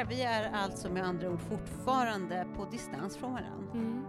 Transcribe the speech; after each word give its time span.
Funkar. 0.00 0.16
Vi 0.16 0.22
är 0.22 0.52
alltså 0.52 0.90
med 0.90 1.04
andra 1.04 1.30
ord 1.30 1.40
fortfarande 1.40 2.46
på 2.56 2.64
distans 2.64 3.16
från 3.16 3.32
varandra. 3.32 3.72
Mm. 3.72 4.04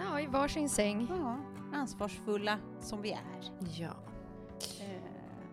Ja, 0.00 0.20
i 0.20 0.26
varsin 0.26 0.68
säng. 0.68 1.06
Ja, 1.10 1.38
ansvarsfulla 1.72 2.58
som 2.80 3.02
vi 3.02 3.12
är. 3.12 3.52
Ja. 3.60 3.96
Eh, 4.80 5.02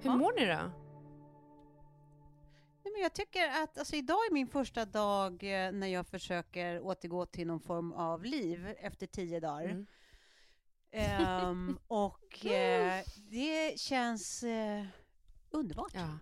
Hur 0.01 0.09
ja. 0.09 0.15
mår 0.15 0.33
ni 0.39 0.45
då? 0.45 0.71
Nej, 2.83 2.93
men 2.93 3.01
jag 3.01 3.13
tycker 3.13 3.47
att 3.63 3.77
alltså, 3.77 3.95
idag 3.95 4.17
är 4.29 4.33
min 4.33 4.47
första 4.47 4.85
dag 4.85 5.33
eh, 5.43 5.71
när 5.71 5.87
jag 5.87 6.07
försöker 6.07 6.81
återgå 6.81 7.25
till 7.25 7.47
någon 7.47 7.59
form 7.59 7.93
av 7.93 8.23
liv 8.23 8.75
efter 8.79 9.07
tio 9.07 9.39
dagar. 9.39 9.69
Mm. 9.69 9.85
Ehm, 10.91 11.79
och 11.87 12.45
eh, 12.45 13.03
det 13.31 13.79
känns 13.79 14.43
eh, 14.43 14.85
underbart. 15.51 15.91
Ja. 15.93 16.19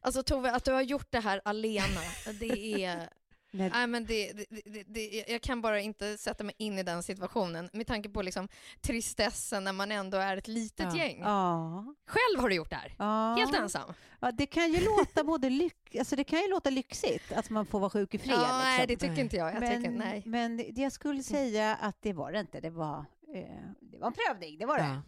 Alltså 0.00 0.22
Tove, 0.22 0.50
att 0.52 0.64
du 0.64 0.72
har 0.72 0.82
gjort 0.82 1.06
det 1.10 1.20
här 1.20 1.40
alena, 1.44 2.00
det 2.40 2.84
är... 2.84 3.08
Nej, 3.50 3.70
Nej, 3.72 3.86
men 3.86 4.06
det, 4.06 4.32
det, 4.32 4.46
det, 4.64 4.82
det, 4.86 5.24
jag 5.28 5.42
kan 5.42 5.60
bara 5.60 5.80
inte 5.80 6.18
sätta 6.18 6.44
mig 6.44 6.54
in 6.58 6.78
i 6.78 6.82
den 6.82 7.02
situationen 7.02 7.70
med 7.72 7.86
tanke 7.86 8.08
på 8.08 8.22
liksom 8.22 8.48
tristessen 8.80 9.64
när 9.64 9.72
man 9.72 9.92
ändå 9.92 10.16
är 10.18 10.36
ett 10.36 10.48
litet 10.48 10.94
Ja. 10.94 10.96
gäng. 10.96 11.20
Ja. 11.20 11.84
Själv 12.06 12.40
har 12.40 12.48
du 12.48 12.54
gjort 12.54 12.70
det 12.70 12.76
här, 12.76 12.94
ja. 12.98 13.34
helt 13.38 13.54
ensam. 13.54 13.92
Ja, 14.20 14.32
det 14.32 14.46
kan 14.46 14.72
ju 14.72 14.84
låta 14.84 15.24
både 15.24 15.50
lyck... 15.50 15.96
alltså, 15.98 16.16
det 16.16 16.24
kan 16.24 16.40
ju 16.40 16.48
låta 16.50 16.70
lyxigt 16.70 17.32
att 17.32 17.50
man 17.50 17.66
får 17.66 17.80
vara 17.80 17.90
sjuk 17.90 18.14
i 18.14 18.18
fred. 18.18 18.34
Ja, 18.34 18.40
liksom. 18.40 18.58
nej, 18.58 18.86
det 18.86 18.96
tycker 18.96 19.20
inte 19.20 19.36
jag. 19.36 19.54
jag 19.54 19.60
men, 19.60 19.76
tycker, 19.82 19.90
nej. 19.90 20.22
men 20.26 20.64
jag 20.76 20.92
skulle 20.92 21.22
säga 21.22 21.74
att 21.74 21.96
det 22.02 22.12
var 22.12 22.32
det 22.32 22.40
inte. 22.40 22.60
Det 22.60 22.70
var, 22.70 23.04
eh, 23.34 23.42
det 23.80 23.98
var 23.98 24.06
en 24.06 24.12
prövning, 24.12 24.58
det 24.58 24.66
var 24.66 24.78
det. 24.78 25.00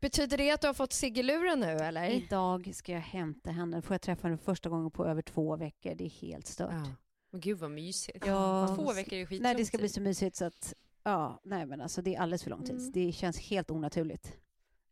Betyder 0.00 0.38
det 0.38 0.50
att 0.50 0.60
du 0.60 0.66
har 0.66 0.74
fått 0.74 0.92
Siggeluren 0.92 1.60
nu 1.60 1.66
eller? 1.66 2.10
Idag 2.10 2.70
ska 2.74 2.92
jag 2.92 3.00
hämta 3.00 3.50
henne. 3.50 3.82
Får 3.82 3.94
jag 3.94 4.00
träffa 4.00 4.28
henne 4.28 4.38
första 4.38 4.68
gången 4.68 4.90
på 4.90 5.06
över 5.06 5.22
två 5.22 5.56
veckor. 5.56 5.94
Det 5.94 6.04
är 6.04 6.08
helt 6.08 6.46
stört. 6.46 6.72
Ja. 6.72 6.86
Men 7.30 7.40
gud 7.40 7.58
vad 7.58 7.70
mysigt. 7.70 8.26
Ja. 8.26 8.74
Två 8.76 8.92
veckor 8.92 9.18
är 9.18 9.26
skitlång 9.26 9.42
Nej, 9.42 9.54
det 9.54 9.64
ska 9.64 9.78
bli 9.78 9.88
så 9.88 10.00
mysigt 10.00 10.36
så 10.36 10.44
att... 10.44 10.74
Ja, 11.04 11.40
nej 11.44 11.66
men 11.66 11.80
alltså 11.80 12.02
det 12.02 12.14
är 12.14 12.20
alldeles 12.20 12.42
för 12.42 12.50
lång 12.50 12.64
tid. 12.64 12.76
Mm. 12.76 12.92
Det 12.92 13.12
känns 13.12 13.38
helt 13.38 13.70
onaturligt. 13.70 14.36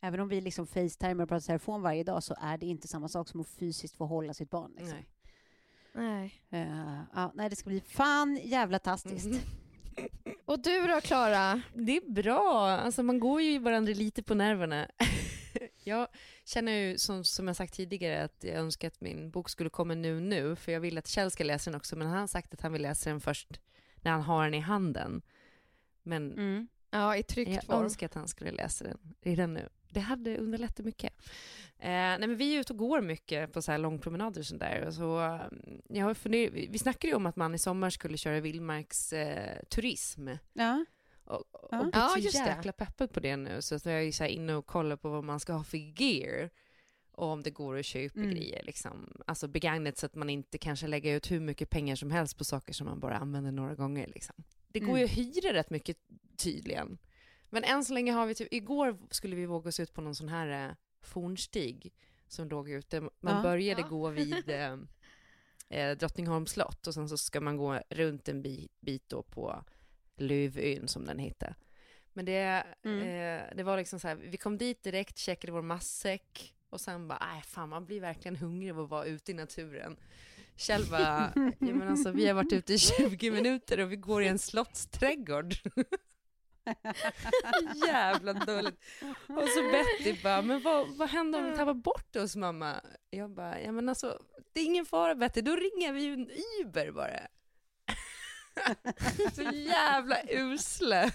Även 0.03 0.21
om 0.21 0.29
vi 0.29 0.41
liksom 0.41 0.67
facetimer 0.67 1.23
och 1.23 1.29
pratar 1.29 1.47
telefon 1.47 1.83
varje 1.83 2.05
dag 2.05 2.23
så 2.23 2.35
är 2.41 2.59
det 2.59 2.67
inte 2.67 2.89
samma 2.89 3.09
sak 3.09 3.29
som 3.29 3.41
att 3.41 3.49
fysiskt 3.49 3.97
få 3.97 4.07
hålla 4.07 4.35
sitt 4.35 4.51
barn. 4.51 4.73
Liksom. 4.77 4.97
Nej. 5.95 6.41
Nej. 6.51 6.63
Eh, 6.63 7.01
ja, 7.15 7.33
nej, 7.35 7.51
det 7.51 7.57
ska 7.57 7.71
bli 7.71 7.81
fan 7.81 8.41
jävla 8.45 8.79
tastiskt. 8.79 9.27
Mhm. 9.27 10.30
Och 10.51 10.63
du 10.63 10.87
då 10.87 11.01
Klara? 11.01 11.63
Det 11.75 11.97
är 11.97 12.11
bra. 12.11 12.69
Alltså 12.69 13.03
man 13.03 13.21
går 13.21 13.43
ju 13.43 13.59
varandra 13.59 13.93
lite 13.93 14.23
på 14.23 14.35
nerverna. 14.35 14.89
jag 15.85 16.09
känner 16.45 16.73
ju 16.73 16.99
som, 16.99 17.25
som 17.25 17.47
jag 17.47 17.57
sagt 17.57 17.75
tidigare 17.75 18.23
att 18.23 18.45
jag 18.45 18.55
önskar 18.55 18.89
att 18.89 19.01
min 19.01 19.31
bok 19.31 19.49
skulle 19.49 19.71
komma 19.71 19.95
nu 19.95 20.21
nu 20.21 20.57
för 20.57 20.73
jag 20.73 20.81
vill 20.81 20.99
att 20.99 21.07
Kjell 21.07 21.31
ska 21.31 21.45
läsa 21.45 21.71
den 21.71 21.77
också 21.77 21.97
men 21.97 22.07
han 22.07 22.19
har 22.19 22.27
sagt 22.27 22.55
att 22.55 22.61
han 22.61 22.73
vill 22.73 22.83
läsa 22.83 23.11
den 23.11 23.21
först 23.21 23.61
när 23.97 24.11
han 24.11 24.23
har 24.23 24.45
den 24.45 24.55
i 24.55 24.61
handen. 24.61 25.23
Men 26.03 26.33
Mm. 26.33 26.69
Ja, 26.91 27.17
i 27.17 27.23
tryckt 27.23 27.51
jag 27.51 27.65
form. 27.65 27.85
önskar 27.85 28.07
att 28.07 28.15
han 28.15 28.29
skulle 28.29 28.51
läsa 28.51 28.85
den 28.85 28.99
redan 29.23 29.55
nu. 29.55 29.69
Det 29.91 30.01
hade 30.01 30.37
underlättat 30.39 30.87
mycket. 30.87 31.13
Eh, 31.79 31.89
nej, 31.91 32.19
men 32.19 32.37
vi 32.37 32.57
är 32.57 32.61
ute 32.61 32.73
och 32.73 32.79
går 32.79 33.01
mycket 33.01 33.53
på 33.53 33.63
så 33.63 33.73
här 33.73 33.79
långpromenader 33.79 34.41
och 34.41 34.47
sånt 34.47 34.61
där. 34.61 34.85
Och 34.87 34.95
så, 34.95 35.19
mm, 35.19 35.81
jag 35.89 36.05
har 36.07 36.15
funder- 36.15 36.51
vi 36.71 36.79
snackade 36.79 37.07
ju 37.11 37.15
om 37.15 37.27
att 37.27 37.37
man 37.37 37.55
i 37.55 37.59
sommar 37.59 37.91
skulle 37.91 38.17
köra 38.17 38.41
vildmarksturism. 38.41 39.17
Eh, 39.59 39.65
turism. 39.69 40.29
Ja. 40.53 40.85
och 41.25 41.55
och 41.55 41.69
Ja. 41.71 41.79
blivit 41.79 41.95
Ja, 41.95 42.09
så 42.09 42.19
just 42.19 42.45
det. 42.45 42.51
jäkla 42.57 42.73
peppad 42.73 43.13
på 43.13 43.21
det 43.21 43.37
nu. 43.37 43.63
Så 43.63 43.75
att 43.75 43.87
jag 43.87 44.03
är 44.05 44.13
så 44.13 44.23
här 44.25 44.31
inne 44.31 44.55
och 44.55 44.67
kollar 44.67 44.97
på 44.97 45.09
vad 45.09 45.25
man 45.25 45.41
ska 45.41 45.53
ha 45.53 45.65
för 45.65 46.03
gear. 46.03 46.51
Och 47.13 47.27
om 47.29 47.43
det 47.43 47.51
går 47.51 47.79
att 47.79 47.85
köpa 47.87 48.19
Mm. 48.21 48.31
grejer. 48.31 48.63
Liksom. 48.65 49.23
Alltså 49.27 49.49
begagnat 49.49 49.99
så 49.99 50.07
att 50.07 50.15
man 50.15 50.31
inte 50.31 50.59
kanske 50.59 50.87
lägger 50.87 51.17
ut 51.17 51.31
hur 51.31 51.41
mycket 51.41 51.71
pengar 51.71 51.97
som 51.97 52.11
helst 52.11 52.39
på 52.39 52.45
saker 52.45 52.73
som 52.73 52.87
man 52.87 53.01
bara 53.01 53.17
använder 53.17 53.53
några 53.53 53.75
gånger. 53.75 54.07
Liksom. 54.15 54.35
Det 54.69 54.81
går 54.81 54.89
Mm. 54.89 54.99
ju 54.99 55.05
att 55.05 55.11
hyra 55.11 55.53
rätt 55.55 55.71
mycket 55.71 55.97
tydligen. 56.37 56.99
Men 57.51 57.65
än 57.65 57.85
så 57.85 57.95
länge 57.95 58.13
har 58.13 58.27
vi 58.27 58.35
typ, 58.35 58.49
igår 58.51 58.99
skulle 59.11 59.37
vi 59.37 59.47
våga 59.47 59.69
oss 59.69 59.81
ut 59.81 59.93
på 59.95 60.01
någon 60.01 60.15
sån 60.15 60.29
här 60.29 60.69
eh, 60.69 60.75
fornstig 61.03 61.93
som 62.29 62.49
låg 62.49 62.71
ute. 62.71 63.01
Man 63.01 63.11
Ja. 63.37 63.43
började 63.43 63.81
Ja. 63.81 63.89
gå 63.89 64.09
vid 64.09 64.51
eh, 64.51 64.77
eh, 65.69 65.97
Drottningholms 65.99 66.51
slott 66.51 66.87
och 66.87 66.95
sen 66.95 67.09
så 67.09 67.19
ska 67.19 67.41
man 67.41 67.57
gå 67.57 67.81
runt 67.91 68.29
en 68.29 68.43
bit, 68.43 68.73
bit 68.81 69.09
då 69.09 69.23
på 69.23 69.65
Lövön 70.17 70.89
som 70.89 71.05
den 71.07 71.19
hette. 71.19 71.55
Men 72.13 72.25
det, 72.25 72.67
Mm. 72.83 73.01
eh, 73.01 73.57
det 73.57 73.63
var 73.63 73.77
liksom 73.77 74.01
så 74.01 74.09
här, 74.09 74.15
vi 74.17 74.37
kom 74.37 74.59
dit 74.59 74.83
direkt, 74.83 75.19
käkade 75.19 75.53
vår 75.53 75.63
matsäck 75.63 76.55
och 76.71 76.81
sen 76.81 77.09
bara, 77.09 77.19
nej 77.33 77.43
fan 77.43 77.69
man 77.69 77.85
blir 77.87 78.01
verkligen 78.01 78.37
hungrig 78.37 78.71
av 78.71 78.81
att 78.81 78.91
vara 78.91 79.05
ute 79.05 79.31
i 79.31 79.35
naturen. 79.35 79.97
Kjell 80.57 80.85
bara, 80.91 81.33
ja 81.59 81.75
men 81.75 81.89
alltså 81.89 82.11
vi 82.11 82.27
har 82.27 82.35
varit 82.35 82.53
ute 82.53 82.75
i 82.75 82.79
20 82.79 83.31
minuter 83.31 83.81
och 83.81 83.93
vi 83.93 83.97
går 83.97 84.23
i 84.23 84.29
en 84.29 84.39
slottsträdgård. 84.39 85.55
Jävla 87.87 88.33
dåligt. 88.33 88.81
Och 89.29 89.49
så 89.49 89.63
Betty 89.63 90.23
bara, 90.23 90.43
men 90.43 90.63
vad, 90.63 90.97
vad 90.97 91.09
händer 91.09 91.39
om 91.39 91.51
vi 91.51 91.57
tappar 91.57 91.75
bort 91.75 92.17
oss 92.17 92.37
mamma? 92.37 92.81
Jag 93.11 93.31
bara, 93.31 93.61
ja 93.61 93.73
men 93.73 93.89
alltså 93.89 94.19
det 94.53 94.61
är 94.61 94.65
ingen 94.65 94.87
fara 94.87 95.15
Betty, 95.15 95.41
då 95.41 95.57
ringer 95.57 95.93
vi 95.93 96.03
ju 96.03 96.13
en 96.13 96.31
Uber 96.61 96.91
bara. 96.91 97.21
så 99.35 99.43
jävla 99.43 100.17
usla. 100.29 101.11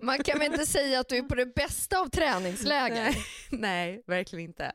Man 0.00 0.18
kan 0.18 0.38
väl 0.38 0.52
inte 0.52 0.66
säga 0.66 1.00
att 1.00 1.08
du 1.08 1.16
är 1.16 1.22
på 1.22 1.34
det 1.34 1.46
bästa 1.46 1.98
av 1.98 2.08
träningsläger? 2.08 3.04
Nej, 3.04 3.24
nej, 3.50 4.02
verkligen 4.06 4.44
inte. 4.44 4.72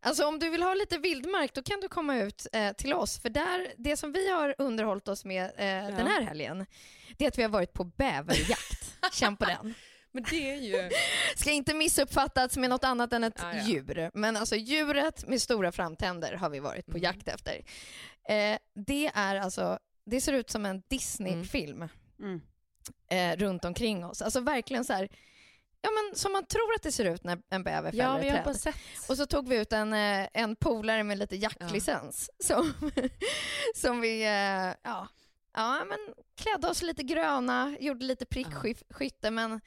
Alltså 0.00 0.26
om 0.26 0.38
du 0.38 0.50
vill 0.50 0.62
ha 0.62 0.74
lite 0.74 0.98
vildmark 0.98 1.54
då 1.54 1.62
kan 1.62 1.80
du 1.80 1.88
komma 1.88 2.18
ut 2.18 2.46
eh, 2.52 2.72
till 2.72 2.92
oss 2.92 3.20
för 3.20 3.28
där, 3.28 3.72
det 3.76 3.96
som 3.96 4.12
vi 4.12 4.30
har 4.30 4.54
underhållit 4.58 5.08
oss 5.08 5.24
med 5.24 5.44
eh, 5.44 5.96
den 5.96 6.06
här 6.06 6.22
helgen 6.22 6.66
det 7.18 7.24
är 7.24 7.28
att 7.28 7.38
vi 7.38 7.42
har 7.42 7.50
varit 7.50 7.72
på 7.72 7.84
bäverjakt. 7.84 8.77
Känn 9.12 9.36
på 9.36 9.44
den. 9.44 9.74
Men 10.12 10.22
det 10.30 10.50
är 10.52 10.56
ju... 10.56 10.90
Ska 11.36 11.50
inte 11.50 11.74
missuppfattas 11.74 12.56
med 12.56 12.70
något 12.70 12.84
annat 12.84 13.12
än 13.12 13.24
ett 13.24 13.38
Ja, 13.38 13.54
ja. 13.56 13.62
djur. 13.62 14.10
Men 14.14 14.36
alltså 14.36 14.56
djuret 14.56 15.28
med 15.28 15.42
stora 15.42 15.72
framtänder 15.72 16.32
har 16.32 16.50
vi 16.50 16.60
varit 16.60 16.86
på 16.86 16.90
Mm. 16.92 17.02
jakt 17.02 17.28
efter. 17.28 17.54
Eh, 18.28 18.58
det 18.86 19.10
är 19.14 19.36
alltså, 19.36 19.78
det 20.06 20.20
ser 20.20 20.32
ut 20.32 20.50
som 20.50 20.66
en 20.66 20.82
Disney-film 20.88 21.88
Mm. 22.20 22.40
eh, 23.10 23.36
runt 23.36 23.64
omkring 23.64 24.04
oss. 24.04 24.22
Alltså 24.22 24.40
verkligen 24.40 24.84
så 24.84 24.92
här, 24.92 25.08
ja 25.80 25.90
men 25.90 26.16
som 26.18 26.32
man 26.32 26.46
tror 26.46 26.74
att 26.76 26.82
det 26.82 26.92
ser 26.92 27.04
ut 27.04 27.24
när 27.24 27.38
en 27.50 27.62
bäver 27.62 27.90
fäller 27.90 28.04
Ja, 28.04 28.18
vi 28.18 28.28
ett 28.28 28.44
träd. 28.44 28.56
sett. 28.60 28.74
Och 29.08 29.16
så 29.16 29.26
tog 29.26 29.48
vi 29.48 29.56
ut 29.60 29.72
en, 29.72 29.92
eh, 29.92 30.28
en 30.32 30.56
polare 30.56 31.04
med 31.04 31.18
lite 31.18 31.36
jaktlicens 31.36 32.30
som, 32.44 32.72
som 33.74 34.00
vi 34.00 34.22
eh, 34.24 34.74
ja, 34.82 35.08
ja, 35.58 35.84
men 35.84 35.98
klädde 36.36 36.68
oss 36.68 36.82
lite 36.82 37.02
gröna, 37.02 37.76
gjorde 37.80 38.04
lite 38.04 38.26
prickskytte 38.26 39.30
men, 39.30 39.60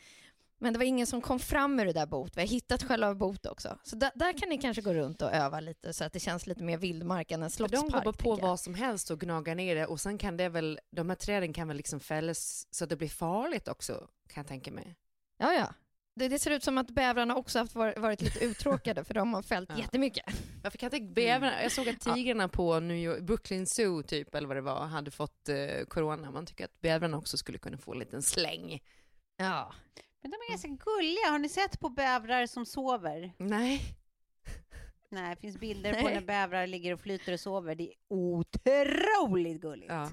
men 0.57 0.73
det 0.73 0.79
var 0.79 0.85
ingen 0.85 1.07
som 1.07 1.21
kom 1.21 1.39
fram 1.39 1.75
med 1.75 1.87
det 1.87 1.93
där 1.93 2.05
bot. 2.05 2.37
Vi 2.37 2.41
har 2.41 2.47
hittat 2.47 2.83
själva 2.83 3.15
bot 3.15 3.45
också. 3.45 3.77
Så 3.83 3.95
där, 3.95 4.11
där 4.15 4.33
kan 4.37 4.49
ni 4.49 4.57
kanske 4.57 4.81
gå 4.81 4.93
runt 4.93 5.21
och 5.21 5.33
öva 5.33 5.59
lite 5.59 5.93
så 5.93 6.03
att 6.03 6.13
det 6.13 6.19
känns 6.19 6.47
lite 6.47 6.63
mer 6.63 6.77
vildmark 6.77 7.31
än 7.31 7.43
en 7.43 7.49
slottspark. 7.49 7.91
de 7.91 7.97
går 7.97 8.03
bara 8.03 8.13
på 8.13 8.35
vad 8.35 8.59
som 8.59 8.73
helst 8.73 9.11
och 9.11 9.19
gnagar 9.19 9.55
ner 9.55 9.75
det 9.75 9.85
och 9.85 10.01
sen 10.01 10.17
kan 10.17 10.37
det 10.37 10.49
väl, 10.49 10.79
de 10.91 11.09
här 11.09 11.15
träden 11.15 11.53
kan 11.53 11.67
väl 11.67 11.77
liksom 11.77 11.99
fällas 11.99 12.67
så 12.71 12.83
att 12.83 12.89
det 12.89 12.95
blir 12.95 13.09
farligt 13.09 13.67
också, 13.67 13.93
kan 14.27 14.41
jag 14.41 14.47
tänka 14.47 14.71
mig. 14.71 14.95
Ja, 15.37 15.53
ja. 15.53 15.73
Det, 16.21 16.27
det 16.27 16.39
ser 16.39 16.51
ut 16.51 16.63
som 16.63 16.77
att 16.77 16.91
bävrarna 16.91 17.35
också 17.35 17.59
haft 17.59 17.75
var, 17.75 17.93
varit 17.97 18.21
lite 18.21 18.39
uttråkade 18.45 19.03
för 19.03 19.13
de 19.13 19.33
har 19.33 19.41
fällt 19.41 19.69
Ja. 19.69 19.77
jättemycket. 19.77 20.25
Varför 20.63 20.77
kan 20.77 20.93
inte 20.95 21.13
bävrarna, 21.13 21.63
jag 21.63 21.71
såg 21.71 21.89
att 21.89 21.99
tigrarna 21.99 22.47
på 22.47 22.79
New 22.79 22.97
York, 22.97 23.21
Brooklyn 23.21 23.67
Zoo 23.67 24.03
typ, 24.03 24.35
eller 24.35 24.47
vad 24.47 24.57
det 24.57 24.61
var, 24.61 24.85
hade 24.85 25.11
fått 25.11 25.49
eh, 25.49 25.85
corona. 25.87 26.31
Man 26.31 26.45
tycker 26.45 26.65
att 26.65 26.81
bävrarna 26.81 27.17
också 27.17 27.37
skulle 27.37 27.57
kunna 27.57 27.77
få 27.77 27.93
en 27.93 27.99
liten 27.99 28.21
släng. 28.21 28.79
Ja. 29.37 29.73
Men 30.21 30.31
de 30.31 30.35
är 30.37 30.49
ganska 30.49 30.67
gulliga. 30.67 31.29
Har 31.31 31.39
ni 31.39 31.49
sett 31.49 31.79
på 31.79 31.89
bävrar 31.89 32.45
som 32.45 32.65
sover? 32.65 33.33
Nej. 33.37 33.81
Nej, 35.09 35.35
det 35.35 35.41
finns 35.41 35.57
bilder 35.57 35.93
på 35.93 36.05
Nej. 36.05 36.13
när 36.13 36.21
bävrar 36.21 36.67
ligger 36.67 36.93
och 36.93 36.99
flyter 36.99 37.33
och 37.33 37.39
sover. 37.39 37.75
Det 37.75 37.83
är 37.83 37.93
otroligt 38.07 39.61
gulligt. 39.61 39.91
Ja. 39.91 40.09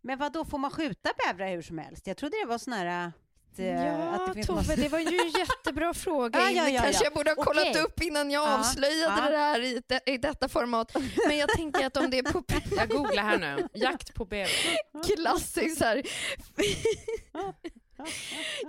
Men 0.00 0.18
vad 0.18 0.32
då 0.32 0.44
får 0.44 0.58
man 0.58 0.70
skjuta 0.70 1.10
bävrar 1.26 1.50
hur 1.50 1.62
som 1.62 1.78
helst? 1.78 2.06
Jag 2.06 2.16
trodde 2.16 2.36
det 2.42 2.46
var 2.48 2.58
sån 2.58 2.72
här... 2.72 3.12
Att, 3.58 3.64
eh, 3.64 3.86
Ja, 3.86 3.92
att 4.14 4.26
det 4.26 4.34
finns 4.34 4.46
Tove, 4.46 4.58
massa- 4.58 4.76
det 4.76 4.88
var 4.88 4.98
ju 4.98 5.06
en 5.20 5.30
jättebra 5.30 5.94
fråga. 6.04 6.40
Ja, 6.40 6.50
ja, 6.50 6.68
ja, 6.68 6.82
kanske 6.82 7.02
ja. 7.04 7.06
jag 7.06 7.12
borde 7.14 7.30
ha 7.30 7.44
kollat 7.44 7.66
Okej. 7.70 7.82
upp 7.82 8.02
innan 8.02 8.30
jag 8.30 8.48
Ja, 8.48 8.58
avslöjade 8.58 9.22
ja. 9.24 9.30
det 9.30 9.36
här 9.36 9.60
i, 9.60 9.82
de, 9.88 10.12
i 10.12 10.18
detta 10.18 10.48
format. 10.48 10.92
Men 11.26 11.38
jag 11.38 11.48
tänker 11.48 11.86
att 11.86 11.96
om 11.96 12.10
det 12.10 12.18
är 12.18 12.22
på 12.32 12.42
Jag 12.76 12.88
googlar 12.88 13.22
här 13.22 13.38
nu. 13.38 13.68
Jakt 13.74 14.14
på 14.14 14.24
bäver. 14.24 14.50
klassiskt 15.16 15.78
så 15.78 15.84
här. 15.84 16.02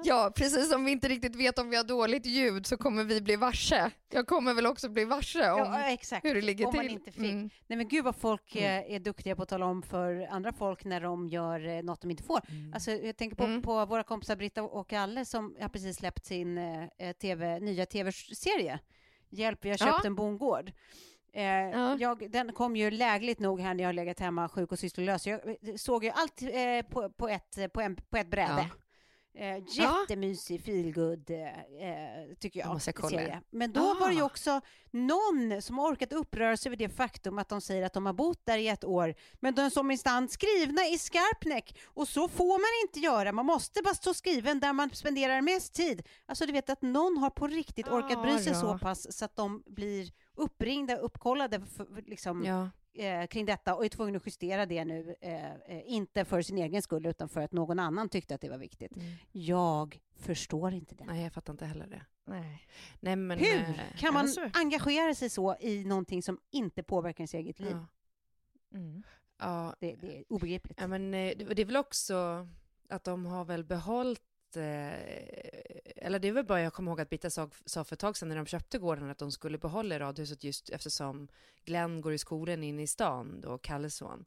Ja, 0.03 0.31
precis 0.35 0.69
som 0.71 0.85
vi 0.85 0.91
inte 0.91 1.07
riktigt 1.07 1.35
vet 1.35 1.59
om 1.59 1.69
vi 1.69 1.75
har 1.77 1.83
dåligt 1.83 2.25
ljud 2.25 2.65
så 2.65 2.77
kommer 2.77 3.03
vi 3.03 3.21
bli 3.21 3.35
varse. 3.35 3.91
Jag 4.09 4.27
kommer 4.27 4.53
väl 4.53 4.65
också 4.65 4.89
bli 4.89 5.05
varse 5.05 5.51
om 5.51 5.59
Ja, 5.59 5.79
exakt. 5.89 6.25
hur 6.25 6.35
det 6.35 6.41
ligger 6.41 6.65
om 6.65 6.71
till. 6.71 6.79
man 6.81 6.89
inte 6.89 7.11
fick. 7.11 7.31
Mm. 7.31 7.49
Nej 7.67 7.77
men 7.77 7.87
gud 7.87 8.03
vad 8.03 8.15
folk 8.15 8.55
eh, 8.55 8.93
är 8.95 8.99
duktiga 8.99 9.35
på 9.35 9.43
att 9.43 9.49
tala 9.49 9.65
om 9.65 9.81
för 9.83 10.27
andra 10.31 10.53
folk 10.53 10.83
när 10.85 11.01
de 11.01 11.27
gör 11.27 11.67
eh, 11.67 11.83
något 11.83 12.01
de 12.01 12.11
inte 12.11 12.23
får. 12.23 12.41
Alltså, 12.73 12.91
jag 12.91 13.17
tänker 13.17 13.35
på, 13.37 13.43
Mm. 13.43 13.61
på 13.61 13.85
våra 13.85 14.03
kompisar 14.03 14.35
Britta 14.35 14.63
och 14.63 14.93
Alle 14.93 15.25
som 15.25 15.55
har 15.61 15.69
precis 15.69 15.97
släppt 15.97 16.25
sin 16.25 16.57
eh, 16.57 16.83
eh, 16.97 17.11
TV, 17.13 17.59
nya 17.59 17.85
tv-serie. 17.85 18.79
Hjälp, 19.29 19.65
vi 19.65 19.69
har 19.69 19.77
köpt 19.77 19.89
Ja. 20.03 20.05
en 20.05 20.15
bondgård. 20.15 20.71
Eh, 21.33 21.43
Ja. 21.43 21.97
jag, 21.99 22.31
den 22.31 22.53
kom 22.53 22.75
ju 22.75 22.91
lägligt 22.91 23.39
nog 23.39 23.61
här 23.61 23.73
när 23.73 23.83
jag 23.83 23.87
har 23.87 23.93
legat 23.93 24.19
hemma 24.19 24.49
sjuk 24.49 24.71
och 24.71 24.79
sysslolös. 24.79 25.27
Jag 25.27 25.39
såg 25.79 26.03
ju 26.03 26.09
allt 26.09 26.41
eh, 26.41 26.89
på, 26.91 27.09
på, 27.09 27.27
ett, 27.29 27.73
på, 27.73 27.81
en, 27.81 27.95
på 27.95 28.17
ett 28.17 28.27
bräde. 28.27 28.69
Eh, 29.39 29.63
jättemysig, 29.69 30.61
feelgood, 30.63 31.29
eh, 31.29 31.47
eh, 31.47 32.33
tycker 32.39 32.59
Jag 32.59 32.69
jag. 32.69 32.81
serie. 33.09 33.41
Men 33.49 33.71
då 33.73 33.93
var 33.93 34.07
det 34.09 34.15
ju 34.15 34.21
Ah. 34.21 34.25
också 34.25 34.61
någon 34.91 35.61
som 35.61 35.77
har 35.77 35.91
orkat 35.91 36.13
uppröra 36.13 36.57
sig 36.57 36.69
över 36.69 36.77
det 36.77 36.89
faktum 36.89 37.39
att 37.39 37.49
de 37.49 37.61
säger 37.61 37.85
att 37.85 37.93
de 37.93 38.05
har 38.05 38.13
bott 38.13 38.45
där 38.45 38.57
i 38.57 38.67
ett 38.67 38.83
år, 38.83 39.15
men 39.39 39.55
de 39.55 39.69
som 39.71 39.91
instans 39.91 40.31
skrivna 40.33 40.85
i 40.87 40.97
Skarpnäck. 40.97 41.79
Och 41.85 42.07
så 42.07 42.27
får 42.27 42.59
man 42.59 42.87
inte 42.87 42.99
göra. 42.99 43.31
Man 43.31 43.45
måste 43.45 43.81
bara 43.81 43.93
stå 43.93 44.13
skriven 44.13 44.59
där 44.59 44.73
man 44.73 44.89
spenderar 44.89 45.41
mest 45.41 45.73
tid. 45.73 46.07
Alltså 46.25 46.45
du 46.45 46.51
vet 46.51 46.69
att 46.69 46.81
någon 46.81 47.17
har 47.17 47.29
på 47.29 47.47
riktigt 47.47 47.87
orkat 47.87 48.21
bry 48.21 48.39
sig 48.39 48.53
Ja, 48.53 48.61
så 48.61 48.77
pass 48.77 49.17
så 49.17 49.25
att 49.25 49.35
de 49.35 49.63
blir 49.65 50.11
uppringda, 50.35 50.95
uppkollade 50.97 51.61
för, 51.77 52.03
liksom, 52.07 52.45
Ja. 52.45 52.69
Eh, 52.93 53.27
kring 53.27 53.45
detta 53.45 53.75
och 53.75 53.85
är 53.85 53.89
tvungna 53.89 54.17
att 54.17 54.27
justera 54.27 54.65
det 54.65 54.85
nu. 54.85 55.15
Eh, 55.21 55.53
eh, 55.53 55.81
inte 55.85 56.25
för 56.25 56.41
sin 56.41 56.57
egen 56.57 56.81
skull 56.81 57.05
utan 57.05 57.29
för 57.29 57.41
att 57.41 57.51
någon 57.51 57.79
annan 57.79 58.09
tyckte 58.09 58.35
att 58.35 58.41
det 58.41 58.49
var 58.49 58.57
viktigt. 58.57 58.95
Mm. 58.95 59.13
Jag 59.31 59.99
förstår 60.15 60.73
inte 60.73 60.95
det. 60.95 61.05
Nej, 61.05 61.23
jag 61.23 61.33
fattar 61.33 61.53
inte 61.53 61.65
heller 61.65 61.87
det. 61.87 62.05
Nej. 62.25 62.67
Nej, 62.99 63.15
men, 63.15 63.39
Hur 63.39 63.59
eh, 63.59 63.75
kan 63.97 64.13
man 64.13 64.21
alltså, 64.21 64.49
engagera 64.53 65.15
sig 65.15 65.29
så 65.29 65.55
i 65.59 65.85
någonting 65.85 66.23
som 66.23 66.39
inte 66.51 66.83
påverkar 66.83 67.21
ens 67.21 67.33
eget 67.33 67.59
liv? 67.59 67.77
Ja. 68.71 68.77
Mm. 68.77 69.03
Ja, 69.39 69.75
Det, 69.79 69.95
det 69.95 70.17
är 70.17 70.23
obegripligt. 70.29 70.79
Ja, 70.81 70.87
men 70.87 71.13
eh, 71.13 71.33
det 71.37 71.53
det 71.53 71.61
är 71.61 71.65
väl 71.65 71.77
också 71.77 72.47
att 72.89 73.03
de 73.03 73.25
har 73.25 73.45
väl 73.45 73.63
behållit 73.63 74.21
eh, 74.57 74.93
eller 75.95 76.19
det 76.19 76.31
väl 76.31 76.45
bara 76.45 76.61
jag 76.61 76.73
kommer 76.73 76.91
ihåg 76.91 77.01
att 77.01 77.09
Britta 77.09 77.29
sa, 77.29 77.49
sa 77.65 77.83
för 77.83 77.95
ett 77.95 77.99
tag 77.99 78.17
sedan 78.17 78.29
när 78.29 78.35
de 78.35 78.45
köpte 78.45 78.77
gården 78.77 79.09
att 79.09 79.17
de 79.17 79.31
skulle 79.31 79.57
behålla 79.57 79.99
radhuset 79.99 80.43
just 80.43 80.69
eftersom 80.69 81.27
Glenn 81.65 82.01
går 82.01 82.13
i 82.13 82.17
skolan 82.17 82.63
inne 82.63 82.81
i 82.81 82.87
stan 82.87 83.41
då, 83.41 83.57
Kalles 83.57 83.95
son. 83.95 84.25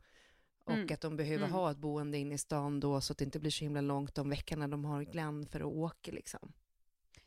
Och 0.65 0.73
Mm. 0.73 0.89
att 0.93 1.01
de 1.01 1.17
behöver 1.17 1.45
Mm. 1.45 1.53
ha 1.53 1.71
ett 1.71 1.77
boende 1.79 2.19
inne 2.19 2.35
i 2.35 2.39
stan 2.39 2.81
då 2.81 3.01
så 3.01 3.13
att 3.13 3.19
det 3.19 3.25
inte 3.25 3.39
blir 3.41 3.51
så 3.51 3.65
himla 3.65 3.81
långt 3.81 4.15
de 4.15 4.31
veckorna 4.31 4.69
de 4.69 4.85
har 4.85 5.03
Glenn 5.03 5.47
för 5.47 5.61
att 5.61 5.67
åka 5.67 6.11
liksom. 6.13 6.53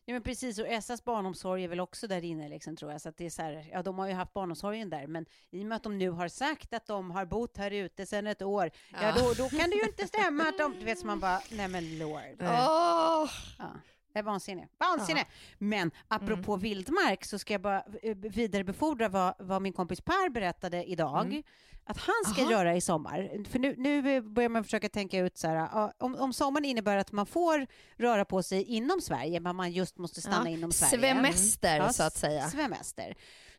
Ja 0.07 0.13
men 0.13 0.21
precis, 0.21 0.59
och 0.59 0.67
Essas 0.67 1.03
barnomsorg 1.03 1.63
är 1.63 1.67
väl 1.67 1.79
också 1.79 2.07
där 2.07 2.23
inne 2.23 2.49
liksom, 2.49 2.75
tror 2.75 2.91
jag. 2.91 3.01
Så 3.01 3.11
det 3.17 3.25
är 3.25 3.29
så 3.29 3.41
här, 3.41 3.69
ja 3.71 3.83
de 3.83 3.99
har 3.99 4.07
ju 4.07 4.13
haft 4.13 4.33
barnomsorgen 4.33 4.89
där, 4.89 5.07
men 5.07 5.25
i 5.51 5.61
och 5.63 5.65
med 5.67 5.75
att 5.75 5.83
de 5.83 5.97
nu 5.97 6.09
har 6.09 6.27
sagt 6.27 6.73
att 6.73 6.85
de 6.85 7.11
har 7.11 7.25
bott 7.25 7.57
här 7.57 7.71
ute 7.71 8.05
sedan 8.05 8.27
ett 8.27 8.41
år, 8.41 8.71
ja, 8.91 8.97
Ja. 9.01 9.13
då, 9.17 9.33
då 9.33 9.49
kan 9.49 9.69
det 9.69 9.75
ju 9.75 9.83
inte 9.83 10.07
stämma 10.07 10.43
att 10.43 10.57
de, 10.57 10.73
du 10.79 10.85
vet 10.85 10.99
så 10.99 11.05
man 11.05 11.19
bara, 11.19 11.41
nej 11.51 11.67
men 11.67 11.97
lord. 11.99 12.21
Åh! 12.39 13.29
Ja. 13.57 13.71
Är 14.15 14.23
vansinne. 14.23 14.67
Vansinne! 14.79 15.25
Men 15.57 15.91
apropå 16.07 16.51
Mm. 16.53 16.59
vildmark 16.63 17.25
så 17.25 17.39
ska 17.39 17.53
jag 17.53 17.61
bara 17.61 17.83
eh, 18.03 18.15
vidarebefordra 18.17 19.09
vad, 19.09 19.33
vad 19.39 19.61
min 19.61 19.73
kompis 19.73 20.01
Per 20.01 20.29
berättade 20.29 20.83
idag. 20.83 21.25
Mm. 21.25 21.43
Att 21.87 21.97
han 21.97 22.33
ska 22.33 22.41
Aha. 22.41 22.51
göra 22.51 22.75
i 22.75 22.81
sommar. 22.81 23.43
För 23.49 23.59
nu, 23.59 23.75
nu 23.77 24.21
börjar 24.21 24.49
man 24.49 24.63
försöka 24.63 24.89
tänka 24.89 25.19
ut 25.19 25.37
så 25.37 25.47
här, 25.47 25.91
om, 25.97 26.15
om 26.15 26.33
sommaren 26.33 26.65
innebär 26.65 26.97
att 26.97 27.11
man 27.11 27.25
får 27.25 27.67
röra 27.97 28.25
på 28.25 28.43
sig 28.43 28.63
inom 28.63 29.01
Sverige, 29.01 29.39
men 29.39 29.55
man 29.55 29.71
just 29.71 29.97
måste 29.97 30.21
stanna 30.21 30.49
Ja, 30.49 30.57
inom 30.57 30.71
Sverige. 30.71 30.91
Svemester 31.13 31.77
Ja, 31.77 31.93
så 31.93 32.03
att 32.03 32.17
säga. 32.17 32.49
Svemester. 32.49 33.15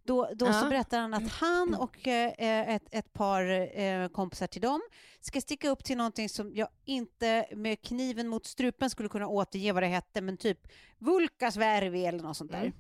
Då, 0.06 0.28
då 0.34 0.46
så 0.46 0.52
Ja. 0.52 0.68
berättar 0.68 0.98
han 1.00 1.14
att 1.14 1.28
han 1.32 1.74
och 1.74 2.08
eh, 2.08 2.74
ett, 2.74 2.82
ett 2.90 3.12
par 3.12 3.42
eh, 3.80 4.08
kompisar 4.08 4.46
till 4.46 4.62
dem 4.62 4.80
ska 5.20 5.40
sticka 5.40 5.68
upp 5.68 5.84
till 5.84 5.96
någonting 5.96 6.28
som 6.28 6.54
jag 6.54 6.68
inte 6.84 7.46
med 7.52 7.82
kniven 7.82 8.28
mot 8.28 8.46
strupen 8.46 8.90
skulle 8.90 9.08
kunna 9.08 9.28
återge 9.28 9.72
vad 9.72 9.82
det 9.82 9.86
hette, 9.86 10.20
men 10.20 10.36
typ 10.36 10.58
Vulkasvärvi 10.98 12.06
eller 12.06 12.22
något 12.22 12.36
sånt 12.36 12.52
där. 12.52 12.72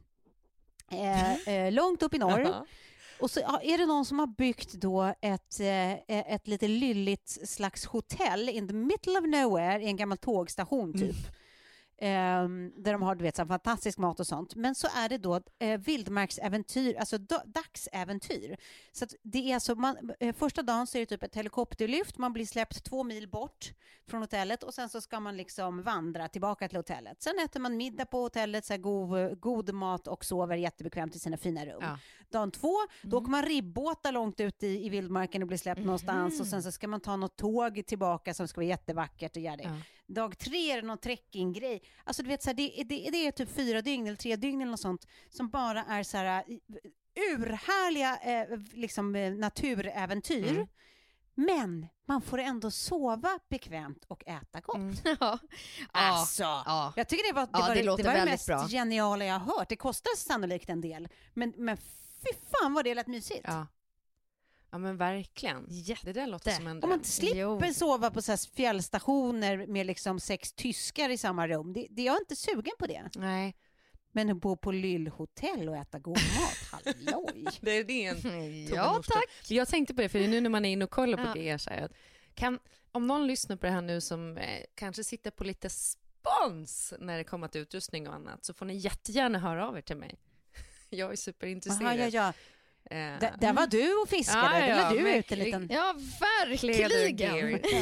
Eh, 0.90 1.48
eh, 1.48 1.72
långt 1.72 2.02
upp 2.02 2.14
i 2.14 2.18
norr. 2.18 2.40
Jaha. 2.40 2.66
Och 3.20 3.30
så 3.30 3.40
är 3.62 3.78
det 3.78 3.86
någon 3.86 4.04
som 4.04 4.18
har 4.18 4.26
byggt 4.26 4.72
då 4.72 5.14
ett, 5.20 5.60
eh, 5.60 5.92
ett 6.34 6.46
lite 6.46 6.68
lylligt 6.68 7.48
slags 7.48 7.86
hotell 7.86 8.48
in 8.48 8.68
the 8.68 8.74
middle 8.74 9.18
of 9.18 9.26
nowhere 9.26 9.82
i 9.82 9.86
en 9.86 9.96
gammal 9.96 10.18
tågstation 10.18 10.92
typ. 10.92 11.02
Ehm, 11.16 11.32
där 11.98 12.92
de 12.92 13.02
har 13.02 13.14
du 13.14 13.22
vet, 13.22 13.36
så 13.36 13.46
fantastisk 13.46 13.98
mat 13.98 14.20
och 14.20 14.26
sånt. 14.26 14.54
Men 14.54 14.74
så 14.74 14.88
är 14.94 15.08
det 15.08 15.18
då 15.18 15.40
eh, 15.58 15.80
vildmarksäventyr, 15.80 16.96
alltså 16.96 17.18
da- 17.18 17.42
dagsäventyr. 17.46 18.56
Så 18.92 19.06
det 19.22 19.50
är 19.50 19.54
alltså, 19.54 19.74
man, 19.74 20.12
eh, 20.20 20.34
första 20.34 20.62
dagen 20.62 20.86
så 20.86 20.98
är 20.98 21.00
det 21.00 21.06
typ 21.06 21.22
ett 21.22 21.34
helikopterlyft, 21.36 22.18
man 22.18 22.32
blir 22.32 22.46
släppt 22.46 22.84
två 22.84 23.02
mil 23.04 23.28
bort 23.28 23.72
från 24.08 24.20
hotellet 24.20 24.62
och 24.62 24.74
sen 24.74 24.88
så 24.88 25.00
ska 25.00 25.20
man 25.20 25.36
liksom 25.36 25.82
vandra 25.82 26.28
tillbaka 26.28 26.68
till 26.68 26.78
hotellet. 26.78 27.22
Sen 27.22 27.34
äter 27.44 27.60
man 27.60 27.76
middag 27.76 28.06
på 28.06 28.20
hotellet, 28.20 28.64
så 28.64 28.76
god, 28.76 29.40
god 29.40 29.74
mat 29.74 30.06
och 30.06 30.24
sover 30.24 30.56
jättebekvämt 30.56 31.16
i 31.16 31.18
sina 31.18 31.36
fina 31.36 31.66
rum. 31.66 31.78
Ja. 31.82 31.98
Dagen 32.30 32.50
två, 32.50 32.74
då 33.02 33.18
åker 33.18 33.30
man 33.30 33.42
ribbåtar 33.42 34.12
långt 34.12 34.40
ut 34.40 34.62
i, 34.62 34.86
i 34.86 34.88
vildmarken 34.88 35.42
och 35.42 35.48
blir 35.48 35.58
släppt 35.58 35.80
någonstans 35.80 36.40
och 36.40 36.46
sen 36.46 36.62
så 36.62 36.72
ska 36.72 36.88
man 36.88 37.00
ta 37.00 37.16
något 37.16 37.36
tåg 37.36 37.86
tillbaka 37.86 38.34
som 38.34 38.48
ska 38.48 38.58
vara 38.60 38.68
jättevackert 38.68 39.36
och 39.36 39.42
göra 39.42 39.56
det. 39.56 39.62
Ja. 39.62 39.76
Dag 40.08 40.38
tre 40.38 40.70
är 40.72 40.76
det 40.82 40.86
någon 40.86 40.98
trekkinggrej. 40.98 41.82
Alltså 42.04 42.22
du 42.22 42.28
vet, 42.28 42.42
så 42.42 42.50
här, 42.50 42.54
det, 42.54 42.82
det, 42.84 43.10
det 43.10 43.26
är 43.26 43.30
typ 43.32 43.54
fyra 43.54 43.82
dygn 43.82 44.06
eller 44.06 44.16
tre 44.16 44.36
dygn 44.36 44.60
eller 44.60 44.70
något 44.70 44.80
sånt 44.80 45.06
som 45.30 45.48
bara 45.48 45.84
är 45.84 46.02
så 46.02 46.16
här 46.16 46.50
i- 46.50 46.60
urhärliga 47.32 48.16
eh, 48.16 48.58
liksom, 48.72 49.16
eh, 49.16 49.32
naturäventyr. 49.32 50.48
Mm. 50.50 50.66
Men 51.34 51.86
man 52.08 52.22
får 52.22 52.38
ändå 52.38 52.70
sova 52.70 53.38
bekvämt 53.50 54.04
och 54.08 54.26
äta 54.28 54.60
gott. 54.60 54.76
Mm. 54.76 54.94
Ja. 55.20 55.38
Alltså, 55.92 56.42
ja. 56.42 56.92
jag 56.96 57.08
tycker 57.08 57.28
det 57.28 57.40
var 57.40 57.42
det, 57.46 57.50
Ja, 57.52 57.58
var, 57.60 57.74
det 57.74 57.82
var 57.88 57.96
det 57.96 58.02
väldigt 58.02 58.30
mest 58.32 58.46
bra. 58.46 58.66
geniala 58.68 59.24
jag 59.24 59.38
har 59.38 59.56
hört. 59.58 59.68
Det 59.68 59.76
kostar 59.76 60.16
sannolikt 60.16 60.68
en 60.70 60.80
del, 60.80 61.08
men, 61.34 61.52
men 61.56 61.76
fy 61.76 62.32
fan 62.52 62.74
vad 62.74 62.84
det 62.84 62.94
lät 62.94 63.06
mysigt. 63.06 63.40
Ja. 63.44 63.66
Ja 64.70 64.78
men 64.78 64.96
verkligen. 64.96 65.66
Det 66.02 66.12
där 66.12 66.26
låter 66.26 66.50
som 66.50 66.66
en 66.66 66.72
Om 66.72 66.80
dröm. 66.80 66.90
man 66.90 67.04
slipper 67.04 67.38
Jo. 67.66 67.74
sova 67.74 68.10
på 68.10 68.22
så 68.22 68.32
här 68.32 68.54
fjällstationer 68.54 69.66
med 69.66 69.86
liksom 69.86 70.20
sex 70.20 70.52
tyskar 70.52 71.10
i 71.10 71.18
samma 71.18 71.48
rum, 71.48 71.72
det, 71.72 71.86
det, 71.90 72.02
jag 72.02 72.14
är 72.16 72.20
inte 72.20 72.36
sugen 72.36 72.72
på 72.78 72.86
det. 72.86 73.10
Nej, 73.14 73.56
Men 74.12 74.30
att 74.30 74.36
bo 74.36 74.56
på 74.56 74.72
Lyllhotell 74.72 75.68
och 75.68 75.76
äta 75.76 75.98
god 75.98 76.16
mat, 76.18 76.56
halloj! 76.84 77.46
det 77.60 77.70
är 77.70 77.84
det 77.84 78.04
en 78.06 78.66
Ja 78.74 79.02
tack. 79.08 79.50
Jag 79.50 79.68
tänkte 79.68 79.94
på 79.94 80.00
det, 80.02 80.08
för 80.08 80.18
nu 80.20 80.40
när 80.40 80.50
man 80.50 80.64
är 80.64 80.70
inne 80.72 80.84
och 80.84 80.90
kollar 80.90 81.16
på 81.18 81.24
Ja. 81.28 81.32
grejer 81.34 81.58
så 81.58 81.70
här, 81.70 81.90
kan, 82.34 82.58
om 82.92 83.06
någon 83.06 83.26
lyssnar 83.26 83.56
på 83.56 83.66
det 83.66 83.72
här 83.72 83.82
nu 83.82 84.00
som 84.00 84.36
eh, 84.38 84.60
kanske 84.74 85.04
sitter 85.04 85.30
på 85.30 85.44
lite 85.44 85.70
spons 85.70 86.94
när 87.00 87.18
det 87.18 87.24
kommer 87.24 87.48
till 87.48 87.60
utrustning 87.60 88.08
och 88.08 88.14
annat, 88.14 88.44
så 88.44 88.54
får 88.54 88.66
ni 88.66 88.76
jättegärna 88.76 89.38
höra 89.38 89.68
av 89.68 89.76
er 89.76 89.80
till 89.82 89.96
mig. 89.96 90.14
Jag 90.90 91.12
är 91.12 91.16
superintresserad. 91.16 91.86
Aha, 91.86 91.94
ja, 91.96 92.08
ja. 92.08 92.32
Eh, 92.90 92.96
Där, 93.20 93.34
där 93.40 93.52
var 93.52 93.66
du 93.66 93.94
och 94.02 94.08
fiskade, 94.08 94.42
Ja, 94.54 94.60
där 94.60 94.68
ja, 94.68 94.76
la 94.76 94.90
du 94.90 94.96
ut 94.98 95.06
en 95.06 95.12
verkligen. 95.38 95.44
liten... 95.62 95.76
Ja, 95.76 95.94
verkligen. 96.20 96.90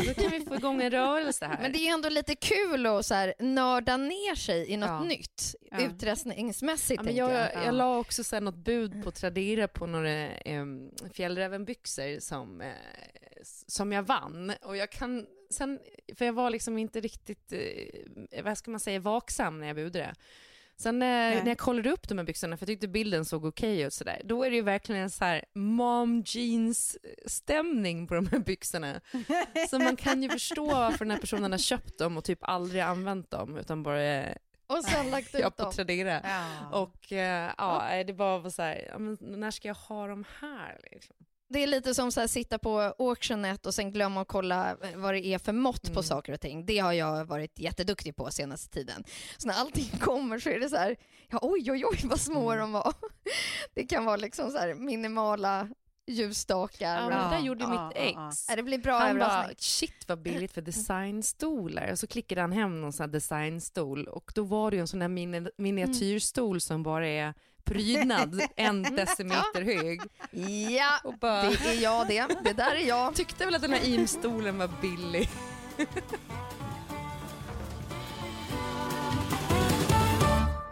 Då 0.06 0.14
kan 0.23 0.30
vi 0.30 0.40
få 0.40 0.54
igång 0.54 0.82
en 0.82 0.90
rörelse 0.90 1.46
här. 1.46 1.58
Men 1.62 1.73
det 1.73 1.78
är 1.78 1.92
ändå 1.94 2.08
lite 2.08 2.34
kul 2.34 2.87
att 2.87 3.06
så 3.06 3.14
här, 3.14 3.34
nörda 3.38 3.96
ner 3.96 4.34
sig 4.34 4.70
i 4.70 4.76
något 4.76 4.88
Ja. 4.88 5.04
nytt, 5.04 5.54
Ja. 5.70 5.80
utrustningsmässigt. 5.80 6.90
Ja, 6.90 7.02
men 7.02 7.06
tänker 7.14 7.34
jag, 7.34 7.50
jag. 7.54 7.66
jag 7.66 7.75
la 7.75 7.99
också 7.99 8.25
så 8.25 8.37
här 8.37 8.40
något 8.40 8.56
bud 8.56 9.04
på 9.04 9.11
Tradera 9.11 9.68
på 9.68 9.87
några 9.87 10.28
eh, 10.28 10.64
fjällrävenbyxor 11.12 12.20
som, 12.20 12.61
eh, 12.61 12.68
som 13.66 13.92
jag 13.92 14.02
vann. 14.02 14.52
Och 14.62 14.76
jag 14.76 14.90
kan, 14.92 15.26
sen, 15.50 15.78
för 16.16 16.25
jag 16.25 16.32
var 16.32 16.50
liksom 16.50 16.78
inte 16.78 17.00
riktigt, 17.00 17.52
eh, 17.52 18.42
vad 18.44 18.58
ska 18.58 18.70
man 18.70 18.80
säga, 18.80 18.99
vaksam 19.00 19.61
när 19.61 19.66
jag 19.66 19.76
budade. 19.76 20.14
Sen 20.76 21.02
eh, 21.02 21.09
när 21.09 21.47
jag 21.47 21.59
kollade 21.59 21.90
upp 21.90 22.09
de 22.09 22.19
här 22.19 22.25
byxorna, 22.25 22.57
för 22.57 22.62
jag 22.62 22.69
tyckte 22.69 22.88
bilden 22.88 23.25
såg 23.25 23.45
okej 23.45 23.81
ut 23.81 23.95
sådär, 23.95 24.21
då 24.25 24.45
är 24.45 24.50
det 24.50 24.57
ju 24.57 24.62
verkligen 24.62 25.02
en 25.02 25.11
så 25.11 25.25
här 25.25 25.45
mom 25.54 26.23
jeans 26.26 26.99
stämning 27.26 28.07
på 28.07 28.14
de 28.14 28.26
här 28.26 28.38
byxorna. 28.38 29.00
Så 29.71 29.78
man 29.78 29.97
kan 29.97 30.23
ju 30.23 30.28
förstå 30.28 30.66
varför 30.66 31.04
den 31.04 31.11
här 31.11 31.19
personen 31.19 31.52
har 31.52 31.59
köpt 31.59 31.99
dem 31.99 32.16
och 32.16 32.25
typ 32.25 32.38
aldrig 32.43 32.81
använt 32.83 33.31
dem, 33.31 33.57
utan 33.57 33.83
bara 33.83 34.25
Och 34.66 34.85
sen 34.85 35.11
lagt 35.11 35.35
ut 35.35 35.40
jag 35.40 35.57
på 35.57 35.62
dem. 35.62 35.73
Tradera. 35.73 36.21
Ja. 36.25 36.69
Och 36.81 37.12
eh, 37.12 37.52
ja, 37.59 38.04
det 38.07 38.12
bara 38.12 38.38
var 38.38 38.50
så 38.50 38.62
här, 38.62 38.88
ja, 38.93 38.99
men 38.99 39.19
när 39.21 39.50
ska 39.50 39.69
jag 39.69 39.75
ha 39.75 40.07
dem 40.07 40.25
här? 40.40 40.81
Liksom? 40.93 41.16
Det 41.54 41.62
är 41.62 41.66
lite 41.66 41.94
som 41.94 42.08
att 42.16 42.30
sitta 42.30 42.58
på 42.58 42.80
Auctionet 42.99 43.66
och 43.66 43.75
sen 43.75 43.90
glömma 43.92 44.20
att 44.20 44.28
kolla 44.28 44.76
vad 44.96 45.14
det 45.14 45.26
är 45.26 45.38
för 45.38 45.52
mått 45.52 45.82
på 45.82 45.90
Mm. 45.90 46.02
saker 46.02 46.32
och 46.32 46.40
ting. 46.40 46.66
Det 46.66 46.78
har 46.78 46.92
jag 46.92 47.25
varit 47.25 47.58
jätteduktig 47.58 48.16
på 48.16 48.30
senaste 48.30 48.70
tiden. 48.75 49.04
Så 49.38 49.49
när 49.49 49.54
allting 49.54 49.84
kommer 50.00 50.38
så 50.38 50.49
är 50.50 50.61
det 50.61 50.68
så 50.68 50.76
här, 50.76 50.96
ja, 51.30 51.38
oj 51.42 51.70
oj 51.73 51.84
oj 51.87 52.00
vad 52.04 52.20
små 52.20 52.50
Mm. 52.52 52.61
de 52.61 52.73
var. 52.73 52.92
Det 53.75 53.87
kan 53.87 54.04
vara 54.04 54.16
liksom 54.16 54.50
så 54.50 54.58
här 54.58 54.75
minimala 54.75 55.68
ljusstakar. 56.06 56.94
Ja, 57.02 57.08
men 57.08 57.30
det 57.30 57.37
där 57.37 57.42
gjorde 57.42 57.64
ja, 57.64 57.88
mitt 57.88 57.96
ex. 57.96 58.46
Ja, 58.49 58.56
det 58.56 58.62
blir 58.62 58.78
bra 58.78 58.99
Han 58.99 59.18
bara, 59.18 59.50
shit 59.58 60.04
vad 60.08 60.23
billigt 60.23 60.52
för 60.52 60.62
designstolar. 60.73 61.92
Och 61.92 61.99
så 61.99 62.06
klickade 62.06 62.40
han 62.40 62.52
hem 62.52 62.80
någon 62.80 62.92
sån 62.92 63.04
här 63.04 63.12
designstol 63.12 64.08
och 64.08 64.32
då 64.34 64.42
var 64.42 64.70
det 64.70 64.76
ju 64.76 64.80
en 64.80 64.88
sån 64.88 65.00
här 65.02 65.08
mini- 65.08 65.50
miniatyrstol 65.58 66.61
som 66.61 66.82
bara 66.82 67.08
är 67.08 67.34
prydnad 67.64 68.40
en 68.56 68.83
decimeter 68.97 69.62
hög. 69.62 70.00
Ja, 70.71 70.99
Och 71.04 71.18
bara, 71.18 71.42
det 71.42 71.68
är 71.68 71.83
jag 71.83 72.09
det. 72.09 72.26
Det 72.44 72.52
där 72.52 72.75
är 72.75 72.88
jag. 72.88 73.14
tyckte 73.14 73.44
väl 73.44 73.54
att 73.54 73.62
den 73.62 73.73
här 73.73 73.88
imstolen 73.88 74.59
var 74.59 74.71
billig. 74.80 75.28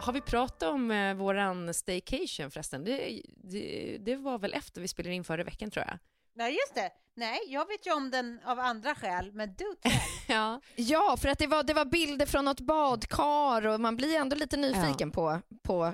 Har 0.01 0.13
vi 0.13 0.21
pratat 0.21 0.69
om 0.69 0.91
eh, 0.91 1.13
våran 1.13 1.73
staycation 1.73 2.51
förresten? 2.51 2.83
Det, 2.83 3.21
det, 3.43 3.97
det 3.99 4.15
var 4.15 4.37
väl 4.39 4.53
efter 4.53 4.81
vi 4.81 4.87
spelade 4.87 5.15
in 5.15 5.23
förra 5.23 5.43
veckan 5.43 5.71
tror 5.71 5.85
jag. 5.87 5.97
Nej, 6.35 6.51
just 6.51 6.75
det. 6.75 6.89
Nej, 7.15 7.39
jag 7.47 7.67
vet 7.67 7.87
ju 7.87 7.93
om 7.93 8.11
den 8.11 8.39
av 8.45 8.59
andra 8.59 8.95
skäl, 8.95 9.31
men 9.33 9.53
du. 9.57 9.75
Ja. 10.27 10.61
Ja, 10.75 11.17
för 11.21 11.29
att 11.29 11.39
det 11.39 11.47
var, 11.47 11.63
det 11.63 11.73
var 11.73 11.85
bilder 11.85 12.25
från 12.25 12.45
något 12.45 12.59
badkar 12.59 13.67
och 13.67 13.79
man 13.81 13.95
blir 13.97 14.15
ändå 14.15 14.35
lite 14.35 14.57
nyfiken 14.57 15.11
på, 15.11 15.39
på 15.63 15.93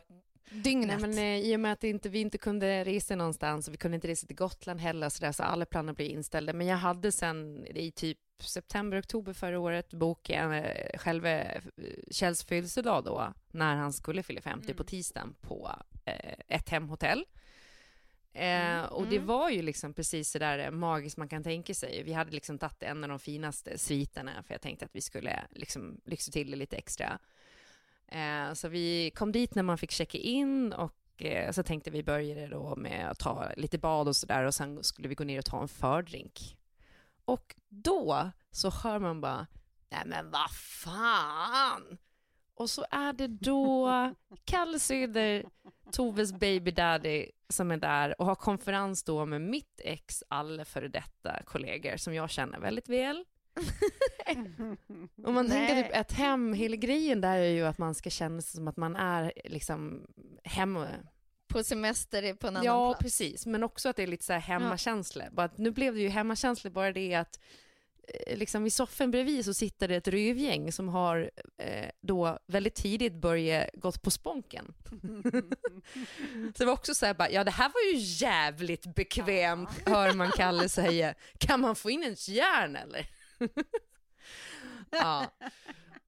Nej, 0.49 0.61
dygnet. 0.61 1.01
men, 1.01 1.17
eh, 1.17 1.37
I 1.37 1.55
och 1.55 1.59
med 1.59 1.73
att 1.73 1.83
inte, 1.83 2.09
vi 2.09 2.19
inte 2.19 2.37
kunde 2.37 2.83
resa 2.83 3.15
någonstans 3.15 3.67
och 3.67 3.73
vi 3.73 3.77
kunde 3.77 3.95
inte 3.95 4.07
resa 4.07 4.27
till 4.27 4.35
Gotland 4.35 4.79
heller 4.79 5.09
så, 5.09 5.25
där, 5.25 5.31
så 5.31 5.43
alla 5.43 5.65
planer 5.65 5.93
blev 5.93 6.07
inställda. 6.07 6.53
Men 6.53 6.67
jag 6.67 6.77
hade 6.77 7.11
sen 7.11 7.67
i 7.67 7.91
typ 7.91 8.17
september, 8.39 8.99
oktober 8.99 9.33
förra 9.33 9.59
året 9.59 9.93
bokat 9.93 10.53
eh, 10.53 10.99
själva 10.99 11.29
eh, 11.29 11.61
Kjells 12.11 12.43
födelsedag 12.43 13.03
då, 13.03 13.33
när 13.51 13.75
han 13.75 13.93
skulle 13.93 14.23
fylla 14.23 14.41
50 14.41 14.73
på 14.73 14.83
tisdagen 14.83 15.35
på 15.41 15.71
eh, 16.05 16.33
ett 16.47 16.69
hemhotell. 16.69 17.25
Eh, 18.33 18.83
och 18.83 19.07
det 19.07 19.19
var 19.19 19.49
ju 19.49 19.61
liksom 19.61 19.93
precis 19.93 20.31
så 20.31 20.39
där 20.39 20.71
magiskt 20.71 21.17
man 21.17 21.29
kan 21.29 21.43
tänka 21.43 21.73
sig. 21.73 22.03
Vi 22.03 22.13
hade 22.13 22.31
liksom 22.31 22.57
tagit 22.57 22.83
en 22.83 23.03
av 23.03 23.09
de 23.09 23.19
finaste 23.19 23.77
sviterna 23.77 24.43
för 24.43 24.53
jag 24.53 24.61
tänkte 24.61 24.85
att 24.85 24.95
vi 24.95 25.01
skulle 25.01 25.43
liksom 25.49 26.01
lyxa 26.05 26.31
till 26.31 26.51
det 26.51 26.57
lite 26.57 26.77
extra. 26.77 27.19
Eh, 28.11 28.53
så 28.53 28.67
vi 28.67 29.11
kom 29.15 29.31
dit 29.31 29.55
när 29.55 29.63
man 29.63 29.77
fick 29.77 29.91
checka 29.91 30.17
in 30.17 30.73
och 30.73 31.23
eh, 31.23 31.51
så 31.51 31.63
tänkte 31.63 31.91
vi 31.91 32.03
började 32.03 32.47
då 32.47 32.75
med 32.75 33.09
att 33.11 33.19
ta 33.19 33.51
lite 33.57 33.77
bad 33.77 34.07
och 34.07 34.15
sådär 34.15 34.43
och 34.43 34.55
sen 34.55 34.83
skulle 34.83 35.07
vi 35.07 35.15
gå 35.15 35.23
ner 35.23 35.39
och 35.39 35.45
ta 35.45 35.61
en 35.61 35.67
fördrink. 35.67 36.57
Och 37.25 37.55
då 37.69 38.31
så 38.51 38.69
hör 38.69 38.99
man 38.99 39.21
bara, 39.21 39.47
nej 39.89 40.03
men 40.05 40.31
vad 40.31 40.51
fan! 40.51 41.97
Och 42.55 42.69
så 42.69 42.85
är 42.91 43.13
det 43.13 43.27
då 43.27 43.89
Kalle 44.45 44.79
Söder, 44.79 45.45
Toves 45.91 46.33
baby 46.33 46.71
daddy, 46.71 47.31
som 47.49 47.71
är 47.71 47.77
där 47.77 48.21
och 48.21 48.25
har 48.25 48.35
konferens 48.35 49.03
då 49.03 49.25
med 49.25 49.41
mitt 49.41 49.81
ex 49.83 50.23
alla 50.27 50.65
före 50.65 50.87
detta 50.87 51.43
kollegor 51.45 51.97
som 51.97 52.13
jag 52.13 52.29
känner 52.29 52.59
väldigt 52.59 52.89
väl. 52.89 53.25
Och 55.23 55.33
man 55.33 55.49
tänker 55.49 55.75
Nej. 55.75 55.83
typ 55.83 55.95
ett 55.95 56.11
hem, 56.11 56.53
hela 56.53 56.75
grejen 56.75 57.21
där 57.21 57.37
är 57.37 57.49
ju 57.49 57.65
att 57.65 57.77
man 57.77 57.95
ska 57.95 58.09
känna 58.09 58.41
sig 58.41 58.55
som 58.55 58.67
att 58.67 58.77
man 58.77 58.95
är 58.95 59.33
liksom 59.45 60.07
hemma. 60.43 60.87
På 61.47 61.63
semester 61.63 62.33
på 62.33 62.47
en 62.47 62.55
annan 62.55 62.65
Ja, 62.65 62.89
plats. 62.91 63.03
precis. 63.03 63.45
Men 63.45 63.63
också 63.63 63.89
att 63.89 63.95
det 63.95 64.03
är 64.03 64.07
lite 64.07 64.25
så 64.25 64.33
här 64.33 64.39
hemmakänsla. 64.39 65.23
Bara 65.31 65.45
att 65.45 65.57
nu 65.57 65.71
blev 65.71 65.93
det 65.93 66.01
ju 66.01 66.09
hemmakänsla 66.09 66.69
bara 66.69 66.91
det 66.91 67.15
att 67.15 67.39
eh, 68.07 68.37
liksom 68.37 68.65
i 68.65 68.69
soffan 68.69 69.11
bredvid 69.11 69.45
så 69.45 69.53
sitter 69.53 69.87
det 69.87 69.95
ett 69.95 70.07
rövgäng 70.07 70.71
som 70.71 70.89
har 70.89 71.31
eh, 71.57 71.89
då 72.01 72.39
väldigt 72.47 72.75
tidigt 72.75 73.13
börjat 73.13 73.69
gått 73.73 74.01
på 74.01 74.11
sponken. 74.11 74.73
så 76.55 76.57
det 76.57 76.65
var 76.65 76.73
också 76.73 76.95
så 76.95 77.05
här 77.05 77.13
bara, 77.13 77.29
ja 77.29 77.43
det 77.43 77.51
här 77.51 77.69
var 77.69 77.93
ju 77.93 77.97
jävligt 78.25 78.95
bekvämt, 78.95 79.69
hör 79.85 80.13
man 80.13 80.31
Kalle 80.31 80.69
säga. 80.69 81.13
Kan 81.37 81.59
man 81.61 81.75
få 81.75 81.89
in 81.89 82.03
ett 82.03 82.27
järn 82.27 82.75
eller? 82.75 83.05
Ja. 84.91 85.25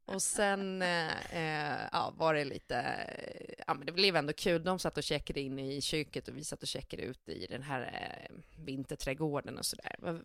Och 0.05 0.21
sen 0.21 0.81
eh, 0.81 1.35
eh, 1.35 1.87
ja, 1.91 2.13
var 2.17 2.33
det 2.33 2.45
lite, 2.45 2.75
eh, 2.77 3.53
ja 3.67 3.73
men 3.73 3.85
det 3.85 3.91
blev 3.91 4.15
ändå 4.15 4.33
kul. 4.33 4.63
De 4.63 4.79
satt 4.79 4.97
och 4.97 5.03
checkade 5.03 5.39
in 5.41 5.59
i 5.59 5.81
köket 5.81 6.27
och 6.27 6.37
vi 6.37 6.43
satt 6.43 6.61
och 6.61 6.67
checkade 6.67 7.03
ut 7.03 7.29
i 7.29 7.47
den 7.47 7.63
här 7.63 7.81
eh, 7.81 8.35
vinterträdgården 8.65 9.57
och 9.57 9.65
sådär. 9.65 9.95
Det 9.99 10.05
var- 10.05 10.23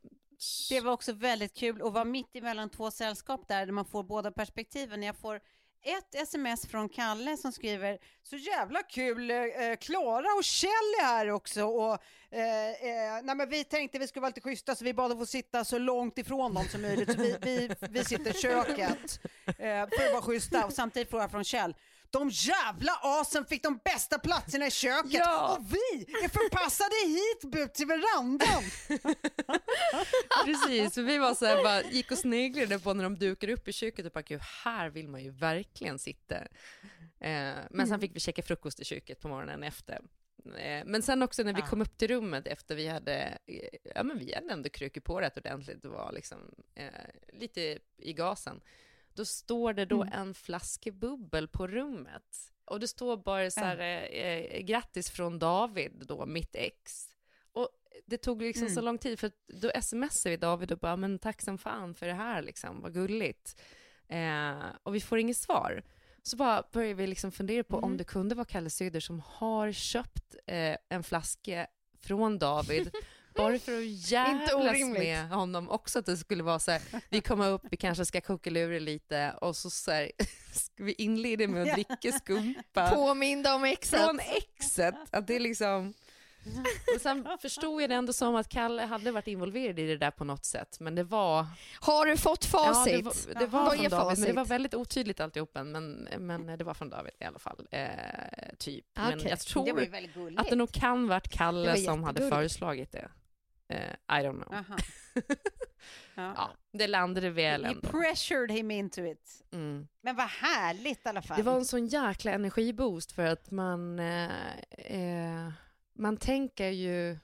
Det 0.69 0.81
var 0.81 0.93
också 0.93 1.13
väldigt 1.13 1.55
kul 1.57 1.83
att 1.83 1.93
vara 1.93 2.05
mitt 2.05 2.37
emellan 2.37 2.71
två 2.71 2.91
sällskap 2.91 3.49
där, 3.49 3.67
där 3.67 3.73
man 3.73 3.85
får 3.85 4.03
båda 4.03 4.31
perspektiven. 4.33 5.03
Jag 5.03 5.17
får 5.17 5.41
ett 5.83 6.15
sms 6.15 6.67
från 6.67 6.89
Kalle 6.89 7.37
som 7.37 7.53
skriver 7.53 7.99
så 8.23 8.37
jävla 8.37 8.83
kul, 8.83 9.31
eh, 9.31 9.47
Klara 9.81 10.27
och 10.39 10.45
Kjell 10.45 10.71
är 11.01 11.05
här 11.05 11.31
också 11.31 11.65
och 11.65 11.93
eh, 12.31 12.71
eh, 12.71 13.23
nej 13.23 13.37
men 13.37 13.49
vi 13.49 13.65
tänkte 13.65 13.99
vi 13.99 14.07
skulle 14.07 14.21
vara 14.21 14.29
lite 14.29 14.41
schyssta 14.41 14.75
så 14.75 14.85
vi 14.85 14.95
bad 14.95 15.13
att 15.13 15.19
få 15.19 15.27
sitta 15.27 15.65
så 15.65 15.79
långt 15.79 16.19
ifrån 16.19 16.55
dem 16.55 16.65
som 16.65 16.83
möjligt. 16.83 17.13
Så 17.13 17.19
vi, 17.19 17.37
vi, 17.43 17.71
vi 17.91 18.05
sitter 18.05 18.31
i 18.31 18.35
köket 18.35 19.21
eh, 19.47 19.55
för 19.59 20.07
att 20.07 20.13
vara 20.13 20.23
schyssta. 20.23 20.67
Och 20.67 20.73
samtidigt 20.73 21.11
fråga 21.11 21.29
från 21.29 21.45
Kjell 21.45 21.75
de 22.13 22.31
jävla 22.31 22.93
asen 23.03 23.45
fick 23.47 23.63
de 23.63 23.81
bästa 23.85 24.19
platserna 24.19 24.67
i 24.67 24.71
köket 24.71 25.13
Ja. 25.13 25.57
och 25.57 25.65
vi 25.73 26.03
är 26.25 26.29
förpassade 26.29 26.95
hit 27.07 27.65
ut 27.65 27.75
till 27.75 27.87
verandan. 27.87 28.63
Precis, 30.45 30.97
vi 30.97 31.19
var 31.19 31.35
så 31.35 31.47
här, 31.47 31.63
bara, 31.63 31.83
gick 31.83 32.11
och 32.11 32.19
sneglade 32.19 32.79
på 32.79 32.95
när 32.95 33.05
de 33.05 33.17
dukar 33.19 33.49
upp 33.49 33.69
i 33.69 33.73
köket 33.73 34.07
och 34.07 34.13
bara, 34.13 34.23
gud, 34.23 34.41
här 34.65 34.89
vill 34.91 35.09
man 35.09 35.23
ju 35.25 35.31
verkligen 35.31 35.99
sitta. 35.99 36.37
Eh, 37.21 37.55
men 37.71 37.87
sen 37.87 38.01
fick 38.01 38.17
vi 38.17 38.21
käka 38.21 38.43
frukost 38.43 38.81
i 38.81 38.85
köket 38.85 39.21
på 39.21 39.29
morgonen 39.29 39.63
efter. 39.63 40.01
Eh, 40.59 40.85
men 40.87 41.03
sen 41.03 41.23
också 41.23 41.43
när 41.43 41.55
vi 41.55 41.63
kom 41.63 41.81
upp 41.83 41.99
till 41.99 42.09
rummet 42.09 42.47
efter 42.47 42.77
vi 42.77 42.89
hade, 42.89 43.39
eh, 43.47 43.79
ja 43.95 44.03
men 44.03 44.19
vi 44.19 44.35
hade 44.35 44.53
ändå 44.53 44.69
krukit 44.69 45.05
på 45.05 45.21
rätt 45.21 45.37
ordentligt 45.37 45.85
och 45.85 45.91
var 45.93 46.13
liksom 46.13 46.39
eh, 46.75 46.91
lite 47.33 47.79
i 47.99 48.13
gasen. 48.13 48.61
Då 49.17 49.25
står 49.25 49.73
det 49.73 49.85
då 49.85 50.07
en 50.13 50.35
flaska 50.35 50.93
bubbel 50.93 51.49
på 51.49 51.67
rummet. 51.67 52.53
Och 52.65 52.81
det 52.81 52.89
står 52.89 53.17
bara 53.17 53.51
så 53.51 53.61
här, 53.61 53.79
eh, 53.79 54.05
eh, 54.05 54.61
grattis 54.61 55.11
från 55.11 55.39
David 55.39 56.05
då, 56.07 56.27
mitt 56.27 56.55
ex. 56.55 57.09
Och 57.53 57.69
det 58.07 58.19
tog 58.19 58.43
liksom 58.43 58.69
så 58.69 58.81
lång 58.81 58.99
tid, 58.99 59.19
för 59.19 59.31
då 59.47 59.71
smsade 59.83 60.31
vi 60.31 60.37
David 60.37 60.73
och 60.73 60.79
bara, 60.79 60.97
men 60.97 61.19
tack 61.19 61.43
som 61.43 61.59
fan 61.59 61.95
för 61.95 62.07
det 62.07 62.15
här 62.15 62.43
liksom, 62.43 62.81
vad 62.81 62.95
gulligt. 62.95 63.61
Eh, 64.09 64.55
och 64.83 64.95
vi 64.95 65.01
får 65.01 65.19
inget 65.19 65.37
svar. 65.37 65.83
Så 66.23 66.37
bara 66.37 66.63
började 66.73 66.95
vi 66.95 67.07
liksom 67.07 67.33
fundera 67.33 67.65
på 67.65 67.77
om 67.77 67.97
det 67.97 68.05
kunde 68.05 68.35
vara 68.35 68.45
Kalle 68.45 68.71
Söder 68.71 69.01
som 69.01 69.23
har 69.27 69.73
köpt 69.73 70.37
eh, 70.47 70.77
en 70.89 71.03
flaska 71.03 71.67
från 72.01 72.39
David 72.39 72.91
Bara 73.37 73.59
för 73.59 73.79
att 73.79 74.11
jävlas 74.11 74.99
med 74.99 75.29
honom 75.29 75.71
också, 75.71 75.99
att 75.99 76.07
det 76.07 76.17
skulle 76.17 76.43
vara 76.43 76.59
så 76.59 76.71
här, 76.71 76.83
vi 77.09 77.21
kommer 77.21 77.51
upp, 77.51 77.63
vi 77.71 77.77
kanske 77.77 78.05
ska 78.05 78.21
kuckelura 78.21 78.79
lite 78.79 79.35
och 79.41 79.57
så, 79.57 79.71
så 79.71 79.91
här, 79.91 80.11
ska 80.53 80.85
vi 80.85 80.93
inleda 80.93 81.49
med 81.49 81.63
att 81.63 81.75
dricka 81.75 82.19
skumpa 82.19 82.91
Påminda 82.95 83.55
om 83.55 83.65
exet. 83.65 84.01
från 84.01 84.21
exet. 84.21 84.95
Att 85.11 85.27
det 85.27 85.37
är 85.37 85.41
liksom... 85.41 85.95
Och 86.95 87.01
sen 87.01 87.29
förstod 87.41 87.83
jag 87.83 87.91
det 87.91 87.95
ändå 87.95 88.13
som 88.13 88.37
att 88.37 88.49
Kalle 88.49 88.83
hade 88.83 89.11
varit 89.11 89.27
involverad 89.27 89.79
i 89.79 89.87
det 89.87 89.97
där 89.97 90.11
på 90.11 90.25
något 90.25 90.45
sätt, 90.45 90.81
men 90.81 90.95
det 90.95 91.05
var... 91.05 91.47
Har 91.81 92.07
du 92.07 92.17
fått 92.17 92.45
facit? 92.45 92.93
Ja, 92.93 92.99
det 92.99 93.03
var, 93.03 93.41
det 93.41 93.47
var 93.47 93.65
Vad 93.65 93.77
från 93.79 93.91
David, 93.91 94.19
men 94.19 94.29
det 94.29 94.33
var 94.33 94.43
facit? 94.43 94.51
väldigt 94.51 94.75
otydligt 94.75 95.21
alltihopa, 95.21 95.65
men, 95.65 96.09
men 96.19 96.47
det 96.59 96.65
var 96.65 96.75
från 96.75 96.91
David 96.91 97.13
i 97.21 97.25
alla 97.25 97.39
fall. 97.39 97.67
Eh, 97.71 97.89
typ. 98.59 98.85
Men 98.95 99.19
Okej. 99.19 99.37
jag 99.55 99.65
Det 99.65 99.73
var 99.73 99.81
ju 99.81 100.09
tror 100.09 100.35
att 100.37 100.49
det 100.49 100.57
nog 100.57 100.73
kan 100.73 101.09
varit 101.09 101.29
Kalle 101.29 101.77
som 101.77 102.05
hade 102.05 102.31
föreslagit 102.31 102.93
det. 102.93 103.09
Eh, 103.69 103.91
I 103.91 104.23
don't 104.23 104.43
know. 104.45 104.53
Aha. 104.55 104.77
Ja. 106.19 106.33
Ja, 106.37 106.51
det 106.73 106.87
landade 106.87 107.31
väl 107.31 107.65
ändå. 107.65 107.89
pressured 107.89 108.51
him 108.51 108.71
into 108.71 109.05
it. 109.05 109.45
Mm. 109.53 109.89
Men 110.01 110.17
vad 110.17 110.27
härligt 110.29 111.07
i 111.07 111.09
alla 111.09 111.23
fall. 111.23 111.37
Det 111.37 111.43
var 111.43 111.57
en 111.57 111.65
sån 111.65 111.87
jäkla 111.87 112.33
energiboost 112.33 113.13
för 113.13 113.27
att 113.27 113.51
man, 113.51 113.99
eh, 113.99 114.59
eh, 114.69 115.51
man 115.95 116.17
tänker 116.17 116.69
ju, 116.69 117.19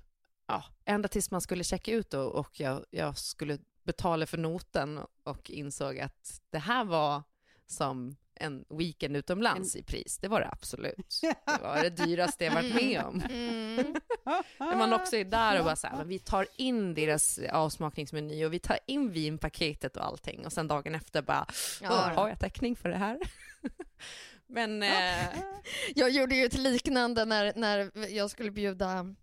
ja, 0.46 0.64
ända 0.84 1.08
tills 1.08 1.30
man 1.30 1.40
skulle 1.40 1.64
checka 1.64 1.92
ut 1.92 2.10
då 2.10 2.22
och 2.22 2.60
jag, 2.60 2.84
jag 2.90 3.18
skulle 3.18 3.58
betala 3.82 4.26
för 4.26 4.38
noten 4.38 5.00
och 5.24 5.50
insåg 5.50 5.98
att 5.98 6.40
det 6.50 6.58
här 6.58 6.84
var 6.84 7.22
som 7.66 8.16
en 8.34 8.64
weekend 8.68 9.16
utomlands 9.16 9.76
i 9.76 9.82
pris. 9.82 10.18
Det 10.18 10.28
var 10.28 10.40
det 10.40 10.48
absolut. 10.52 11.20
Det 11.46 11.62
var 11.62 11.82
det 11.82 11.90
dyraste 11.90 12.44
jag 12.44 12.54
varit 12.54 12.74
med 12.74 13.02
om. 13.04 13.20
Mm. 13.30 13.94
När 14.58 14.76
man 14.76 14.92
också 14.92 15.16
är 15.16 15.24
där 15.24 15.58
och 15.58 15.64
bara 15.64 15.76
så 15.76 15.86
här, 15.86 15.96
men 15.96 16.08
vi 16.08 16.18
tar 16.18 16.46
in 16.56 16.94
deras 16.94 17.38
avsmakningsmeny 17.52 18.44
och 18.44 18.52
vi 18.52 18.58
tar 18.58 18.78
in 18.86 19.10
vinpaketet 19.12 19.96
och 19.96 20.06
allting 20.06 20.46
och 20.46 20.52
sen 20.52 20.68
dagen 20.68 20.94
efter 20.94 21.22
bara, 21.22 21.46
Ja, 21.82 21.88
"Åh, 21.90 22.14
har 22.14 22.28
jag 22.28 22.38
täckning 22.38 22.76
för 22.76 22.88
det 22.88 22.96
här? 22.96 23.18
men 24.46 24.82
eh, 24.82 25.26
Jag 25.94 26.10
gjorde 26.10 26.34
ju 26.34 26.44
ett 26.44 26.54
liknande 26.58 27.24
när, 27.24 27.52
när 27.56 28.08
jag 28.08 28.30
skulle 28.30 28.50
bjuda 28.50 29.14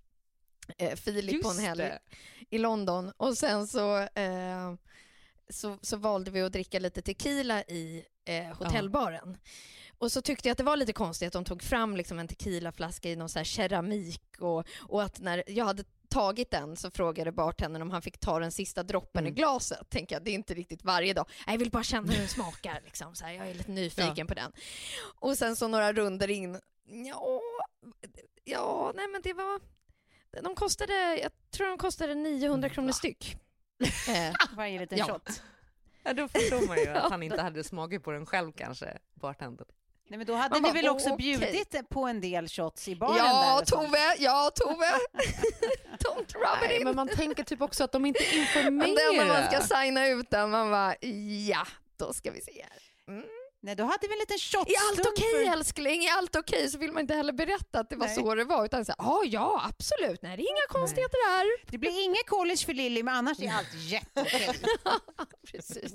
eh, 0.78 0.96
Filip 0.96 1.44
på 1.44 1.50
en 1.50 1.56
just 1.56 1.68
helg 1.68 1.84
det. 1.84 2.00
i 2.50 2.58
London 2.58 3.12
och 3.18 3.38
sen 3.38 3.68
så, 3.68 3.98
eh, 3.98 4.74
så, 5.50 5.78
så 5.82 5.98
valde 5.98 6.32
vi 6.32 6.42
att 6.42 6.52
dricka 6.54 6.80
lite 6.80 7.02
tequila 7.02 7.62
i 7.64 8.06
eh, 8.26 8.58
hotellbaren. 8.58 9.38
Och 10.00 10.12
så 10.12 10.22
tyckte 10.22 10.48
jag 10.48 10.52
att 10.52 10.58
det 10.58 10.64
var 10.64 10.78
lite 10.78 10.94
konstigt 10.94 11.28
att 11.28 11.34
de 11.34 11.46
tog 11.46 11.64
fram 11.64 11.98
liksom 11.98 12.20
en 12.20 12.28
tequilaflaska 12.28 13.10
i 13.10 13.16
någon 13.16 13.30
så 13.30 13.40
här 13.40 13.44
keramik 13.44 14.22
och, 14.40 14.68
och 14.80 15.04
att 15.04 15.20
när 15.20 15.44
jag 15.48 15.66
hade 15.66 15.84
tagit 16.10 16.52
den 16.52 16.76
så 16.78 16.92
frågade 16.92 17.32
bartendern 17.32 17.82
om 17.82 17.92
han 17.92 18.02
fick 18.02 18.18
ta 18.20 18.40
den 18.40 18.52
sista 18.52 18.84
droppen 18.84 19.24
i 19.26 19.28
Mm. 19.30 19.36
glaset. 19.36 19.90
Tänker 19.90 20.16
jag, 20.16 20.24
det 20.24 20.32
är 20.32 20.36
inte 20.36 20.54
riktigt 20.54 20.84
varje 20.84 21.14
dag. 21.14 21.26
Jag 21.48 21.58
vill 21.58 21.72
bara 21.72 21.84
känna 21.84 22.12
hur 22.12 22.20
den 22.20 22.28
smakar. 22.28 22.82
Liksom. 22.86 23.16
Så 23.16 23.26
här, 23.26 23.34
jag 23.34 23.50
är 23.50 23.54
lite 23.54 23.72
nyfiken 23.72 24.28
på 24.28 24.34
den. 24.34 24.52
Och 25.20 25.38
sen 25.38 25.56
så 25.56 25.68
några 25.68 25.94
runder 25.94 26.30
in, 26.30 26.60
ja, 26.86 27.42
ja, 28.44 28.92
nej 28.96 29.08
men 29.08 29.22
det 29.22 29.34
var, 29.34 29.60
de 30.44 30.56
kostade, 30.56 30.94
jag 31.22 31.32
tror 31.52 31.68
de 31.68 31.78
kostade 31.78 32.16
900 32.16 32.70
kronor 32.70 32.92
styck. 32.92 33.38
Eh, 34.10 34.34
Varje 34.56 34.80
liten 34.80 34.98
Ja. 34.98 35.06
shot. 35.06 35.42
Ja, 36.04 36.14
då 36.14 36.28
förstår 36.28 36.68
man 36.68 36.78
ju 36.78 36.88
att 36.90 37.12
han 37.12 37.24
inte 37.24 37.42
hade 37.42 37.64
smakat 37.64 38.04
på 38.04 38.12
den 38.12 38.26
själv 38.26 38.52
kanske, 38.52 38.98
bartendern. 39.14 39.68
Nej, 40.10 40.18
men 40.18 40.28
då 40.28 40.34
hade 40.34 40.50
Man 40.56 40.62
ni 40.62 40.70
bara, 40.70 40.74
väl 40.74 40.90
också 40.90 41.10
okej. 41.10 41.38
bjudit 41.38 41.90
på 41.90 42.08
en 42.08 42.22
del 42.22 42.48
shots 42.48 42.88
i 42.88 42.96
baren 42.96 43.18
ja, 43.18 43.58
där? 43.60 43.66
Tove, 43.66 44.16
ja, 44.20 44.52
Tove. 44.56 44.86
Don't 46.00 46.34
rub 46.34 46.64
it 46.64 46.68
Nej, 46.70 46.78
in. 46.78 46.84
men 46.84 46.96
man 46.96 47.08
tänker 47.08 47.44
typ 47.44 47.62
också 47.62 47.84
att 47.84 47.92
de 47.92 48.06
inte 48.06 48.24
Men 48.56 48.64
den 48.64 48.80
när 49.16 49.26
man 49.28 49.44
ska 49.46 49.56
informerar. 49.58 49.84
signa 49.84 50.08
ut 50.08 50.30
den, 50.30 50.50
man 50.50 50.72
bara, 50.72 50.96
ja, 51.48 51.68
då 51.98 52.14
ska 52.14 52.32
vi 52.32 52.42
se 52.42 52.66
här. 52.70 53.14
Mm. 53.14 53.26
Nej, 53.62 53.76
då 53.76 53.84
hade 53.84 54.08
vi 54.08 54.14
en 54.14 54.20
liten 54.20 54.38
shotstund. 54.38 54.68
Är 54.68 54.90
allt 54.90 55.08
okej 55.18 55.46
för- 55.46 55.52
älskling? 55.54 56.04
Är 56.06 56.12
allt 56.18 56.36
okej? 56.36 56.70
Så 56.70 56.78
vill 56.78 56.92
man 56.92 57.02
inte 57.02 57.14
heller 57.14 57.34
berätta 57.34 57.80
att 57.80 57.90
det 57.90 57.96
var 57.96 58.06
Nej. 58.08 58.16
så 58.16 58.36
det 58.36 58.44
var. 58.44 58.66
Utan 58.66 58.86
så 58.86 58.92
här, 58.98 59.06
"Ja, 59.06 59.22
ja, 59.26 59.62
absolut. 59.70 60.22
Nej, 60.22 60.38
det 60.38 60.44
är 60.44 60.50
inga 60.52 60.68
konstigheter 60.70 61.18
här. 61.32 61.72
Det 61.72 61.78
blir 61.78 62.04
inget 62.04 62.26
college 62.28 62.58
för 62.66 62.74
Lilly, 62.74 63.04
men 63.04 63.16
annars 63.16 63.40
är 63.40 63.52
allt 63.54 63.74
jätteokej. 63.74 64.50
Precis. 65.52 65.94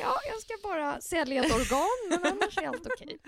Ja, 0.00 0.16
jag 0.30 0.40
ska 0.40 0.54
bara 0.62 1.00
sälja 1.00 1.44
ett 1.44 1.52
organ, 1.54 1.88
men 2.20 2.32
annars 2.32 2.58
är 2.58 2.68
allt 2.68 2.86
okej. 2.86 3.18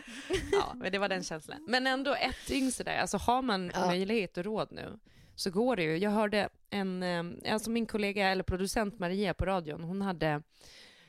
Ja, 0.53 0.73
men 0.75 0.93
det 0.93 0.99
var 0.99 1.09
den 1.09 1.25
känslan. 1.25 1.65
Men 1.69 1.87
ändå 1.87 2.15
ett 2.15 2.47
dygn 2.47 2.73
sådär, 2.73 2.97
alltså 2.99 3.17
har 3.17 3.43
man 3.43 3.71
Ja. 3.75 3.87
möjlighet 3.87 4.37
och 4.37 4.45
råd 4.45 4.69
nu 4.73 4.99
så 5.37 5.51
går 5.51 5.77
det 5.77 5.83
ju. 5.83 5.97
Jag 5.99 6.11
hörde 6.11 6.49
en, 6.71 7.03
eh, 7.03 7.53
alltså 7.55 7.71
min 7.71 7.87
kollega 7.87 8.29
eller 8.29 8.43
producent 8.45 8.99
Maria 8.99 9.35
på 9.35 9.45
radion, 9.45 9.85
hon 9.85 10.03
hade 10.03 10.43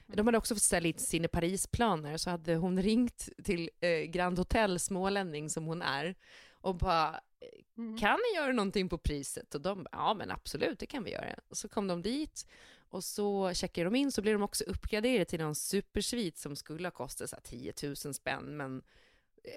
de 0.08 0.28
hade 0.28 0.38
också 0.38 0.56
fått 0.56 0.62
ställa 0.64 0.88
in 0.88 0.98
sina 1.00 1.28
Parisplaner, 1.28 2.18
så 2.18 2.30
hade 2.30 2.56
hon 2.56 2.82
ringt 2.82 3.30
till 3.44 3.70
eh, 3.80 4.00
Grand 4.02 4.38
Hotel, 4.38 4.80
smålänning 4.80 5.50
som 5.50 5.66
hon 5.66 5.82
är, 5.82 6.16
och 6.52 6.76
bara 6.76 7.20
Mm. 7.78 7.98
kan 7.98 8.20
ni 8.32 8.38
göra 8.38 8.54
någonting 8.54 8.90
på 8.90 8.98
priset? 8.98 9.56
Och 9.56 9.62
de 9.62 9.88
ja 9.92 10.14
men 10.14 10.32
absolut, 10.32 10.80
det 10.80 10.86
kan 10.86 11.04
vi 11.04 11.12
göra. 11.12 11.36
Och 11.48 11.58
så 11.58 11.70
kom 11.70 11.88
de 11.88 12.02
dit 12.02 12.48
och 12.90 13.04
så 13.04 13.54
checkade 13.54 13.86
de 13.86 13.96
in, 13.96 14.12
så 14.12 14.22
blev 14.22 14.34
de 14.34 14.44
också 14.44 14.64
uppgraderade 14.64 15.26
till 15.26 15.40
någon 15.40 15.56
supersvit 15.56 16.38
som 16.38 16.56
skulle 16.56 16.88
ha 16.88 16.92
kostat 16.92 17.30
så 17.30 17.36
här 17.36 17.44
10 17.44 17.74
000 17.84 18.14
spänn, 18.14 18.58
men 18.58 18.84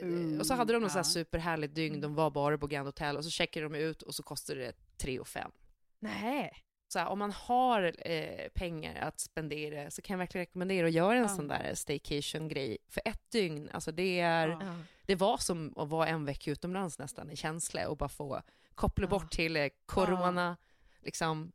Mm, 0.00 0.40
och 0.40 0.46
så 0.46 0.54
hade 0.54 0.72
de 0.72 0.78
någon 0.78 0.90
så 0.90 0.98
här 0.98 1.00
ja. 1.00 1.10
superhärligt 1.10 1.74
dygn, 1.74 2.00
de 2.00 2.14
var 2.14 2.30
bara 2.30 2.58
på 2.58 2.66
Grand 2.66 2.86
Hotel 2.88 3.16
och 3.16 3.24
så 3.24 3.30
checkade 3.30 3.66
de 3.68 3.74
ut 3.74 4.02
och 4.02 4.14
så 4.14 4.22
kostade 4.22 4.60
det 4.60 4.72
3 4.96 5.24
5. 5.24 5.50
Nej. 5.98 6.52
Så 6.88 6.98
här, 6.98 7.06
om 7.08 7.18
man 7.18 7.32
har 7.32 7.94
eh, 8.10 8.48
pengar 8.54 9.00
att 9.00 9.20
spendera 9.20 9.90
så 9.90 10.02
kan 10.02 10.14
jag 10.14 10.18
verkligen 10.18 10.42
rekommendera 10.46 10.86
att 10.86 10.92
göra 10.92 11.14
en 11.16 11.22
Ja. 11.22 11.28
sån 11.28 11.48
där 11.48 11.74
staycation-grej 11.74 12.78
för 12.88 13.02
ett 13.04 13.30
dygn. 13.30 13.70
Alltså 13.72 13.92
det, 13.92 14.20
är, 14.20 14.48
Ja. 14.48 14.58
Det 15.06 15.14
var 15.14 15.36
som 15.36 15.74
att 15.76 15.88
vara 15.88 16.06
en 16.06 16.24
vecka 16.24 16.50
utomlands 16.50 16.98
nästan 16.98 17.30
i 17.30 17.36
känsla 17.36 17.88
och 17.88 17.96
bara 17.96 18.08
få 18.08 18.42
koppla 18.74 19.06
bort 19.06 19.30
till 19.30 19.56
eh, 19.56 19.68
corona, 19.86 20.56
liksom 21.00 21.52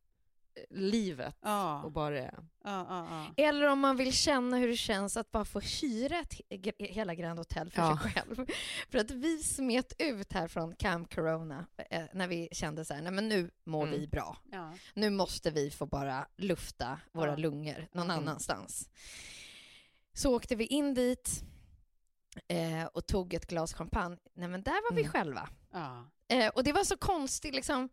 livet 0.69 1.35
Ja, 1.41 1.83
och 1.83 1.91
bara... 1.91 2.21
ja, 2.21 2.31
ja, 2.63 2.85
ja. 3.37 3.43
Eller 3.43 3.67
om 3.67 3.79
man 3.79 3.97
vill 3.97 4.13
känna 4.13 4.57
hur 4.57 4.67
det 4.67 4.77
känns 4.77 5.17
att 5.17 5.31
bara 5.31 5.45
få 5.45 5.59
hyra 5.59 6.19
ett, 6.19 6.33
he- 6.49 6.87
hela 6.93 7.15
Grand 7.15 7.39
Hotel 7.39 7.69
för 7.71 7.95
sig 7.97 8.11
själv. 8.11 8.45
För 8.89 8.97
att 8.99 9.11
vi 9.11 9.43
smet 9.43 9.93
ut 9.99 10.33
här 10.33 10.47
från 10.47 10.75
Camp 10.75 11.13
Corona 11.15 11.65
eh, 11.89 12.03
när 12.13 12.27
vi 12.27 12.49
kände 12.51 12.85
så 12.85 12.93
här, 12.93 13.01
nej 13.01 13.11
men 13.11 13.29
nu 13.29 13.51
mår 13.65 13.87
Mm. 13.87 13.99
vi 13.99 14.07
bra. 14.07 14.37
Nu 14.93 15.09
måste 15.09 15.51
vi 15.51 15.71
få 15.71 15.85
bara 15.85 16.27
lufta 16.37 16.99
våra 17.11 17.35
lungor 17.35 17.87
någon 17.91 18.11
Mm. 18.11 18.17
annanstans. 18.17 18.89
Så 20.13 20.35
åkte 20.35 20.55
vi 20.55 20.65
in 20.65 20.93
dit 20.93 21.43
eh, 22.47 22.85
och 22.85 23.05
tog 23.05 23.33
ett 23.33 23.47
glas 23.47 23.73
champagne. 23.73 24.17
Nej 24.33 24.47
men 24.47 24.63
där 24.63 24.89
var 24.89 24.95
vi 24.95 25.01
Mm. 25.01 25.11
själva. 25.11 25.49
Eh, 26.27 26.47
och 26.47 26.63
det 26.63 26.71
var 26.73 26.83
så 26.83 26.97
konstigt 26.97 27.55
liksom. 27.55 27.89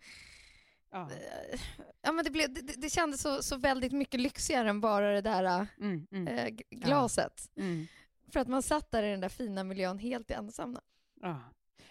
Ja. 0.90 1.11
Eh, 1.11 1.61
ja, 2.03 2.12
men 2.12 2.24
det, 2.24 2.31
blev, 2.31 2.53
det, 2.55 2.61
det 2.62 2.90
kändes 2.90 3.20
så, 3.22 3.42
så 3.42 3.57
väldigt 3.57 3.92
mycket 3.92 4.20
lyxigare 4.20 4.70
än 4.70 4.81
bara 4.81 5.12
det 5.12 5.20
där 5.20 5.44
eh, 5.44 5.64
Mm, 5.81 6.07
mm, 6.12 6.57
g- 6.57 6.64
glaset. 6.70 7.50
mm. 7.57 7.87
För 8.33 8.40
att 8.40 8.48
man 8.48 8.62
satt 8.62 8.90
där 8.90 9.03
i 9.03 9.11
den 9.11 9.20
där 9.20 9.29
fina 9.29 9.64
miljön 9.64 9.98
helt 9.98 10.31
ensamma. 10.31 10.81
Ja. 11.20 11.40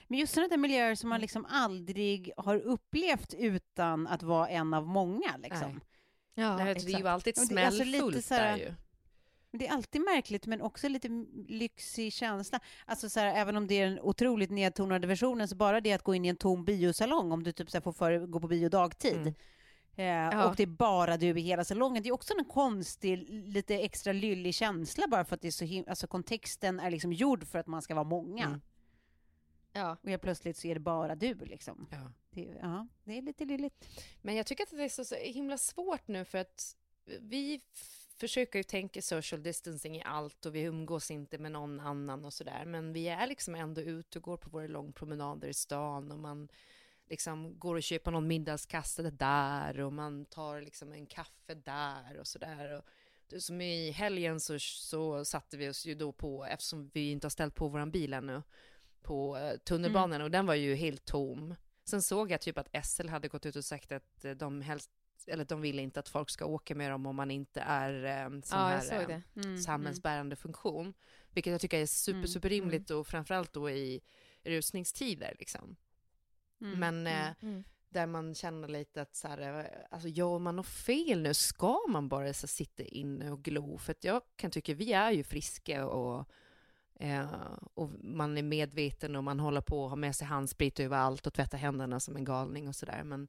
Men 0.07 0.19
just 0.19 0.33
sådana 0.33 0.47
där 0.49 0.57
miljöer 0.57 0.95
som 0.95 1.09
man 1.09 1.21
liksom 1.21 1.45
aldrig 1.49 2.31
har 2.37 2.55
upplevt 2.55 3.33
utan 3.33 4.07
att 4.07 4.23
vara 4.23 4.47
en 4.49 4.73
av 4.73 4.87
många. 4.87 5.37
Liksom. 5.37 5.71
Nej. 5.71 5.79
Ja, 6.33 6.57
det, 6.57 6.63
är 6.93 6.99
ju 6.99 7.07
alltid 7.07 7.33
Ja, 7.37 7.45
det 7.49 7.61
är 7.61 7.65
alltså 7.65 7.83
smällfullt 7.83 8.25
så 8.25 8.33
här- 8.33 8.57
där 8.57 8.57
ju. 8.65 8.73
Men 9.51 9.59
det 9.59 9.67
är 9.67 9.73
alltid 9.73 10.01
märkligt, 10.01 10.45
men 10.47 10.61
också 10.61 10.87
lite 10.87 11.07
lyxig 11.47 12.13
känsla. 12.13 12.59
Alltså 12.85 13.09
så 13.09 13.19
här, 13.19 13.27
även 13.35 13.55
om 13.57 13.67
det 13.67 13.75
är 13.75 13.89
den 13.89 13.99
otroligt 13.99 14.49
nedtonade 14.51 15.07
versionen, 15.07 15.47
så 15.47 15.55
bara 15.55 15.81
det 15.81 15.93
att 15.93 16.03
gå 16.03 16.15
in 16.15 16.25
i 16.25 16.27
en 16.27 16.35
tom 16.35 16.65
biosalong, 16.65 17.31
om 17.31 17.43
du 17.43 17.51
typ 17.51 17.69
så 17.71 17.77
här 17.77 17.81
får 17.81 17.91
för, 17.93 18.25
gå 18.27 18.39
på 18.39 18.47
bio 18.47 18.69
dagtid, 18.69 19.33
Mm. 19.95 20.29
eh, 20.39 20.45
och 20.47 20.55
det 20.55 20.63
är 20.63 20.67
bara 20.67 21.17
du 21.17 21.27
i 21.27 21.41
hela 21.41 21.63
salongen, 21.63 22.03
det 22.03 22.09
är 22.09 22.13
också 22.13 22.33
en 22.37 22.45
konstig, 22.45 23.29
lite 23.29 23.75
extra 23.75 24.13
lyllig 24.13 24.55
känsla 24.55 25.07
bara 25.07 25.25
för 25.25 25.35
att 25.35 25.41
det 25.41 25.47
är 25.47 25.51
så 25.51 25.65
him- 25.65 25.89
alltså 25.89 26.07
kontexten 26.07 26.79
är 26.79 26.91
liksom 26.91 27.13
gjord 27.13 27.47
för 27.47 27.59
att 27.59 27.67
man 27.67 27.81
ska 27.81 27.95
vara 27.95 28.03
många. 28.03 28.45
Mm. 28.45 28.61
Ja. 29.73 29.97
Och 30.03 30.09
helt 30.09 30.21
plötsligt 30.21 30.57
så 30.57 30.67
är 30.67 30.73
det 30.73 30.79
bara 30.79 31.15
du 31.15 31.33
liksom. 31.35 31.87
Ja. 31.91 32.11
Det, 32.29 32.41
ja, 32.61 32.87
det 33.03 33.17
är 33.17 33.21
lite 33.21 33.45
lylligt. 33.45 33.85
Men 34.21 34.35
jag 34.35 34.45
tycker 34.45 34.63
att 34.63 34.69
det 34.69 34.83
är 34.83 34.89
så, 34.89 35.05
så 35.05 35.15
himla 35.15 35.57
svårt 35.57 36.07
nu 36.07 36.25
för 36.25 36.37
att 36.37 36.75
vi 37.19 37.61
försöker 38.19 38.59
ju 38.59 38.63
tänka 38.63 39.01
social 39.01 39.43
distancing 39.43 39.97
i 39.97 40.03
allt 40.05 40.45
och 40.45 40.55
vi 40.55 40.61
umgås 40.61 41.11
inte 41.11 41.37
med 41.37 41.51
någon 41.51 41.79
annan 41.79 42.25
och 42.25 42.33
sådär. 42.33 42.65
Men 42.65 42.93
vi 42.93 43.07
är 43.07 43.27
liksom 43.27 43.55
ändå 43.55 43.81
ute 43.81 44.19
och 44.19 44.23
går 44.23 44.37
på 44.37 44.49
våra 44.49 44.67
långpromenader 44.67 45.47
i 45.47 45.53
stan 45.53 46.11
och 46.11 46.19
man 46.19 46.49
liksom 47.09 47.59
går 47.59 47.75
och 47.75 47.83
köper 47.83 48.11
någon 48.11 48.27
middagskastare 48.27 49.09
där 49.09 49.79
och 49.79 49.93
man 49.93 50.25
tar 50.25 50.61
liksom 50.61 50.91
en 50.91 51.05
kaffe 51.05 51.53
där 51.53 52.19
och 52.19 52.27
sådär. 52.27 52.81
Som 53.37 53.61
i 53.61 53.91
helgen 53.91 54.39
så, 54.39 54.59
så 54.59 55.25
satte 55.25 55.57
vi 55.57 55.69
oss 55.69 55.85
ju 55.85 55.95
då 55.95 56.11
på, 56.11 56.45
eftersom 56.45 56.91
vi 56.93 57.11
inte 57.11 57.25
har 57.25 57.29
ställt 57.29 57.55
på 57.55 57.67
våran 57.67 57.91
bil 57.91 58.13
ännu, 58.13 58.43
på 59.01 59.37
eh, 59.37 59.57
tunnelbanan 59.57 60.21
och 60.21 60.31
den 60.31 60.45
var 60.45 60.55
ju 60.55 60.75
helt 60.75 61.05
tom. 61.05 61.55
Sen 61.83 62.01
såg 62.01 62.31
jag 62.31 62.41
typ 62.41 62.57
att 62.57 62.85
SL 62.85 63.07
hade 63.07 63.27
gått 63.27 63.45
ut 63.45 63.55
och 63.55 63.65
sagt 63.65 63.91
att 63.91 64.25
eh, 64.25 64.31
de 64.31 64.61
helst 64.61 64.89
eller 65.27 65.45
de 65.45 65.61
vill 65.61 65.79
inte 65.79 65.99
att 65.99 66.09
folk 66.09 66.29
ska 66.29 66.45
åka 66.45 66.75
med 66.75 66.91
dem 66.91 67.05
om 67.05 67.15
man 67.15 67.31
inte 67.31 67.61
är 67.61 68.23
eh, 68.23 68.29
sån 68.29 68.59
Ja, 68.59 68.65
här 68.67 68.81
såg 68.81 69.01
eh, 69.01 69.07
det. 69.07 69.21
Mm, 69.45 69.57
samhällsbärande 69.57 70.35
funktion. 70.35 70.93
Vilket 71.33 71.51
jag 71.51 71.61
tycker 71.61 71.79
är 71.81 71.85
super, 71.85 72.17
Mm, 72.17 72.27
super 72.27 72.49
rimligt 72.49 72.89
och 72.89 73.07
framförallt 73.07 73.53
då 73.53 73.69
i 73.69 74.01
rusningstider 74.43 75.35
liksom. 75.39 75.75
mm, 76.61 76.79
Men 76.79 77.07
mm. 77.07 77.27
eh, 77.27 77.33
Mm. 77.41 77.63
där 77.89 78.05
man 78.07 78.35
känner 78.35 78.67
lite 78.67 79.01
att 79.01 79.15
så 79.15 79.27
här, 79.27 79.59
eh, 79.59 79.65
alltså 79.91 80.07
gör 80.07 80.39
man 80.39 80.55
något 80.55 80.67
fel 80.67 81.21
nu? 81.21 81.33
Ska 81.33 81.79
man 81.89 82.09
bara 82.09 82.33
så, 82.33 82.47
sitta 82.47 82.83
inne 82.83 83.31
och 83.31 83.43
glo? 83.43 83.77
För 83.77 83.91
att 83.91 84.03
jag 84.03 84.21
kan 84.35 84.51
tycka 84.51 84.73
vi 84.73 84.93
är 84.93 85.11
ju 85.11 85.23
friska 85.23 85.85
och, 85.87 86.25
eh, 86.99 87.29
och 87.73 87.89
man 88.03 88.37
är 88.37 88.43
medveten 88.43 89.15
och 89.15 89.23
man 89.23 89.39
håller 89.39 89.61
på 89.61 89.83
att 89.85 89.91
ha 89.91 89.95
med 89.95 90.15
sig 90.15 90.27
handsprit 90.27 90.79
överallt 90.79 91.27
och 91.27 91.33
tvätta 91.33 91.57
händerna 91.57 91.99
som 91.99 92.15
en 92.15 92.25
galning 92.25 92.67
och 92.67 92.75
sådär. 92.75 93.03
Men, 93.03 93.27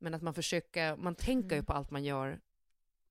men 0.00 0.14
att 0.14 0.22
man 0.22 0.34
försöker, 0.34 0.96
man 0.96 1.14
tänker 1.14 1.50
ju 1.50 1.54
Mm. 1.58 1.64
på 1.66 1.72
allt 1.72 1.90
man 1.90 2.04
gör. 2.04 2.40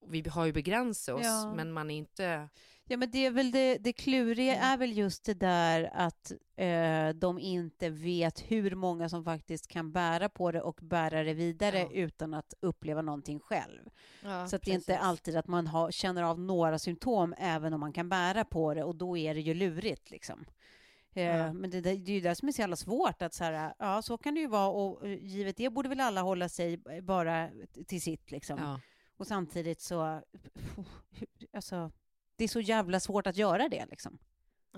Vi 0.08 0.30
har 0.30 0.46
ju 0.46 0.54
begränsat 0.54 1.16
oss, 1.16 1.22
Ja. 1.26 1.54
men 1.56 1.72
man 1.72 1.92
är 1.92 1.98
inte... 1.98 2.50
Ja, 2.92 2.98
men 2.98 3.12
det 3.12 3.26
är 3.26 3.32
väl 3.32 3.52
det, 3.52 3.78
det 3.78 3.94
kluriga 3.94 4.56
Mm. 4.56 4.68
är 4.74 4.78
väl 4.78 4.98
just 4.98 5.24
det 5.26 5.34
där 5.34 5.90
att 5.94 6.32
eh, 6.56 7.10
de 7.10 7.40
inte 7.40 7.90
vet 7.90 8.40
hur 8.52 8.76
många 8.76 9.10
som 9.10 9.24
faktiskt 9.24 9.68
kan 9.68 9.92
bära 9.92 10.30
på 10.30 10.52
det 10.52 10.62
och 10.62 10.80
bära 10.82 11.24
det 11.24 11.34
vidare 11.34 11.80
Ja. 11.80 11.90
utan 11.92 12.34
att 12.34 12.54
uppleva 12.60 13.02
någonting 13.02 13.40
själv. 13.40 13.82
Ja, 14.24 14.48
så 14.48 14.56
att 14.56 14.62
det 14.62 14.72
är 14.72 14.76
inte 14.76 14.98
alltid 15.00 15.36
att 15.38 15.48
man 15.48 15.68
har, 15.68 15.92
känner 15.92 16.24
av 16.24 16.40
några 16.40 16.80
symptom 16.80 17.36
även 17.38 17.74
om 17.74 17.80
man 17.80 17.94
kan 17.94 18.10
bära 18.10 18.46
på 18.46 18.74
det 18.74 18.84
och 18.84 18.96
då 18.96 19.18
är 19.18 19.34
det 19.34 19.42
ju 19.42 19.54
lurigt 19.54 20.12
liksom. 20.12 20.46
Eh, 21.14 21.24
Ja. 21.24 21.54
Men 21.54 21.70
det, 21.70 21.82
det 21.82 21.90
är 21.90 21.96
ju 21.96 22.22
det 22.22 22.36
som 22.36 22.48
är 22.48 22.52
så 22.52 22.62
jävla 22.62 22.76
svårt 22.76 23.22
att 23.22 23.34
så 23.34 23.44
här, 23.44 23.74
ja 23.80 24.02
så 24.02 24.18
kan 24.18 24.34
det 24.34 24.40
ju 24.40 24.48
vara 24.48 24.68
och 24.70 25.08
eh, 25.08 25.24
givet 25.24 25.58
det 25.58 25.70
borde 25.70 25.90
väl 25.90 26.00
alla 26.00 26.22
hålla 26.22 26.50
sig 26.50 26.78
bara 27.04 27.50
till 27.88 28.02
sitt 28.02 28.32
liksom. 28.32 28.58
Ja. 28.60 28.82
Och 29.18 29.28
samtidigt 29.28 29.82
så, 29.82 30.22
alltså, 31.54 31.92
det 32.36 32.44
är 32.44 32.48
så 32.48 32.60
jävla 32.62 33.00
svårt 33.00 33.28
att 33.28 33.38
göra 33.38 33.70
det 33.70 33.86
liksom. 33.86 34.18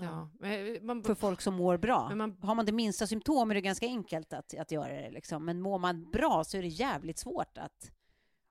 Ja. 0.00 0.30
Men 0.40 0.86
Man, 0.86 1.04
För 1.04 1.14
folk 1.14 1.40
som 1.40 1.54
mår 1.54 1.76
bra. 1.76 2.08
men 2.08 2.18
man, 2.18 2.36
Har 2.42 2.54
man 2.54 2.66
det 2.66 2.72
minsta 2.72 3.06
symptom 3.06 3.50
är 3.50 3.54
det 3.54 3.60
ganska 3.60 3.86
enkelt 3.86 4.32
att, 4.32 4.54
att 4.58 4.70
göra 4.70 4.92
det 4.92 5.10
liksom. 5.10 5.44
Men 5.44 5.60
mår 5.60 5.78
man 5.78 6.10
bra 6.10 6.44
så 6.44 6.56
är 6.58 6.62
det 6.62 6.68
jävligt 6.68 7.18
svårt 7.18 7.58
att, 7.58 7.90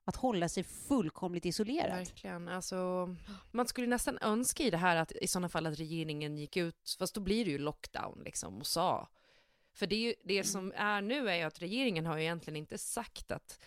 att 0.04 0.16
hålla 0.16 0.48
sig 0.48 0.62
fullkomligt 0.62 1.44
isolerad. 1.44 1.98
Verkligen. 1.98 2.48
Alltså, 2.48 3.08
man 3.50 3.66
skulle 3.66 3.86
nästan 3.86 4.18
önska 4.18 4.62
i 4.62 4.70
det 4.70 4.76
här 4.76 4.96
att 4.96 5.12
i 5.12 5.26
sådana 5.26 5.48
fall 5.48 5.66
att 5.66 5.78
regeringen 5.78 6.38
gick 6.38 6.56
ut, 6.56 6.96
fast 6.98 7.14
då 7.14 7.20
blir 7.20 7.44
det 7.44 7.50
ju 7.50 7.58
lockdown 7.58 8.22
liksom 8.24 8.58
och 8.58 8.66
sa. 8.66 9.08
För 9.72 9.86
det, 9.86 9.96
ju, 9.96 10.14
det 10.24 10.44
som 10.44 10.72
är 10.76 11.02
nu 11.02 11.30
är 11.30 11.34
ju 11.34 11.42
att 11.42 11.62
regeringen 11.62 12.06
har 12.06 12.16
ju 12.16 12.22
egentligen 12.22 12.56
inte 12.56 12.78
sagt 12.78 13.30
att, 13.30 13.58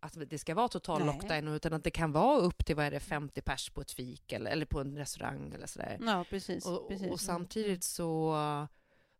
att 0.00 0.30
det 0.30 0.38
ska 0.38 0.54
vara 0.54 0.68
total 0.68 1.04
Nej. 1.04 1.06
lockdown 1.06 1.48
utan 1.48 1.72
att 1.72 1.84
det 1.84 1.90
kan 1.90 2.12
vara 2.12 2.38
upp 2.38 2.66
till 2.66 2.76
vad 2.76 2.84
är 2.84 2.90
det, 2.90 3.00
50 3.00 3.40
pers 3.40 3.70
på 3.70 3.80
ett 3.80 3.92
fik 3.92 4.32
eller, 4.32 4.50
eller 4.50 4.66
på 4.66 4.80
en 4.80 4.98
restaurang 4.98 5.52
eller 5.54 5.66
sådär. 5.66 5.98
Ja, 6.00 6.24
precis. 6.30 6.66
Och, 6.66 6.88
precis. 6.88 7.10
och 7.10 7.20
samtidigt 7.20 7.84
så, 7.84 8.36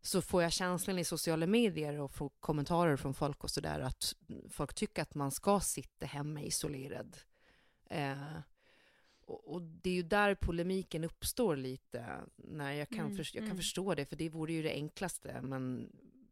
så 0.05 0.21
får 0.21 0.43
jag 0.43 0.51
känslan 0.51 0.99
i 0.99 1.03
sociala 1.05 1.47
medier 1.47 1.99
och 1.99 2.11
får 2.11 2.29
kommentarer 2.39 2.95
från 2.97 3.13
folk 3.13 3.43
och 3.43 3.49
sådär 3.49 3.79
att 3.79 4.15
folk 4.49 4.73
tycker 4.73 5.01
att 5.01 5.15
man 5.15 5.31
ska 5.31 5.59
sitta 5.59 6.05
hemma 6.05 6.41
isolerad. 6.41 7.17
Eh, 7.89 8.37
och, 9.25 9.53
och 9.53 9.61
det 9.61 9.89
är 9.89 9.93
ju 9.93 10.03
där 10.03 10.35
polemiken 10.35 11.03
uppstår 11.03 11.55
lite. 11.55 12.05
När 12.35 12.71
jag, 12.71 12.89
kan 12.89 12.99
Mm, 13.05 13.17
förs- 13.17 13.33
jag 13.35 13.41
kan 13.41 13.45
mm. 13.45 13.57
förstå 13.57 13.95
det, 13.95 14.05
för 14.05 14.15
det 14.15 14.29
vore 14.29 14.53
ju 14.53 14.61
det 14.63 14.71
enklaste. 14.73 15.41
Men, 15.41 15.91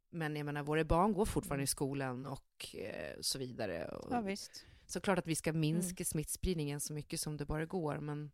men 0.10 0.36
jag 0.36 0.46
menar, 0.46 0.64
våra 0.64 0.84
barn 0.84 1.14
går 1.14 1.26
fortfarande 1.26 1.64
i 1.64 1.68
skolan 1.68 2.26
och 2.26 2.76
eh, 2.76 3.18
så 3.22 3.40
vidare. 3.40 3.86
Och, 3.88 4.08
Ja, 4.12 4.22
visst. 4.22 4.66
Såklart 4.86 5.20
att 5.20 5.28
vi 5.28 5.36
ska 5.36 5.54
minska 5.54 6.02
Mm. 6.02 6.06
smittspridningen 6.06 6.80
så 6.80 6.94
mycket 6.94 7.20
som 7.20 7.38
det 7.38 7.46
bara 7.46 7.66
går, 7.66 7.98
men 8.00 8.32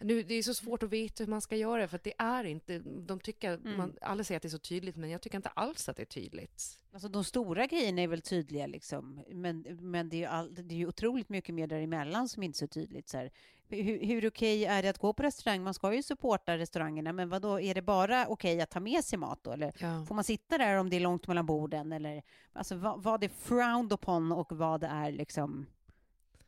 nu, 0.00 0.22
det 0.22 0.34
är 0.34 0.42
så 0.42 0.54
svårt 0.54 0.82
att 0.82 0.90
veta 0.90 1.24
hur 1.24 1.30
man 1.30 1.40
ska 1.40 1.56
göra, 1.56 1.88
för 1.88 1.96
att 1.96 2.04
det 2.04 2.14
är 2.18 2.44
inte, 2.44 2.78
de 2.78 3.20
tycker, 3.20 3.54
Mm. 3.54 3.76
man, 3.76 3.96
alla 4.00 4.24
säger 4.24 4.36
att 4.36 4.42
det 4.42 4.48
är 4.48 4.50
så 4.50 4.58
tydligt, 4.58 4.96
men 4.96 5.10
jag 5.10 5.20
tycker 5.22 5.36
inte 5.38 5.48
alls 5.48 5.88
att 5.88 5.96
det 5.96 6.02
är 6.02 6.06
tydligt. 6.06 6.80
Alltså 6.92 7.08
de 7.08 7.24
stora 7.24 7.66
grejerna 7.66 8.02
är 8.02 8.08
väl 8.08 8.20
tydliga 8.22 8.66
liksom. 8.66 9.20
Men, 9.32 9.60
men 9.80 10.08
det, 10.08 10.24
är 10.24 10.28
all, 10.28 10.54
det 10.54 10.74
är 10.74 10.78
ju 10.78 10.86
otroligt 10.86 11.28
mycket 11.28 11.54
mer 11.54 11.66
däremellan 11.66 12.28
som 12.28 12.42
inte 12.42 12.56
är 12.56 12.58
så 12.58 12.66
tydligt. 12.66 13.08
Så 13.08 13.16
här. 13.18 13.30
Hur, 13.68 14.04
hur 14.06 14.28
okej 14.28 14.64
är 14.64 14.82
det 14.82 14.88
att 14.88 14.98
gå 14.98 15.12
på 15.12 15.22
restaurang? 15.22 15.62
Man 15.62 15.74
ska 15.74 15.94
ju 15.94 16.02
supporta 16.02 16.58
restaurangerna, 16.58 17.12
men 17.12 17.28
vad 17.28 17.42
då 17.42 17.60
är 17.60 17.74
det 17.74 17.82
bara 17.82 18.26
okej 18.26 18.60
att 18.60 18.70
ta 18.70 18.80
med 18.80 19.04
sig 19.04 19.18
mat 19.18 19.38
då? 19.44 19.52
Eller 19.52 19.72
Ja. 19.78 20.04
får 20.08 20.14
man 20.14 20.24
sitta 20.24 20.58
där 20.58 20.76
om 20.76 20.90
det 20.90 20.96
är 20.96 21.00
långt 21.00 21.26
mellan 21.28 21.46
borden? 21.46 21.92
Eller, 21.92 22.22
alltså 22.52 22.74
vad, 22.76 23.02
vad 23.02 23.24
är 23.24 23.28
frowned 23.28 23.92
upon 23.92 24.32
och 24.32 24.52
vad 24.52 24.84
är 24.84 25.12
liksom 25.12 25.66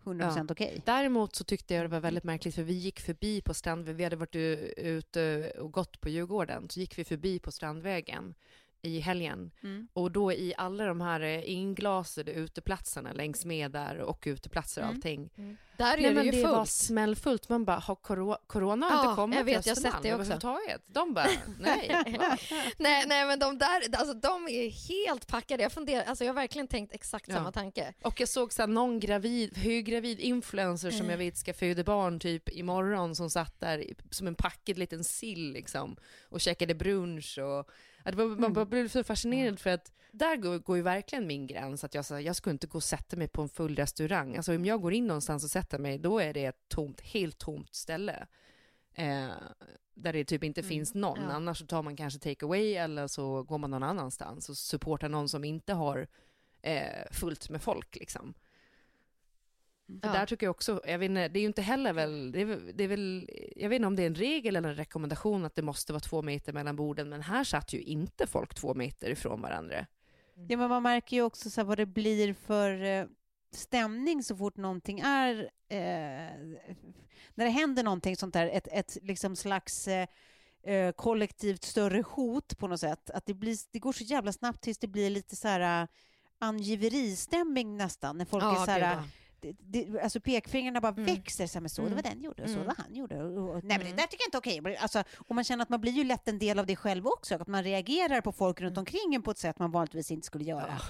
100% 0.05 0.53
okej? 0.53 0.83
Däremot 0.85 1.37
så 1.37 1.45
tyckte 1.45 1.75
jag 1.75 1.85
det 1.85 1.89
var 1.89 2.01
väldigt 2.01 2.25
märkligt, 2.25 2.55
för 2.55 2.63
vi 2.63 2.73
gick 2.73 3.01
förbi 3.01 3.41
på 3.41 3.55
strandvägen, 3.55 3.97
vi 3.97 4.05
hade 4.05 4.17
varit 4.17 4.37
ute 4.77 5.53
och 5.59 5.73
gått 5.73 6.01
på 6.01 6.09
Djurgården, 6.09 6.69
så 6.69 6.81
gick 6.81 6.99
vi 6.99 7.05
förbi 7.05 7.39
på 7.39 7.53
Strandvägen 7.53 8.35
i 8.83 9.01
helgen. 9.01 9.51
Mm. 9.63 9.89
Och 9.93 10.11
då 10.13 10.33
i 10.33 10.55
alla 10.57 10.87
de 10.87 11.01
här 11.01 11.21
eh, 11.21 11.51
inglasade 11.51 12.33
uteplatserna 12.33 13.13
längs 13.13 13.45
med 13.45 13.71
där 13.71 13.99
och 13.99 14.23
uteplatser 14.27 14.81
och 14.81 14.85
Mm. 14.87 14.97
allting. 14.97 15.31
Där 15.77 15.93
är 15.93 15.97
Nej, 15.97 16.09
det 16.09 16.15
men 16.15 16.25
ju 16.25 16.31
det 16.31 16.43
var 16.47 16.57
fullt. 16.57 16.71
smällfullt. 16.71 17.49
Man 17.49 17.65
bara, 17.65 17.77
har 17.77 17.95
corona, 17.95 18.39
corona 18.47 18.87
Ja, 18.91 19.05
inte 19.05 19.17
kommit 19.17 19.39
jag 19.39 19.45
vet, 19.45 19.67
jag 19.67 19.75
har 19.75 19.81
sett 19.81 19.93
det 19.93 19.99
också. 19.99 20.09
överhuvudtaget? 20.09 20.83
De 20.87 21.15
bara, 21.15 21.27
nej. 21.61 21.89
nej, 22.79 23.05
nej, 23.07 23.27
men 23.27 23.39
de 23.39 23.59
där, 23.59 23.97
alltså 23.97 24.15
de 24.15 24.49
är 24.49 24.71
helt 24.89 25.27
packade. 25.27 25.63
Jag 25.63 25.73
funderar, 25.73 26.05
alltså 26.05 26.25
jag 26.25 26.29
har 26.33 26.35
verkligen 26.41 26.69
tänkt 26.69 26.95
exakt 26.95 27.29
Ja. 27.29 27.35
samma 27.35 27.53
tanke. 27.53 27.95
Och 28.03 28.21
jag 28.21 28.29
såg 28.29 28.53
så 28.53 28.63
här, 28.63 28.67
någon 28.67 29.01
gravid, 29.01 29.57
höggravid 29.59 30.21
influencer 30.21 30.91
som 30.91 31.01
Mm. 31.01 31.11
jag 31.11 31.19
vet 31.19 31.37
ska 31.37 31.55
föda 31.55 31.85
barn 31.85 32.21
typ 32.21 32.49
imorgon 32.49 33.17
som 33.17 33.31
satt 33.31 33.61
där 33.61 33.85
som 34.11 34.27
en 34.27 34.35
packad 34.35 34.79
liten 34.79 35.05
sill 35.05 35.53
liksom 35.53 35.97
och 36.31 36.41
käkade 36.41 36.75
brunch 36.75 37.39
och 37.39 37.71
var, 38.05 38.25
man 38.27 38.39
Mm. 38.39 38.53
bara 38.53 38.65
blev 38.65 38.89
så 38.89 39.05
fascinerad 39.05 39.59
för 39.59 39.71
att 39.71 39.93
där 40.13 40.37
går, 40.37 40.59
går 40.59 40.77
ju 40.77 40.83
verkligen 40.83 41.27
min 41.27 41.47
gräns 41.47 41.85
att 41.85 41.95
jag, 41.95 42.05
så 42.05 42.21
jag 42.21 42.37
skulle 42.37 42.53
inte 42.53 42.67
gå 42.67 42.79
och 42.79 42.83
sätta 42.85 43.17
mig 43.17 43.29
på 43.29 43.43
en 43.43 43.49
full 43.49 43.77
restaurang. 43.77 44.37
Alltså 44.37 44.55
om 44.57 44.65
jag 44.65 44.81
går 44.83 44.93
in 44.93 45.07
någonstans 45.07 45.45
och 45.45 45.51
sätter 45.51 45.79
mig 45.79 45.99
då 45.99 46.19
är 46.19 46.33
det 46.35 46.45
ett 46.45 46.69
tomt, 46.69 47.01
helt 47.01 47.39
tomt 47.39 47.75
ställe. 47.75 48.27
Eh, 48.95 49.29
där 49.95 50.13
det 50.13 50.25
typ 50.25 50.45
inte 50.45 50.61
Mm. 50.61 50.69
finns 50.69 50.95
någon. 50.95 51.19
Ja. 51.23 51.31
Annars 51.33 51.59
så 51.59 51.67
tar 51.67 51.83
man 51.83 51.97
kanske 51.97 52.21
take 52.21 52.47
away 52.47 52.75
eller 52.75 53.07
så 53.07 53.43
går 53.43 53.59
man 53.59 53.71
någon 53.71 53.83
annanstans 53.83 54.49
och 54.49 54.57
supportar 54.57 55.09
någon 55.09 55.29
som 55.29 55.45
inte 55.45 55.73
har 55.73 56.07
eh, 56.63 57.07
fullt 57.13 57.51
med 57.51 57.63
folk 57.63 57.97
liksom. 57.97 58.35
För 59.87 60.09
Ja. 60.09 60.13
där 60.13 60.27
tycker 60.27 60.47
jag 60.47 60.51
också, 60.51 60.81
jag 60.85 60.99
vet 60.99 61.11
inte, 61.11 61.29
det 61.29 61.39
är 61.39 61.41
ju 61.41 61.47
inte 61.47 61.63
heller 61.63 61.93
väl, 61.93 62.33
det 62.33 62.41
är, 62.41 62.45
väl- 62.45 62.73
det 62.75 62.85
är 62.85 62.89
väl, 62.89 63.31
jag 63.57 63.69
vet 63.69 63.77
inte 63.77 63.87
om 63.87 63.97
det 63.97 64.03
är 64.03 64.07
en 64.07 64.15
regel 64.15 64.57
eller 64.57 64.69
en 64.69 64.75
rekommendation 64.75 65.45
att 65.45 65.55
det 65.55 65.63
måste 65.63 65.93
vara 65.93 66.01
två 66.01 66.23
meter 66.23 66.53
mellan 66.53 66.77
borden, 66.77 67.09
men 67.09 67.23
här 67.23 67.45
satt 67.45 67.73
ju 67.73 67.83
inte 67.83 68.27
folk 68.27 68.55
två 68.55 68.75
meter 68.75 69.11
ifrån 69.11 69.41
varandra. 69.41 69.87
Ja, 70.49 70.57
men 70.57 70.69
man 70.69 70.83
märker 70.83 71.17
ju 71.17 71.23
också 71.23 71.51
så 71.51 71.61
här 71.61 71.67
vad 71.67 71.79
det 71.79 71.87
blir 71.87 72.35
för 72.35 72.83
eh, 72.85 73.07
stämning 73.53 74.23
så 74.23 74.37
fort 74.37 74.57
någonting 74.57 75.01
är... 75.01 75.51
Eh, 75.69 76.59
när 77.35 77.45
det 77.45 77.51
händer 77.51 77.83
någonting 77.83 78.17
sånt 78.17 78.35
där, 78.35 78.47
ett, 78.47 78.69
ett 78.73 78.99
liksom 79.03 79.37
slags 79.37 79.89
eh, 79.89 80.07
eh, 80.63 80.93
kollektivt 80.93 81.65
större 81.65 82.03
hot 82.03 82.59
på 82.59 82.69
något 82.69 82.81
sätt. 82.81 83.11
Att 83.11 83.27
det, 83.27 83.35
blir, 83.35 83.57
det 83.71 83.79
går 83.79 83.93
så 83.93 84.05
jävla 84.05 84.33
snabbt 84.33 84.61
tills 84.61 84.79
det 84.79 84.87
blir 84.87 85.11
lite 85.11 85.37
så 85.37 85.49
här 85.49 85.83
uh, 85.83 85.89
angiveristämning 86.39 87.77
nästan. 87.77 88.19
När 88.19 88.25
folk 88.25 88.45
är 88.45 88.65
så 88.65 88.71
här, 88.71 88.81
ja. 88.81 89.05
Det, 89.43 89.57
det, 89.61 90.01
alltså 90.03 90.21
pekfingrarna 90.21 90.81
bara 90.81 90.93
Mm. 90.93 91.05
växer. 91.05 91.47
Så 91.47 91.55
här, 91.55 91.61
men 91.61 91.71
så 91.71 91.83
det 91.83 91.87
Mm. 91.87 91.97
var 91.97 92.11
den 92.11 92.23
gjorde 92.23 92.43
och 92.43 92.49
så 92.49 92.55
Mm. 92.55 92.67
var 92.67 92.75
han 92.79 92.95
gjorde. 92.95 93.23
Och, 93.23 93.49
och, 93.57 93.65
nej, 93.65 93.79
men 93.79 93.79
det 93.79 93.85
Mm. 93.85 93.97
där 93.97 94.07
tycker 94.07 94.23
jag 94.23 94.41
inte 94.41 94.49
är 94.61 94.61
okej. 94.63 94.77
Alltså, 94.77 95.05
och 95.29 95.35
man 95.35 95.45
känner 95.45 95.63
att 95.63 95.69
man 95.69 95.81
blir 95.81 95.93
ju 95.93 96.05
lätt 96.05 96.29
en 96.29 96.39
del 96.39 96.59
av 96.59 96.67
det 96.67 96.77
själv 96.77 97.07
också. 97.07 97.35
Att 97.35 97.47
man 97.49 97.63
reagerar 97.65 98.21
på 98.21 98.33
folk 98.33 98.61
runt 98.61 98.79
omkring 98.79 99.15
en 99.15 99.23
på 99.23 99.31
ett 99.31 99.39
sätt 99.39 99.59
man 99.59 99.71
vanligtvis 99.71 100.11
inte 100.11 100.27
skulle 100.27 100.45
göra. 100.45 100.67
Ja. 100.79 100.85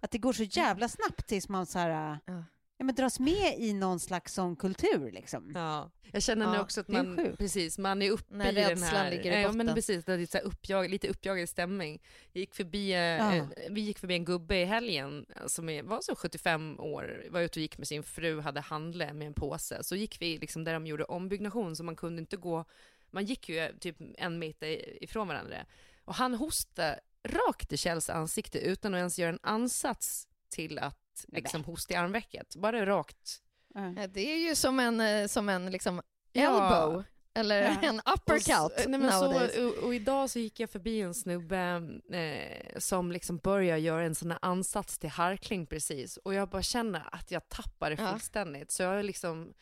Att 0.00 0.10
det 0.10 0.18
går 0.18 0.32
så 0.32 0.42
jävla 0.42 0.88
snabbt 0.88 1.26
tills 1.26 1.48
man 1.48 1.66
så 1.66 1.78
här, 1.78 2.18
Ja. 2.26 2.44
Ja, 2.80 2.84
men 2.84 2.94
dras 2.94 3.20
med 3.20 3.54
i 3.58 3.72
någon 3.72 4.00
slags 4.00 4.34
sån 4.34 4.56
kultur. 4.56 5.12
Liksom. 5.12 5.52
Ja. 5.54 5.90
Jag 6.12 6.22
känner 6.22 6.46
nu 6.46 6.54
Ja, 6.56 6.62
också 6.62 6.80
att 6.80 6.88
är 6.88 6.92
man, 6.92 7.16
sjukt. 7.16 7.38
precis, 7.38 7.78
man 7.78 8.02
är 8.02 8.10
uppe 8.10 8.34
När 8.34 8.52
i 8.52 8.54
den 8.54 8.68
rädslan 8.68 8.88
här, 8.90 9.10
ligger 9.10 9.38
i 9.38 9.42
ja, 9.42 9.52
men 9.52 9.74
precis, 9.74 10.04
det 10.04 10.12
är 10.12 10.18
lite, 10.18 10.32
så 10.32 10.38
här 10.38 10.44
uppjag, 10.44 10.90
lite 10.90 11.08
uppjagad 11.08 11.48
stämning. 11.48 12.02
Jag 12.32 12.40
gick 12.40 12.54
förbi, 12.54 12.92
eh, 12.92 12.98
Ja. 12.98 13.34
eh, 13.36 13.44
vi 13.70 13.80
gick 13.80 13.98
förbi 13.98 14.14
en 14.14 14.24
gubbe 14.24 14.56
i 14.56 14.64
helgen 14.64 15.26
eh, 15.36 15.46
som 15.46 15.68
är, 15.68 15.82
var 15.82 16.00
så 16.02 16.14
75 16.16 16.80
år, 16.80 17.24
var 17.30 17.40
ute 17.40 17.58
och 17.58 17.62
gick 17.62 17.78
med 17.78 17.88
sin 17.88 18.02
fru, 18.02 18.40
hade 18.40 18.60
handlat 18.60 19.14
med 19.16 19.26
en 19.26 19.34
påse. 19.34 19.82
Så 19.84 19.96
gick 19.96 20.22
vi 20.22 20.38
liksom 20.38 20.64
där 20.64 20.72
de 20.72 20.86
gjorde 20.86 21.04
ombyggnation 21.04 21.76
så 21.76 21.84
man 21.84 21.96
kunde 21.96 22.20
inte 22.20 22.36
gå, 22.36 22.64
man 23.10 23.24
gick 23.24 23.48
ju 23.48 23.58
eh, 23.58 23.70
typ 23.80 23.96
en 24.18 24.38
meter 24.38 25.02
ifrån 25.04 25.28
varandra. 25.28 25.56
Och 26.04 26.14
han 26.14 26.34
hostade 26.34 27.00
rakt 27.28 27.72
i 27.72 27.76
Kjells 27.76 28.10
ansikte 28.10 28.58
utan 28.58 28.94
att 28.94 28.98
ens 28.98 29.18
göra 29.18 29.30
en 29.30 29.38
ansats 29.42 30.28
till 30.48 30.78
att. 30.78 30.99
Liksom 31.28 31.64
hosta 31.64 31.94
i 31.94 31.96
armvecket. 31.96 32.56
Bara 32.56 32.86
rakt. 32.86 33.38
Ja. 33.74 34.06
Det 34.06 34.32
är 34.32 34.48
ju 34.48 34.54
som 34.54 34.80
en, 34.80 35.00
eh, 35.00 35.26
som 35.26 35.48
en 35.48 35.70
liksom 35.70 36.02
Ja. 36.32 36.42
elbow. 36.42 37.04
eller 37.34 37.62
Ja. 37.62 37.76
en 37.82 38.00
Och, 38.00 38.12
uppercut 38.14 38.88
nej, 38.88 38.98
nowadays. 39.00 39.54
så, 39.54 39.68
och, 39.68 39.74
och 39.84 39.94
idag 39.94 40.30
så 40.30 40.38
gick 40.38 40.60
jag 40.60 40.70
förbi 40.70 41.00
en 41.00 41.14
snubbe 41.14 41.82
eh, 42.12 42.78
som 42.78 43.12
liksom 43.12 43.36
börjar 43.38 43.76
göra 43.76 44.04
en 44.04 44.14
sån 44.14 44.30
här 44.30 44.38
ansats 44.42 44.98
till 44.98 45.10
harkling 45.10 45.66
precis 45.66 46.16
och 46.16 46.34
jag 46.34 46.48
bara 46.48 46.62
känner 46.62 47.08
att 47.12 47.30
jag 47.30 47.48
tappar 47.48 47.90
det 47.90 47.96
Ja. 48.02 48.10
fullständigt. 48.10 48.70
Så 48.70 48.82
jag 48.82 48.98
är 48.98 49.02
liksom 49.02 49.52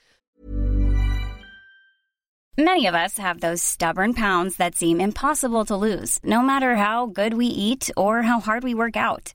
Many 2.57 2.89
of 2.89 2.95
us 2.95 3.19
have 3.19 3.41
those 3.41 3.63
stubborn 3.65 4.15
pounds 4.15 4.57
that 4.57 4.75
seem 4.77 5.01
impossible 5.01 5.65
to 5.67 5.77
lose, 5.77 6.21
no 6.23 6.43
matter 6.43 6.75
how 6.75 7.07
good 7.07 7.35
we 7.35 7.47
eat 7.47 7.91
or 7.97 8.23
how 8.23 8.41
hard 8.41 8.65
we 8.65 8.75
work 8.75 8.97
out. 8.97 9.35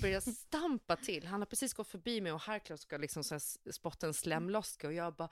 Börjar 0.00 0.20
stampa 0.20 0.96
till. 0.96 1.26
Han 1.26 1.40
har 1.40 1.46
precis 1.46 1.74
gått 1.74 1.88
förbi 1.88 2.20
mig 2.20 2.32
och 2.32 2.40
Harklow 2.40 2.76
ska 2.76 2.96
liksom 2.96 3.24
så 3.24 3.40
spotta 3.72 4.06
en 4.06 4.14
slemloska 4.14 4.86
och 4.86 4.92
jag 4.92 5.14
bara 5.14 5.28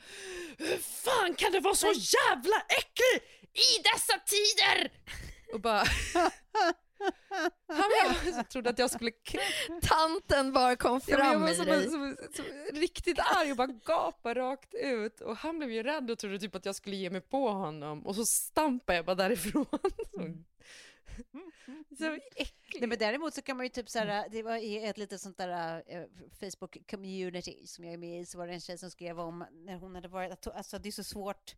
Hur 0.59 0.77
fan 0.77 1.35
kan 1.35 1.53
det 1.53 1.61
vara 1.61 1.75
så 1.75 1.87
jävla 1.87 2.57
äcklig 2.69 3.29
i 3.53 3.83
dessa 3.83 4.19
tider? 4.19 4.93
Och 5.53 5.61
bara 5.61 5.85
Han 7.69 7.91
jag 8.37 8.49
trodde 8.49 8.71
att 8.71 8.79
jag 8.79 8.91
skulle 8.91 9.13
Tanten 9.83 10.53
bara 10.53 10.77
kom 10.77 11.01
Ja, 11.07 11.19
men 11.19 11.27
jag 11.27 11.33
fram 11.33 11.43
var 11.43 11.55
som, 11.55 11.67
dig. 11.67 11.91
som, 11.91 12.17
som, 12.33 12.45
riktigt 12.81 13.19
arg 13.19 13.51
och 13.51 13.57
bara 13.57 13.67
gapade 13.67 14.41
rakt 14.41 14.75
ut 14.75 15.21
och 15.21 15.37
han 15.37 15.59
blev 15.59 15.71
ju 15.71 15.83
rädd 15.83 16.11
och 16.11 16.19
trodde 16.19 16.39
typ 16.39 16.55
att 16.55 16.67
jag 16.67 16.75
skulle 16.75 16.97
ge 16.97 17.11
mig 17.11 17.21
på 17.21 17.49
honom 17.49 18.07
och 18.07 18.17
så 18.17 18.27
stampade 18.27 18.97
jag 18.97 19.05
bara 19.05 19.15
därifrån. 19.15 19.67
Så, 21.89 21.97
så 21.99 22.19
äckligt. 22.37 22.54
Nej, 22.81 22.89
men 22.89 22.99
däremot 22.99 23.35
så 23.35 23.43
kan 23.43 23.57
man 23.57 23.67
ju 23.67 23.71
typ 23.71 23.89
så 23.89 23.99
här, 23.99 24.29
det 24.29 24.43
var 24.43 24.57
i 24.57 24.85
ett 24.85 24.99
litet 24.99 25.21
sånt 25.21 25.39
där 25.39 25.83
eh, 25.87 26.03
Facebook 26.41 26.91
community 26.91 27.67
som 27.67 27.85
jag 27.85 27.93
är 27.93 27.99
med 27.99 28.21
i, 28.21 28.27
så 28.27 28.39
var 28.39 28.47
det 28.47 28.53
en 28.53 28.61
tjej 28.61 28.79
som 28.79 28.91
skrev 28.91 29.21
om 29.21 29.47
när 29.53 29.77
hon 29.77 29.95
hade 29.95 30.09
varit, 30.09 30.47
alltså 30.47 30.79
det 30.79 30.89
är 30.89 30.93
så 30.93 31.05
svårt 31.05 31.57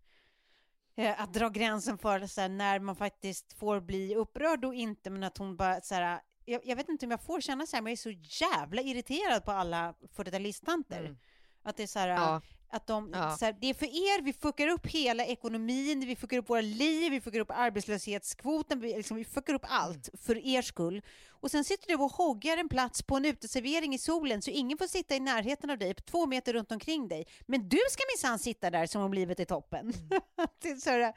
eh, 0.97 1.21
att 1.21 1.35
dra 1.35 1.49
gränsen 1.49 1.99
för 1.99 2.27
så 2.27 2.41
här, 2.41 2.49
när 2.49 2.79
man 2.79 2.97
faktiskt 2.97 3.53
får 3.53 3.81
bli 3.81 4.15
upprörd 4.15 4.65
och 4.65 4.75
inte, 4.75 5.11
men 5.11 5.23
att 5.23 5.39
hon 5.39 5.57
bara 5.57 5.81
så 5.81 5.95
här, 5.95 6.21
jag, 6.45 6.61
jag 6.65 6.77
vet 6.77 6.89
inte 6.89 7.07
om 7.07 7.11
jag 7.11 7.23
får 7.23 7.41
känna 7.41 7.67
så 7.67 7.77
här, 7.77 7.83
men 7.83 7.91
jag 7.91 7.99
är 7.99 8.15
så 8.15 8.45
jävla 8.45 8.83
irriterad 8.83 9.45
på 9.45 9.53
alla 9.53 9.95
40-talistanter. 10.17 11.01
Mm. 11.01 11.17
Att 11.63 11.77
det 11.77 11.83
är 11.83 11.87
så 11.87 11.99
här, 11.99 12.09
Ja. 12.09 12.43
Att 12.71 12.87
de, 12.87 13.11
Ja. 13.13 13.37
här, 13.41 13.57
det 13.61 13.71
är 13.71 13.75
för 13.75 13.87
er, 13.87 14.23
vi 14.23 14.33
fuckar 14.33 14.69
upp 14.69 14.87
hela 14.87 15.25
ekonomin, 15.25 16.01
vi 16.07 16.17
fuckar 16.17 16.39
upp 16.39 16.51
våra 16.51 16.61
liv, 16.61 17.13
vi 17.13 17.21
fuckar 17.21 17.41
upp 17.41 17.51
arbetslöshetskvoten, 17.51 18.81
vi, 18.81 18.97
liksom, 18.97 19.17
vi 19.17 19.25
fuckar 19.25 19.55
upp 19.55 19.65
allt 19.69 20.09
för 20.23 20.47
er 20.47 20.63
skull. 20.63 21.03
Och 21.41 21.51
sen 21.51 21.65
sitter 21.65 21.89
du 21.89 21.95
och 21.95 22.13
hoggar 22.13 22.57
en 22.57 22.69
plats 22.69 23.03
på 23.03 23.17
en 23.17 23.25
uteservering 23.25 23.95
i 23.95 23.99
solen 23.99 24.43
så 24.43 24.51
ingen 24.51 24.79
får 24.79 24.87
sitta 24.87 25.17
i 25.17 25.21
närheten 25.21 25.71
av 25.71 25.79
dig, 25.79 25.95
två 25.95 26.27
meter 26.27 26.53
runt 26.53 26.73
omkring 26.73 27.09
dig. 27.09 27.27
Men 27.47 27.69
du 27.69 27.79
ska 27.91 28.03
minsann 28.15 28.39
sitta 28.39 28.71
där 28.71 28.87
som 28.87 29.03
om 29.03 29.15
livet 29.15 29.41
är 29.41 29.45
toppen. 29.45 29.89
är 30.65 30.77
så 30.81 30.91
här, 30.91 31.13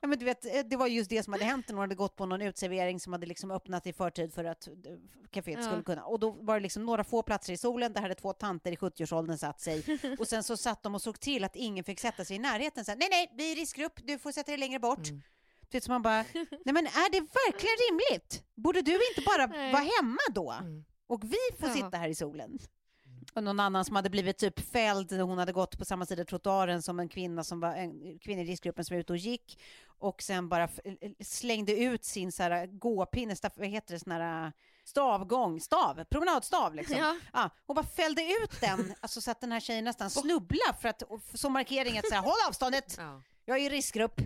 ja, 0.00 0.06
men 0.08 0.18
du 0.18 0.24
vet, 0.24 0.44
eh, 0.54 0.60
det 0.64 0.76
var 0.76 0.86
just 0.86 1.10
det 1.10 1.22
som 1.22 1.32
hade 1.32 1.44
hänt 1.44 1.68
när 1.68 1.74
hon 1.74 1.80
hade 1.80 1.94
gått 1.94 2.16
på 2.16 2.26
någon 2.26 2.42
uteservering 2.42 3.00
som 3.00 3.12
hade 3.12 3.26
liksom 3.26 3.50
öppnat 3.50 3.86
i 3.86 3.92
förtid 3.92 4.32
för 4.34 4.44
att 4.44 4.68
eh, 4.68 4.72
kaféet 5.30 5.58
Ja. 5.58 5.64
skulle 5.66 5.82
kunna. 5.82 6.04
Och 6.04 6.18
då 6.20 6.30
var 6.30 6.54
det 6.54 6.60
liksom 6.60 6.86
några 6.86 7.04
få 7.04 7.22
platser 7.22 7.52
i 7.52 7.56
solen, 7.56 7.92
där 7.92 8.00
hade 8.02 8.14
två 8.14 8.32
tanter 8.32 8.72
i 8.72 8.76
70-årsåldern 8.76 9.38
satt 9.38 9.60
sig. 9.60 9.84
Och 10.18 10.28
sen 10.28 10.42
så 10.42 10.56
satt 10.56 10.71
de 10.82 10.94
och 10.94 11.02
såg 11.02 11.20
till 11.20 11.44
att 11.44 11.56
ingen 11.56 11.84
fick 11.84 12.00
sätta 12.00 12.24
sig 12.24 12.36
i 12.36 12.38
närheten. 12.38 12.84
Så 12.84 12.90
här, 12.90 12.98
nej, 12.98 13.08
nej, 13.10 13.32
vi 13.36 13.52
är 13.52 13.56
riskgrupp, 13.56 14.00
du 14.06 14.18
får 14.18 14.32
sätta 14.32 14.50
dig 14.50 14.58
längre 14.58 14.78
bort. 14.78 15.08
Mm. 15.08 15.22
Så 15.82 15.90
man 15.90 16.02
bara, 16.02 16.24
nej 16.64 16.74
men 16.74 16.86
är 16.86 17.10
det 17.10 17.20
verkligen 17.20 17.76
rimligt? 17.90 18.44
Borde 18.54 18.82
du 18.82 18.92
inte 18.92 19.22
bara 19.26 19.46
Nej. 19.46 19.72
vara 19.72 19.82
hemma 20.00 20.18
då? 20.34 20.52
Mm. 20.52 20.84
Och 21.06 21.24
vi 21.24 21.56
får 21.60 21.68
Ja. 21.68 21.74
sitta 21.74 21.96
här 21.96 22.08
i 22.08 22.14
solen? 22.14 22.58
Och 23.34 23.44
någon 23.44 23.60
annan 23.60 23.84
som 23.84 23.96
hade 23.96 24.10
blivit 24.10 24.38
typ 24.38 24.60
fälld, 24.60 25.12
hon 25.12 25.38
hade 25.38 25.52
gått 25.52 25.78
på 25.78 25.84
samma 25.84 26.06
sida 26.06 26.24
trottoaren 26.24 26.82
som 26.82 27.00
en 27.00 27.08
kvinna 27.08 27.44
som 27.44 27.60
var 27.60 27.74
en 27.74 28.18
kvinna 28.18 28.42
i 28.42 28.44
riskgruppen 28.44 28.84
som 28.84 28.94
var 28.96 29.00
ute 29.00 29.12
och 29.12 29.16
gick 29.16 29.60
och 29.86 30.22
sen 30.22 30.48
bara 30.48 30.68
slängde 31.24 31.72
ut 31.72 32.04
sin 32.04 32.32
så 32.32 32.42
här 32.42 32.66
gåpinne, 32.66 33.36
staff, 33.36 33.52
vad 33.56 33.68
heter 33.68 33.94
det, 33.94 34.00
sån 34.00 34.12
här 34.12 34.52
stavgång, 34.84 35.60
stav, 35.60 36.04
promenadstav 36.04 36.74
liksom. 36.74 36.96
Ja. 36.96 37.16
Ja, 37.32 37.50
och 37.66 37.74
bara 37.74 37.86
fällde 37.86 38.22
ut 38.22 38.60
den, 38.60 38.94
alltså 39.00 39.20
så 39.20 39.30
att 39.30 39.40
den 39.40 39.52
här 39.52 39.60
tjejen 39.60 39.84
nästan 39.84 40.10
snubblade 40.10 40.74
för 40.80 40.88
att, 40.88 41.02
som 41.34 41.52
markering 41.52 41.98
att 41.98 42.08
så 42.08 42.14
här, 42.14 42.22
håll 42.22 42.34
avståndet, 42.48 42.94
Ja. 42.98 43.22
jag 43.44 43.58
är 43.58 43.62
i 43.62 43.68
riskgrupp. 43.68 44.20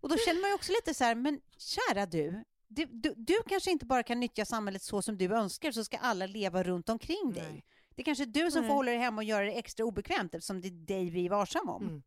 Och 0.00 0.08
då 0.08 0.16
känner 0.16 0.40
man 0.40 0.50
ju 0.50 0.54
också 0.54 0.72
lite 0.72 0.94
så 0.94 1.04
här, 1.04 1.14
men 1.14 1.40
kära 1.58 2.06
du, 2.06 2.44
du, 2.68 2.86
du, 2.86 3.14
du 3.16 3.36
kanske 3.48 3.70
inte 3.70 3.86
bara 3.86 4.02
kan 4.02 4.20
nyttja 4.20 4.44
samhället 4.44 4.82
så 4.82 5.02
som 5.02 5.18
du 5.18 5.34
önskar, 5.34 5.72
så 5.72 5.84
ska 5.84 5.96
alla 5.98 6.26
leva 6.26 6.62
runt 6.62 6.88
omkring 6.88 7.32
dig. 7.34 7.52
Nej. 7.52 7.64
Det 7.96 8.02
är 8.02 8.04
kanske 8.04 8.24
är 8.24 8.26
du 8.26 8.50
som 8.50 8.60
Nej. 8.60 8.68
får 8.68 8.74
hålla 8.74 8.90
dig 8.90 9.00
hemma 9.00 9.16
och 9.16 9.24
göra 9.24 9.44
det 9.44 9.52
extra 9.58 9.84
obekvämt 9.86 10.34
eftersom 10.34 10.60
det 10.60 10.68
är 10.68 10.86
dig 10.86 11.10
vi 11.10 11.26
är 11.26 11.30
varsamma 11.30 11.72
om. 11.72 11.82
Mm. 11.82 12.02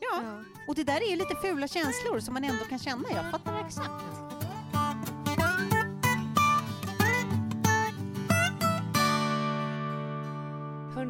Ja, 0.00 0.20
Ja. 0.22 0.44
och 0.68 0.74
det 0.74 0.84
där 0.84 1.00
är 1.02 1.10
ju 1.10 1.16
lite 1.16 1.34
fula 1.42 1.68
känslor 1.68 2.20
som 2.20 2.34
man 2.34 2.44
ändå 2.44 2.64
kan 2.64 2.78
känna. 2.78 3.08
Jag 3.14 3.30
fattar 3.30 3.66
exakt. 3.66 4.39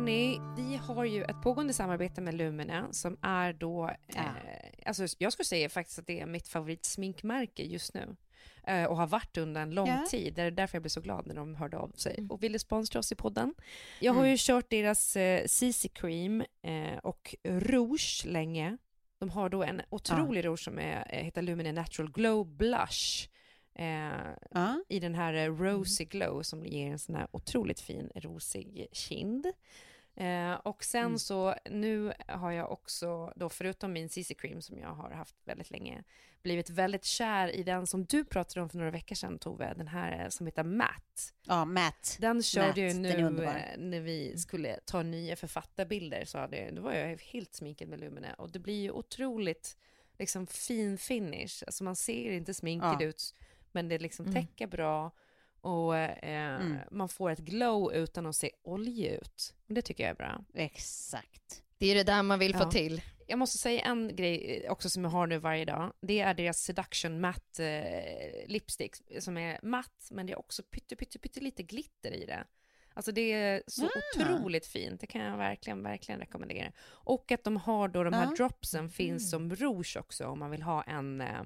Hörni, 0.00 0.40
vi 0.56 0.76
har 0.76 1.04
ju 1.04 1.22
ett 1.24 1.42
pågående 1.42 1.72
samarbete 1.72 2.20
med 2.20 2.34
Lumene 2.34 2.84
som 2.90 3.18
är 3.22 3.52
då, 3.52 3.90
Ja. 4.06 4.20
eh, 4.20 4.70
alltså 4.86 5.06
jag 5.18 5.32
skulle 5.32 5.46
säga 5.46 5.68
faktiskt 5.68 5.98
att 5.98 6.06
det 6.06 6.20
är 6.20 6.26
mitt 6.26 6.48
favoritsminkmärke 6.48 7.62
just 7.62 7.94
nu. 7.94 8.16
Eh, 8.66 8.84
och 8.84 8.96
har 8.96 9.06
varit 9.06 9.36
under 9.36 9.60
en 9.62 9.70
lång 9.70 9.88
Ja. 9.88 10.06
tid. 10.10 10.34
Det 10.34 10.42
är 10.42 10.50
därför 10.50 10.74
jag 10.76 10.82
blev 10.82 10.88
så 10.88 11.00
glad 11.00 11.26
när 11.26 11.34
de 11.34 11.54
hörde 11.54 11.76
av 11.78 11.88
sig 11.90 12.26
och 12.30 12.42
ville 12.42 12.58
sponsra 12.58 12.98
oss 12.98 13.12
i 13.12 13.14
podden. 13.14 13.54
Jag 14.00 14.12
har 14.12 14.20
Mm. 14.20 14.30
ju 14.30 14.36
kört 14.38 14.70
deras 14.70 15.16
eh, 15.16 15.46
CC 15.46 15.88
Cream 15.88 16.44
eh, 16.62 16.98
och 17.02 17.34
Rouge 17.44 18.22
länge. 18.26 18.76
De 19.18 19.30
har 19.30 19.48
då 19.48 19.62
en 19.62 19.82
otrolig 19.90 20.44
rouge 20.44 20.60
som 20.64 20.78
är, 20.78 21.06
eh, 21.10 21.24
heter 21.24 21.42
Lumene 21.42 21.72
Natural 21.72 22.12
Glow 22.12 22.46
Blush. 22.56 23.28
Eh, 23.74 24.10
Ja. 24.50 24.84
i 24.88 25.00
den 25.00 25.14
här 25.14 25.34
eh, 25.34 25.56
rosy 25.56 26.04
glow 26.04 26.42
som 26.42 26.66
ger 26.66 26.90
en 26.92 26.98
sån 26.98 27.14
här 27.14 27.28
otroligt 27.32 27.80
fin 27.80 28.10
rosig 28.14 28.86
kind. 28.92 29.46
Eh, 30.20 30.52
och 30.54 30.84
sen 30.84 31.06
Mm. 31.06 31.18
så 31.18 31.54
nu 31.70 32.12
har 32.28 32.50
jag 32.52 32.72
också 32.72 33.32
då 33.36 33.48
förutom 33.48 33.92
min 33.92 34.08
CC 34.08 34.34
cream 34.34 34.62
som 34.62 34.78
jag 34.78 34.88
har 34.94 35.10
haft 35.10 35.36
väldigt 35.44 35.70
länge 35.70 36.04
blivit 36.42 36.70
väldigt 36.70 37.04
kär 37.04 37.48
i 37.48 37.62
den 37.62 37.86
som 37.86 38.04
du 38.04 38.24
pratade 38.24 38.62
om 38.62 38.68
för 38.68 38.78
några 38.78 38.90
veckor 38.90 39.14
sedan 39.14 39.38
Tove, 39.38 39.74
den 39.76 39.88
här 39.88 40.22
eh, 40.24 40.28
som 40.28 40.46
heter 40.46 40.64
Matt. 40.64 41.34
ja, 41.46 41.64
Matt. 41.64 42.16
Den 42.20 42.42
körde 42.42 42.80
jag 42.80 42.90
ju 42.90 43.00
Matt, 43.00 43.12
är 43.14 43.30
nu 43.30 43.44
eh, 43.44 43.78
när 43.78 44.00
vi 44.00 44.38
skulle 44.38 44.80
ta 44.84 45.02
nya 45.02 45.36
författarbilder 45.36 46.24
så 46.24 46.38
hade, 46.38 46.70
då 46.70 46.82
var 46.82 46.92
jag 46.92 47.16
helt 47.20 47.54
sminkad 47.54 47.88
med 47.88 48.00
Lumene 48.00 48.34
och 48.34 48.50
det 48.50 48.58
blir 48.58 48.80
ju 48.82 48.90
otroligt 48.90 49.76
liksom 50.18 50.46
fin 50.46 50.98
finish. 50.98 51.62
Alltså 51.66 51.84
man 51.84 51.96
ser 51.96 52.30
inte 52.32 52.54
sminkad 52.54 52.96
Ja. 53.02 53.06
ut, 53.06 53.34
men 53.72 53.88
det 53.88 53.98
liksom 53.98 54.26
Mm. 54.26 54.34
täcker 54.46 54.66
bra 54.66 55.10
och 55.60 55.96
eh, 55.96 56.60
Mm. 56.60 56.76
man 56.90 57.08
får 57.08 57.30
ett 57.30 57.38
glow 57.38 57.94
utan 57.94 58.26
att 58.26 58.36
se 58.36 58.50
oljig 58.62 59.06
ut. 59.06 59.54
Det 59.66 59.82
tycker 59.82 60.04
jag 60.04 60.10
är 60.10 60.14
bra. 60.14 60.44
Exakt. 60.54 61.62
Det 61.78 61.86
är 61.86 61.94
det 61.94 62.02
där 62.04 62.22
man 62.22 62.38
vill 62.38 62.52
Ja. 62.52 62.58
få 62.58 62.70
till. 62.70 63.02
Jag 63.26 63.38
måste 63.38 63.58
säga 63.58 63.80
en 63.84 64.16
grej 64.16 64.62
eh, 64.64 64.72
också 64.72 64.90
som 64.90 65.04
jag 65.04 65.10
har 65.10 65.26
nu 65.26 65.38
varje 65.38 65.64
dag. 65.64 65.92
Det 66.00 66.20
är 66.20 66.34
deras 66.34 66.58
Seduction 66.58 67.20
Matte 67.20 67.66
eh, 67.66 68.48
lipstick 68.48 68.96
som 69.18 69.36
är 69.36 69.60
matt, 69.62 70.08
men 70.10 70.26
det 70.26 70.32
är 70.32 70.38
också 70.38 70.62
pytte, 70.62 70.96
pytte, 70.96 71.18
pytte 71.18 71.40
lite 71.40 71.62
glitter 71.62 72.10
i 72.12 72.26
det. 72.26 72.44
Alltså 72.94 73.12
det 73.12 73.32
är 73.32 73.62
så 73.66 73.84
Ah. 73.86 73.88
otroligt 74.16 74.66
fint. 74.66 75.00
Det 75.00 75.06
kan 75.06 75.20
jag 75.24 75.36
verkligen, 75.36 75.82
verkligen 75.82 76.20
rekommendera. 76.20 76.72
Och 76.88 77.32
att 77.32 77.44
de 77.44 77.56
har 77.56 77.88
då 77.88 78.04
de 78.04 78.12
här 78.14 78.24
Ja. 78.30 78.34
dropsen 78.36 78.90
finns 78.90 79.30
som 79.30 79.54
rouge 79.56 79.96
också 80.00 80.26
om 80.26 80.38
man 80.38 80.50
vill 80.50 80.62
ha 80.62 80.82
en, 80.82 81.20
eh, 81.20 81.42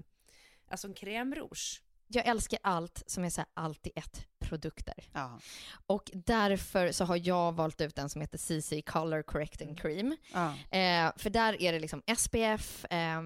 alltså 0.68 0.87
en 0.88 0.94
crème-rouge. 0.94 1.81
Jag 2.08 2.26
älskar 2.26 2.58
allt 2.62 3.02
som 3.06 3.24
är 3.24 3.30
så 3.30 3.40
här 3.40 3.48
allt 3.54 3.86
i 3.86 3.90
ett 3.94 4.26
produkter. 4.38 4.94
Ja. 5.12 5.38
Och 5.86 6.10
därför 6.14 6.92
så 6.92 7.04
har 7.04 7.20
jag 7.26 7.52
valt 7.52 7.80
ut 7.80 7.98
en 7.98 8.08
som 8.08 8.20
heter 8.20 8.38
CC 8.38 8.82
Color 8.86 9.22
Correcting 9.22 9.74
Cream. 9.74 10.16
Ja. 10.32 10.46
Eh, 10.78 11.12
för 11.16 11.30
där 11.30 11.62
är 11.62 11.72
det 11.72 11.78
liksom 11.78 12.02
SPF, 12.16 12.84
eh, 12.84 13.22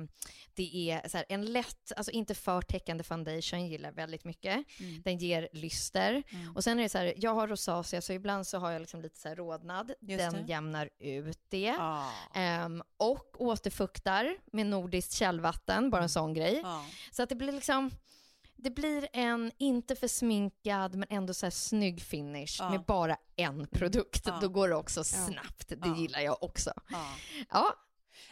det 0.55 0.91
är 0.91 1.09
så 1.09 1.25
en 1.29 1.45
lätt, 1.45 1.93
alltså 1.97 2.13
inte 2.13 2.35
för 2.35 2.63
täckande 2.63 3.05
foundation, 3.05 3.67
gillar 3.67 3.93
väldigt 3.93 4.25
mycket. 4.25 4.81
Mm. 4.81 5.03
Den 5.03 5.19
ger 5.19 5.49
lyster. 5.53 6.23
Mm. 6.31 6.57
Och 6.57 6.65
sen 6.65 6.79
är 6.79 6.83
det 6.83 6.89
så 6.89 6.99
här, 6.99 7.15
jag 7.17 7.35
har 7.35 7.49
rosacea 7.49 8.01
så 8.03 8.13
ibland 8.13 8.47
så 8.47 8.59
har 8.59 8.71
jag 8.71 8.81
liksom 8.81 9.03
lite 9.03 9.19
så 9.19 9.29
här 9.29 9.37
rodnad. 9.37 9.93
Just 10.01 10.19
Den 10.19 10.33
det. 10.33 10.53
jämnar 10.53 10.91
ut 10.99 11.41
det. 11.49 11.75
Ja. 11.79 12.13
Ehm, 12.35 12.83
och 12.97 13.37
återfuktar 13.39 14.37
med 14.53 14.67
nordiskt 14.67 15.13
källvatten, 15.13 15.91
bara 15.91 16.03
en 16.03 16.09
sån 16.09 16.35
grej. 16.35 16.63
Så 17.11 17.23
att 17.23 17.29
det 17.29 17.35
blir 17.35 17.53
liksom, 17.53 17.91
det 18.59 18.71
blir 18.71 19.09
en 19.13 19.53
inte 19.59 19.97
för 19.97 20.09
sminkad 20.09 20.95
men 20.95 21.09
ändå 21.11 21.35
så 21.35 21.47
här 21.47 21.51
snygg 21.51 22.03
finish 22.03 22.57
Ja. 22.59 22.71
med 22.71 22.85
bara 22.85 23.17
en 23.37 23.67
produkt. 23.67 24.23
Ja. 24.27 24.39
Då 24.41 24.49
går 24.49 24.69
det 24.69 24.75
också 24.75 25.05
snabbt, 25.05 25.69
det 25.69 25.89
gillar 26.01 26.21
jag 26.21 26.43
också. 26.43 26.73
Ja. 27.51 27.75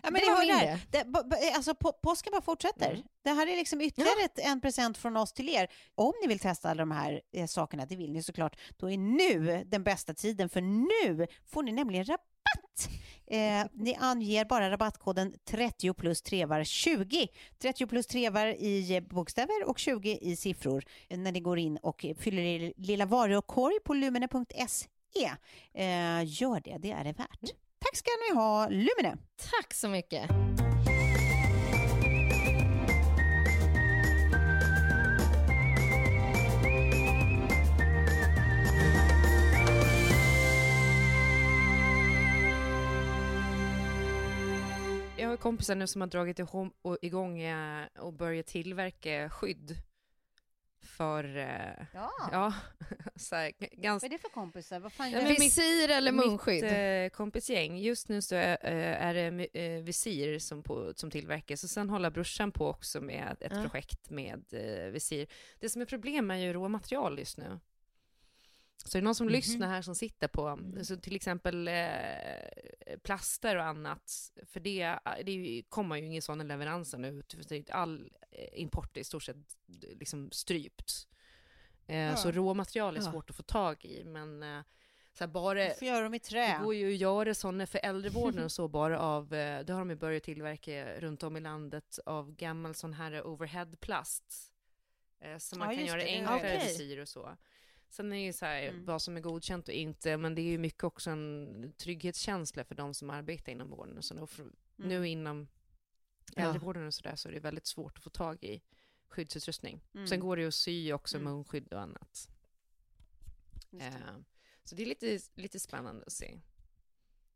Ja, 0.03 0.11
men 0.11 0.21
Det 0.21 0.27
var 0.27 0.37
hör 0.37 0.47
min 0.47 0.59
där. 0.59 0.81
Det, 0.91 1.53
alltså, 1.55 1.75
på, 1.75 1.93
påsken 1.93 2.31
bara 2.31 2.43
fortsätter. 2.43 2.91
Mm. 2.91 3.03
Det 3.25 3.31
här 3.31 3.47
är 3.47 3.57
liksom 3.57 3.81
ytterligare 3.81 4.25
ett, 4.25 4.39
en 4.39 4.61
present 4.61 4.99
från 4.99 5.17
oss 5.17 5.33
till 5.33 5.49
er. 5.49 5.69
Om 5.95 6.13
ni 6.23 6.29
vill 6.29 6.39
testa 6.39 6.71
alla 6.71 6.83
de 6.83 6.91
här 6.91 7.21
eh, 7.33 7.47
sakerna, 7.47 7.87
det 7.87 7.97
vill 7.97 8.13
ni 8.13 8.23
såklart, 8.23 8.59
då 8.77 8.91
är 8.91 8.99
nu 8.99 9.65
den 9.67 9.85
bästa 9.85 10.15
tiden, 10.15 10.49
för 10.49 10.61
nu 10.61 11.27
får 11.47 11.63
ni 11.63 11.73
nämligen 11.73 12.05
rabatt. 12.05 12.89
Eh, 13.27 13.67
ni 13.73 13.95
anger 13.95 14.45
bara 14.45 14.71
rabattkoden 14.71 15.35
30 15.45 15.95
plus 15.95 16.23
trevar 16.23 16.65
20. 16.65 17.29
30 17.59 17.87
plus 17.87 18.07
trevar 18.07 18.47
i 18.47 19.01
bokstäver 19.01 19.69
och 19.69 19.79
20 19.79 20.19
i 20.21 20.37
siffror 20.37 20.85
eh, 21.09 21.19
när 21.19 21.33
ni 21.33 21.41
går 21.41 21.59
in 21.59 21.77
och 21.77 22.07
fyller 22.19 22.43
er 22.43 22.73
lilla 22.77 23.07
varukorg 23.07 23.79
på 23.85 23.95
lumene.se. 23.95 25.31
Eh, 25.75 26.25
gör 26.25 26.61
det, 26.61 26.77
det 26.79 26.91
är 26.91 27.05
det 27.05 27.13
värt. 27.13 27.66
Tack 27.87 27.97
ska 27.97 28.11
ni 28.29 28.37
ha, 28.37 28.69
Lumene! 28.69 29.17
tack 29.37 29.75
så 29.75 29.89
mycket. 29.89 30.31
Jag 45.17 45.29
har 45.29 45.37
kompisar 45.37 45.75
nu 45.75 45.87
som 45.87 46.01
har 46.01 46.09
dragit 46.09 46.41
och 46.83 46.99
igång 47.03 47.41
eh, 47.41 47.87
och 47.99 48.13
börjat 48.13 48.47
tillverka 48.47 49.31
skydd 49.31 49.77
för, 50.97 51.37
eh, 51.37 51.87
Ja. 51.95 52.11
ja, 52.33 52.55
så 53.17 53.37
här, 53.37 53.53
ganska 53.59 54.05
Vad 54.09 54.13
är 54.13 54.19
det 54.19 54.23
för 54.23 54.29
kompisar? 54.29 54.81
Vad 54.81 54.93
fan 54.93 55.11
Ja, 55.11 55.21
gör 55.21 55.29
vi? 55.29 55.35
Visir 55.35 55.91
eller 55.91 56.13
munskydd? 56.13 56.63
Mitt 56.65 56.73
eh, 57.13 57.17
kompisgäng, 57.17 57.79
just 57.79 58.09
nu 58.09 58.23
så 58.23 58.35
är, 58.35 58.59
eh, 58.63 59.07
är 59.07 59.15
det 59.15 59.49
eh, 59.61 59.83
visir 59.83 60.39
som, 60.39 60.63
på, 60.63 60.93
som 60.97 61.11
tillverkas 61.11 61.65
och 61.65 61.71
sen 61.71 61.91
håller 61.91 62.11
brorsan 62.11 62.53
på 62.53 62.69
också 62.69 63.01
med 63.01 63.37
ett 63.41 63.53
Ja. 63.55 63.63
projekt 63.63 64.11
med 64.11 64.45
eh, 64.53 64.91
visir. 64.91 65.27
Det 65.61 65.69
som 65.69 65.83
är 65.83 65.87
problem 65.87 66.31
är 66.31 66.37
ju 66.37 66.53
råmaterial 66.53 67.19
just 67.19 67.39
nu. 67.39 67.61
Så 68.85 68.99
är 68.99 69.03
det 69.03 69.05
någon 69.05 69.15
som 69.15 69.27
Mhm. 69.27 69.33
lyssnar 69.33 69.69
här 69.69 69.83
som 69.83 69.95
sitter 69.95 70.29
på, 70.29 70.59
så 70.83 70.97
till 70.97 71.17
exempel 71.17 71.69
eh, 71.69 72.99
plaster 73.03 73.57
och 73.57 73.65
annat, 73.65 74.13
för 74.47 74.61
det, 74.61 74.99
det 75.25 75.63
kommer 75.69 75.97
ju 75.97 76.07
ingen 76.07 76.23
sådana 76.23 76.45
leveranser 76.45 76.99
nu, 76.99 77.23
det 77.49 77.71
är 77.71 77.75
all 77.75 78.11
eh, 78.31 78.61
import 78.61 78.97
är 78.97 79.01
i 79.01 79.05
stort 79.05 79.23
sett 79.23 79.37
liksom 80.01 80.31
strypt. 80.31 81.09
Eh, 81.87 82.15
Så 82.15 82.31
råmaterial 82.33 82.97
är 82.97 83.01
Ja. 83.01 83.11
svårt 83.13 83.31
att 83.31 83.37
få 83.37 83.43
tag 83.43 83.85
i, 83.85 84.05
men 84.05 84.43
eh, 84.43 84.61
så 85.13 85.25
här, 85.25 85.29
bara 85.29 85.65
Du 85.69 85.75
får 85.75 85.89
göra 85.89 86.05
dem 86.05 86.15
i 86.15 86.19
det 86.19 86.25
trä. 86.25 86.59
går 86.63 86.75
ju 86.75 86.93
att 86.93 87.01
göra 87.01 87.35
sådana 87.35 87.67
för 87.67 87.81
äldrevården 87.83 88.45
och 88.45 88.53
så 88.53 88.69
bara 88.69 89.01
av, 89.01 89.35
eh, 89.35 89.65
det 89.65 89.73
har 89.73 89.81
de 89.81 89.91
ju 89.91 89.97
börjat 89.97 90.23
tillverka 90.23 91.01
runt 91.01 91.23
om 91.23 91.37
i 91.37 91.41
landet 91.41 91.99
av 92.07 92.35
gammal 92.35 92.75
sån 92.75 92.93
här 92.93 93.27
overheadplast. 93.27 94.53
Eh, 95.21 95.39
Så 95.39 95.57
man 95.59 95.71
Ja, 95.71 95.77
kan 95.77 95.87
göra 95.87 95.99
det, 95.99 96.05
det 96.05 96.17
enklare 96.17 96.59
visir 96.59 97.01
och 97.01 97.09
så. 97.09 97.37
Sen 97.89 98.13
är 98.13 98.17
det 98.17 98.23
ju 98.23 98.33
så 98.33 98.47
här, 98.47 98.63
Mm. 98.69 98.85
vad 98.85 99.03
som 99.03 99.17
är 99.17 99.21
godkänt 99.21 99.69
och 99.69 99.75
inte, 99.75 100.17
men 100.17 100.35
det 100.35 100.41
är 100.43 100.51
ju 100.51 100.59
mycket 100.59 100.85
också 100.85 101.11
en 101.11 101.73
trygghetskänsla 101.77 102.65
för 102.65 102.75
de 102.75 102.95
som 102.95 103.11
arbetar 103.11 103.53
inom 103.53 103.71
vården. 103.71 104.03
Så 104.03 104.15
då 104.15 104.29
Mm. 104.39 104.53
Nu 104.77 105.09
inom 105.09 105.49
äldrevården 106.37 106.87
och 106.87 106.95
sådär 106.95 107.17
så 107.17 107.29
är 107.29 107.33
det 107.33 107.41
väldigt 107.41 107.67
svårt 107.67 107.99
att 107.99 108.05
få 108.05 108.11
tag 108.11 108.45
i 108.45 108.63
skyddsutrustning. 109.09 109.81
Mm. 109.95 110.07
Sen 110.07 110.21
går 110.21 110.37
det 110.37 110.43
ju 110.43 110.49
att 110.49 110.55
sy 110.55 110.93
också 110.93 111.17
Mm. 111.17 111.33
munskydd 111.33 111.73
och 111.73 111.81
annat. 111.81 112.29
Det. 113.71 113.85
Eh, 113.87 114.17
Så 114.65 114.75
det 114.75 114.83
är 114.83 114.87
lite, 114.87 115.19
lite 115.35 115.61
spännande 115.61 116.05
att 116.07 116.13
se. 116.13 116.41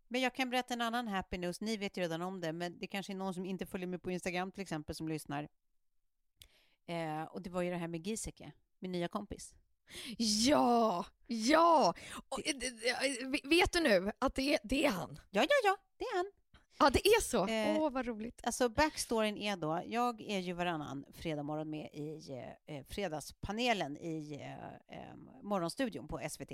Men 0.08 0.20
jag 0.20 0.34
kan 0.34 0.50
berätta 0.50 0.74
en 0.74 0.80
annan 0.80 1.08
happy 1.08 1.38
news. 1.38 1.60
Ni 1.60 1.76
vet 1.76 1.96
ju 1.96 2.00
redan 2.02 2.22
om 2.22 2.40
det, 2.40 2.52
men 2.52 2.78
det 2.78 2.86
kanske 2.86 3.12
är 3.12 3.14
någon 3.16 3.34
som 3.34 3.44
inte 3.46 3.66
följer 3.66 3.86
med 3.86 4.02
på 4.02 4.10
Instagram 4.10 4.52
till 4.52 4.62
exempel 4.62 4.94
som 4.94 5.08
lyssnar. 5.08 5.48
Eh, 6.86 7.22
och 7.22 7.42
det 7.42 7.50
var 7.50 7.62
ju 7.62 7.70
det 7.70 7.76
här 7.76 7.88
med 7.88 8.06
Giesecke, 8.06 8.52
min 8.78 8.92
nya 8.92 9.08
kompis. 9.08 9.54
Ja, 10.18 11.04
ja! 11.26 11.94
Och, 12.28 12.46
eh, 12.46 12.54
eh, 12.54 13.48
vet 13.50 13.72
du 13.72 13.80
nu 13.80 14.12
att 14.18 14.34
det 14.34 14.54
är, 14.54 14.58
det 14.62 14.86
är 14.86 14.90
han? 14.90 15.20
Ja, 15.30 15.42
ja, 15.42 15.54
ja, 15.64 15.76
det 15.98 16.04
är 16.04 16.16
han. 16.16 16.26
Ja, 16.78 16.90
det 16.90 17.06
är 17.08 17.20
så. 17.20 17.42
Åh, 17.42 17.50
Eh, 17.50 17.90
vad 17.90 18.06
roligt. 18.06 18.40
Alltså 18.44 18.68
backstoryn 18.68 19.36
är 19.36 19.56
då, 19.56 19.82
jag 19.86 20.20
är 20.20 20.38
ju 20.38 20.52
varannan 20.52 21.04
fredag 21.12 21.42
morgon 21.42 21.70
med 21.70 21.88
i 21.92 22.30
eh, 22.66 22.84
fredagspanelen 22.88 23.96
i 23.96 24.34
eh, 24.34 24.98
eh, 24.98 25.16
morgonstudion 25.42 26.08
på 26.08 26.20
SVT. 26.30 26.52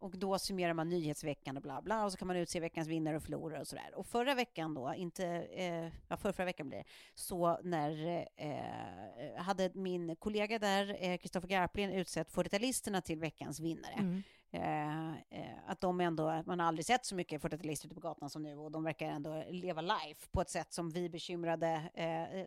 Och 0.00 0.18
då 0.18 0.38
summerar 0.38 0.74
man 0.74 0.88
nyhetsveckan 0.88 1.56
och 1.56 1.62
bla 1.62 1.82
bla 1.82 2.04
och 2.04 2.12
så 2.12 2.18
kan 2.18 2.28
man 2.28 2.36
utse 2.36 2.60
veckans 2.60 2.88
vinnare 2.88 3.16
och 3.16 3.22
förlorare 3.22 3.60
och 3.60 3.66
sådär. 3.66 3.94
Och 3.94 4.06
förra 4.06 4.34
veckan 4.34 4.74
då, 4.74 4.94
inte, 4.96 5.26
eh, 5.26 5.92
ja 6.08 6.16
förra, 6.16 6.32
förra 6.32 6.46
veckan 6.46 6.68
blir 6.68 6.78
det, 6.78 6.84
så 7.14 7.58
när 7.62 8.26
eh, 8.36 9.42
hade 9.42 9.70
min 9.74 10.16
kollega 10.16 10.58
där, 10.58 11.16
Kristoffer 11.16 11.48
eh, 11.48 11.50
Garplind, 11.50 11.94
utsett 11.94 12.32
40-talisterna 12.32 13.00
till 13.00 13.18
veckans 13.18 13.60
vinnare. 13.60 13.94
Mm. 13.98 14.22
Eh, 14.52 15.10
eh, 15.10 15.58
att 15.66 15.80
de 15.80 16.00
ändå, 16.00 16.42
man 16.46 16.60
har 16.60 16.66
aldrig 16.66 16.86
sett 16.86 17.04
så 17.04 17.14
mycket 17.14 17.42
40-talister 17.42 17.86
ute 17.86 17.94
på 17.94 18.00
gatan 18.00 18.30
som 18.30 18.42
nu 18.42 18.56
och 18.56 18.70
de 18.70 18.84
verkar 18.84 19.06
ändå 19.06 19.44
leva 19.50 19.80
life 19.80 20.28
på 20.30 20.40
ett 20.40 20.50
sätt 20.50 20.72
som 20.72 20.90
vi 20.90 21.08
bekymrade 21.08 21.90
eh, 21.94 22.34
eh, 22.40 22.46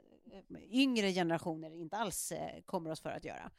yngre 0.72 1.12
generationer 1.12 1.72
inte 1.72 1.98
alls 1.98 2.32
eh, 2.32 2.62
kommer 2.66 2.92
oss 2.92 3.02
för 3.02 3.10
att 3.10 3.26
göra. 3.26 3.52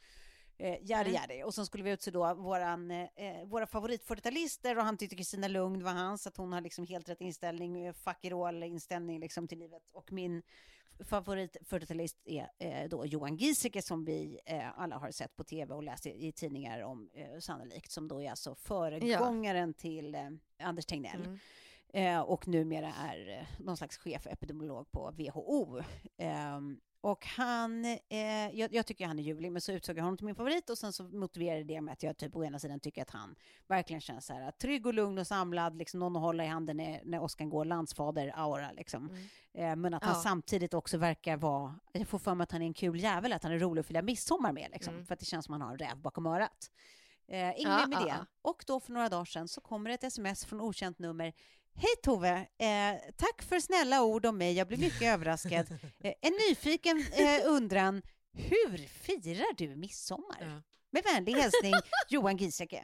Eh, 0.57 0.77
Jari 0.81 1.13
Jari. 1.13 1.43
Och 1.43 1.53
sen 1.53 1.65
skulle 1.65 1.83
vi 1.83 1.91
utse 1.91 2.11
då 2.11 2.33
våran, 2.33 2.91
eh, 2.91 3.07
våra 3.45 3.67
favorit 3.67 4.07
40-talister 4.07 4.77
och 4.77 4.83
han 4.83 4.97
tyckte 4.97 5.15
Kristina 5.15 5.47
Lugn 5.47 5.83
var 5.83 5.91
hans, 5.91 6.27
att 6.27 6.37
hon 6.37 6.53
har 6.53 6.61
liksom 6.61 6.85
helt 6.87 7.09
rätt 7.09 7.21
inställning, 7.21 7.85
eh, 7.85 7.93
fuck 7.93 8.25
it 8.25 8.33
all 8.33 8.63
inställning 8.63 9.19
liksom 9.19 9.47
till 9.47 9.59
livet. 9.59 9.83
Och 9.91 10.11
min 10.11 10.41
favorit 10.99 11.57
40-talist 11.61 12.17
är 12.25 12.49
eh, 12.57 12.89
då 12.89 13.05
Johan 13.05 13.35
Giesecke 13.35 13.81
som 13.81 14.05
vi 14.05 14.39
eh, 14.45 14.79
alla 14.79 14.97
har 14.97 15.11
sett 15.11 15.35
på 15.35 15.43
tv 15.43 15.73
och 15.73 15.83
läst 15.83 16.05
i, 16.05 16.27
i 16.27 16.31
tidningar 16.31 16.81
om 16.81 17.09
eh, 17.13 17.39
sannolikt, 17.39 17.91
som 17.91 18.07
då 18.07 18.21
är 18.21 18.29
alltså 18.29 18.55
föregångaren 18.55 19.73
till 19.73 20.15
eh, 20.15 20.29
Anders 20.59 20.85
Tegnell. 20.85 21.21
Mm. 21.21 21.39
Eh, 21.93 22.19
och 22.19 22.47
numera 22.47 22.93
är 22.93 23.29
eh, 23.39 23.65
någon 23.65 23.77
slags 23.77 23.97
chef 23.97 24.27
epidemiolog 24.27 24.91
på 24.91 25.11
WHO. 25.11 25.81
Ehm, 26.17 26.79
och 27.05 27.25
han, 27.25 27.85
eh, 27.85 28.49
jag, 28.53 28.73
jag 28.73 28.85
tycker 28.85 29.07
han 29.07 29.19
är 29.19 29.23
ljuvlig, 29.23 29.51
men 29.51 29.61
så 29.61 29.71
utsåg 29.71 29.97
jag 29.97 30.03
honom 30.03 30.17
till 30.17 30.25
min 30.25 30.35
favorit 30.35 30.69
och 30.69 30.77
sen 30.77 30.93
så 30.93 31.03
motiverade 31.03 31.63
det 31.63 31.81
med 31.81 31.91
att 31.93 32.03
jag 32.03 32.17
typ 32.17 32.35
å 32.35 32.43
ena 32.43 32.59
sidan 32.59 32.79
tycker 32.79 33.01
att 33.01 33.09
han 33.09 33.35
verkligen 33.67 34.01
känns 34.01 34.25
så 34.25 34.33
här 34.33 34.51
trygg 34.51 34.85
och 34.85 34.93
lugn 34.93 35.17
och 35.17 35.27
samlad, 35.27 35.77
liksom 35.77 35.99
någon 35.99 36.15
att 36.15 36.21
hålla 36.21 36.43
i 36.45 36.47
handen 36.47 36.77
när, 36.77 37.01
när 37.03 37.19
Oskar 37.21 37.45
går, 37.45 37.65
landsfader-aura 37.65 38.71
liksom. 38.73 39.09
Mm. 39.09 39.25
Eh, 39.53 39.75
men 39.75 39.93
att 39.93 40.03
han 40.03 40.13
Ja. 40.15 40.21
samtidigt 40.21 40.73
också 40.73 40.97
verkar 40.97 41.37
vara, 41.37 41.75
jag 41.93 42.07
får 42.07 42.19
för 42.19 42.35
mig 42.35 42.43
att 42.43 42.51
han 42.51 42.61
är 42.61 42.65
en 42.65 42.73
kul 42.73 42.99
jävel, 42.99 43.33
att 43.33 43.43
han 43.43 43.51
är 43.51 43.59
rolig 43.59 43.79
att 43.79 43.85
fira 43.85 44.01
midsommar 44.01 44.51
med 44.53 44.69
liksom, 44.71 44.93
Mm. 44.93 45.05
för 45.05 45.13
att 45.13 45.19
det 45.19 45.25
känns 45.25 45.45
som 45.45 45.53
att 45.55 45.61
han 45.61 45.67
har 45.67 45.73
en 45.73 45.79
räv 45.79 45.97
bakom 45.97 46.25
örat. 46.25 46.71
Eh, 47.27 47.37
inget 47.49 47.59
Ja, 47.61 47.87
med 47.87 47.97
ja, 48.01 48.05
det. 48.05 48.25
Och 48.41 48.63
då 48.67 48.79
för 48.79 48.91
några 48.93 49.09
dagar 49.09 49.25
sedan 49.25 49.47
så 49.47 49.61
kommer 49.61 49.89
ett 49.89 50.03
sms 50.03 50.45
från 50.45 50.61
okänt 50.61 50.99
nummer 50.99 51.33
Hej 51.77 51.95
Tove! 52.03 52.47
Eh, 52.59 52.95
tack 53.17 53.41
för 53.41 53.59
snälla 53.59 54.01
ord 54.03 54.25
om 54.25 54.37
mig. 54.37 54.53
Jag 54.53 54.67
blev 54.67 54.79
mycket 54.79 55.01
överraskad. 55.13 55.67
Eh, 56.03 56.13
en 56.21 56.33
nyfiken 56.49 57.05
eh, 57.13 57.41
undran. 57.45 58.01
Hur 58.33 58.87
firar 58.87 59.55
du 59.57 59.75
midsommar? 59.75 60.37
Ja. 60.41 60.61
Med 60.91 61.03
vänlig 61.03 61.33
hälsning 61.33 61.73
Johan 62.09 62.37
Giesecke. 62.37 62.75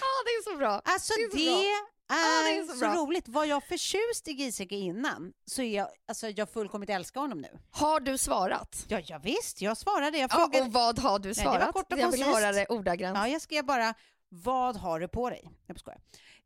Ja, 0.00 0.06
det 0.24 0.30
är 0.30 0.52
så 0.52 0.56
bra. 0.58 0.82
Alltså 0.84 1.12
Det 1.16 1.22
är 1.22 1.30
så 1.30 1.36
det, 1.36 1.42
är 1.70 2.00
Ja, 2.08 2.42
det 2.44 2.58
är 2.58 2.64
så 2.66 2.76
så, 2.78 2.86
roligt. 2.86 3.28
Var 3.28 3.44
jag 3.44 3.64
förtjust 3.64 4.28
i 4.28 4.32
Giesecke 4.32 4.74
innan 4.74 5.32
så 5.44 5.62
är 5.62 5.76
jag, 5.76 5.88
alltså, 6.08 6.28
jag 6.28 6.50
fullkomligt 6.50 6.90
älskar 6.90 7.20
honom 7.20 7.40
nu. 7.40 7.58
Har 7.70 8.00
du 8.00 8.18
svarat? 8.18 8.84
Ja, 8.88 9.00
ja 9.04 9.18
visst, 9.18 9.60
jag 9.62 9.76
svarade. 9.76 10.18
Jag 10.18 10.30
Ja, 10.32 10.36
frågade, 10.36 10.64
och 10.66 10.72
vad 10.72 10.98
har 10.98 11.18
du 11.18 11.32
det 11.32 11.44
var 11.44 11.52
svarat? 11.52 11.72
kort 11.72 11.92
och 11.92 11.98
jag 11.98 12.10
vill 12.10 12.22
koncist. 12.22 12.40
höra 12.44 12.52
det 12.52 12.66
ordagrant. 12.66 13.18
Ja, 13.18 13.28
jag 13.28 13.42
skrev 13.42 13.64
bara 13.64 13.94
vad 14.28 14.76
har 14.76 15.00
du 15.00 15.08
på 15.08 15.30
dig? 15.30 15.50
Jag 15.66 15.78
skojar. 15.80 16.00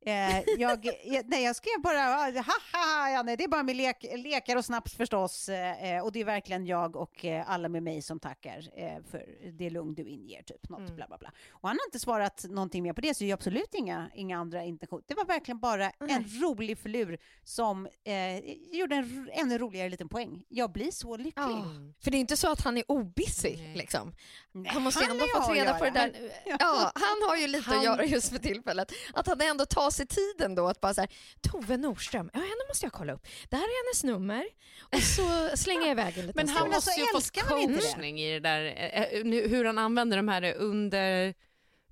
Eh, 0.07 0.39
jag, 0.59 0.87
jag, 1.05 1.25
nej, 1.29 1.45
jag 1.45 1.57
skrev 1.57 1.81
bara 1.83 1.99
haha, 2.43 3.11
ja, 3.11 3.23
nej, 3.23 3.37
det 3.37 3.45
är 3.45 3.49
bara 3.49 3.63
med 3.63 3.77
lek, 3.77 4.05
lekar 4.17 4.57
och 4.57 4.65
snaps 4.65 4.95
förstås. 4.95 5.49
Eh, 5.49 6.05
och 6.05 6.13
det 6.13 6.21
är 6.21 6.25
verkligen 6.25 6.67
jag 6.67 6.97
och 6.97 7.25
eh, 7.25 7.51
alla 7.51 7.69
med 7.69 7.83
mig 7.83 8.03
som 8.03 8.21
tackar 8.21 8.59
eh, 8.77 9.03
för 9.11 9.27
det 9.59 9.71
lugn 9.71 9.95
du 9.95 10.03
inger, 10.09 10.43
typ 10.43 10.69
något 10.69 10.81
Mm. 10.85 10.97
bla 10.97 11.07
bla 11.07 11.19
bla. 11.19 11.33
Och 11.51 11.69
han 11.69 11.79
har 11.81 11.87
inte 11.89 11.99
svarat 11.99 12.45
någonting 12.49 12.83
mer 12.83 12.93
på 12.93 13.01
det, 13.01 13.15
så 13.15 13.25
det 13.25 13.31
är 13.31 13.35
absolut 13.35 13.75
inga, 13.75 14.11
inga 14.15 14.39
andra 14.39 14.65
intentioner. 14.65 15.03
Det 15.07 15.15
var 15.15 15.25
verkligen 15.25 15.59
bara 15.61 15.91
en 15.91 16.25
rolig 16.43 16.79
förlur 16.79 17.19
som 17.45 17.87
eh, 18.05 18.39
gjorde 18.79 18.95
en 18.97 19.31
ännu 19.33 19.59
roligare 19.59 19.89
liten 19.89 20.09
poäng. 20.09 20.45
Jag 20.49 20.73
blir 20.73 20.91
så 20.91 21.17
lycklig. 21.17 21.33
Ja, 21.37 21.65
för 22.05 22.11
det 22.11 22.17
är 22.17 22.21
inte 22.21 22.37
så 22.37 22.51
att 22.53 22.61
han 22.61 22.77
är 22.79 22.85
obusy. 22.91 23.57
Nej. 23.57 23.77
Liksom. 23.77 24.15
Nej, 24.53 24.71
Han 24.73 24.83
måste 24.83 25.05
ju 25.05 25.11
ändå 25.11 25.25
har 25.35 25.41
fått 25.43 25.57
reda 25.57 25.79
på 25.79 25.85
det 25.85 25.91
där. 25.91 26.13
Ja, 26.47 26.93
han 26.95 27.29
har 27.29 27.37
ju 27.37 27.47
lite 27.47 27.71
Han- 27.71 27.79
att 27.79 27.85
göra 27.85 28.05
just 28.05 28.29
för 28.33 28.39
tillfället. 28.39 28.93
Att 29.15 29.27
han 29.27 29.41
ändå 29.41 29.67
tar 29.67 29.91
sig 29.95 30.07
tiden 30.07 30.55
då 30.55 30.69
att 30.69 30.81
bara 30.81 30.95
så 30.95 31.01
här, 31.01 31.11
Tove 31.41 31.77
Nordström, 31.77 32.31
ja 32.33 32.39
henne 32.41 32.65
måste 32.69 32.87
jag 32.87 32.93
kolla 32.93 33.13
upp. 33.13 33.27
Det 33.49 33.57
här 33.57 33.63
är 33.65 33.87
hennes 33.87 34.05
nummer 34.05 34.45
och 34.93 35.03
så 35.03 35.51
slänger 35.57 35.83
jag 35.83 35.91
iväg 35.91 36.19
en 36.19 36.27
liten 36.27 36.47
Men 36.47 36.49
han 36.49 36.63
alltså, 36.73 36.91
måste 36.91 37.01
ju 37.01 37.07
ha 37.07 37.21
fått 37.21 37.49
coachning 37.83 38.21
i 38.21 38.33
det 38.33 38.41
där, 38.41 38.65
eh, 38.65 39.03
eh, 39.03 39.25
nu- 39.25 39.49
hur 39.49 39.65
han 39.65 39.79
använder 39.79 40.17
de 40.17 40.29
här 40.29 40.55
under, 40.55 41.35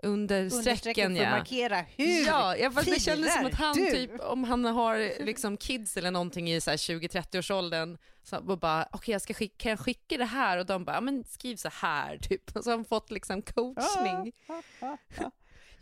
under 0.02 0.50
strecken. 0.50 1.16
för 1.16 1.22
att 1.24 1.30
Ja. 1.30 1.38
markera 1.38 1.84
hur 1.96 2.26
Ja, 2.26 2.56
ja 2.56 2.70
fast 2.70 2.90
det 2.90 3.00
kändes 3.00 3.34
som 3.34 3.46
att 3.46 3.54
han 3.54 3.76
du? 3.76 3.90
typ, 3.90 4.20
om 4.20 4.44
han 4.44 4.64
har 4.64 5.24
liksom 5.24 5.56
kids 5.56 5.96
eller 5.96 6.10
någonting 6.10 6.50
i 6.52 6.60
så 6.60 6.70
här 6.70 6.76
20-30-årsåldern, 6.76 7.98
så 8.24 8.36
och 8.36 8.58
bara 8.58 8.88
okej 8.92 9.12
jag 9.12 9.22
ska 9.22 9.34
skicka, 9.34 9.54
kan 9.62 9.70
jag 9.70 9.80
skicka 9.80 10.16
det 10.16 10.24
här? 10.24 10.58
Och 10.58 10.66
de 10.66 10.84
bara, 10.84 10.96
ja, 10.96 11.00
men 11.00 11.24
skriv 11.24 11.56
så 11.56 11.68
här 11.72 12.18
typ. 12.18 12.56
Och 12.56 12.64
så 12.64 12.70
har 12.70 12.76
han 12.76 12.84
fått 12.84 13.10
liksom 13.10 13.42
coachning. 13.42 14.32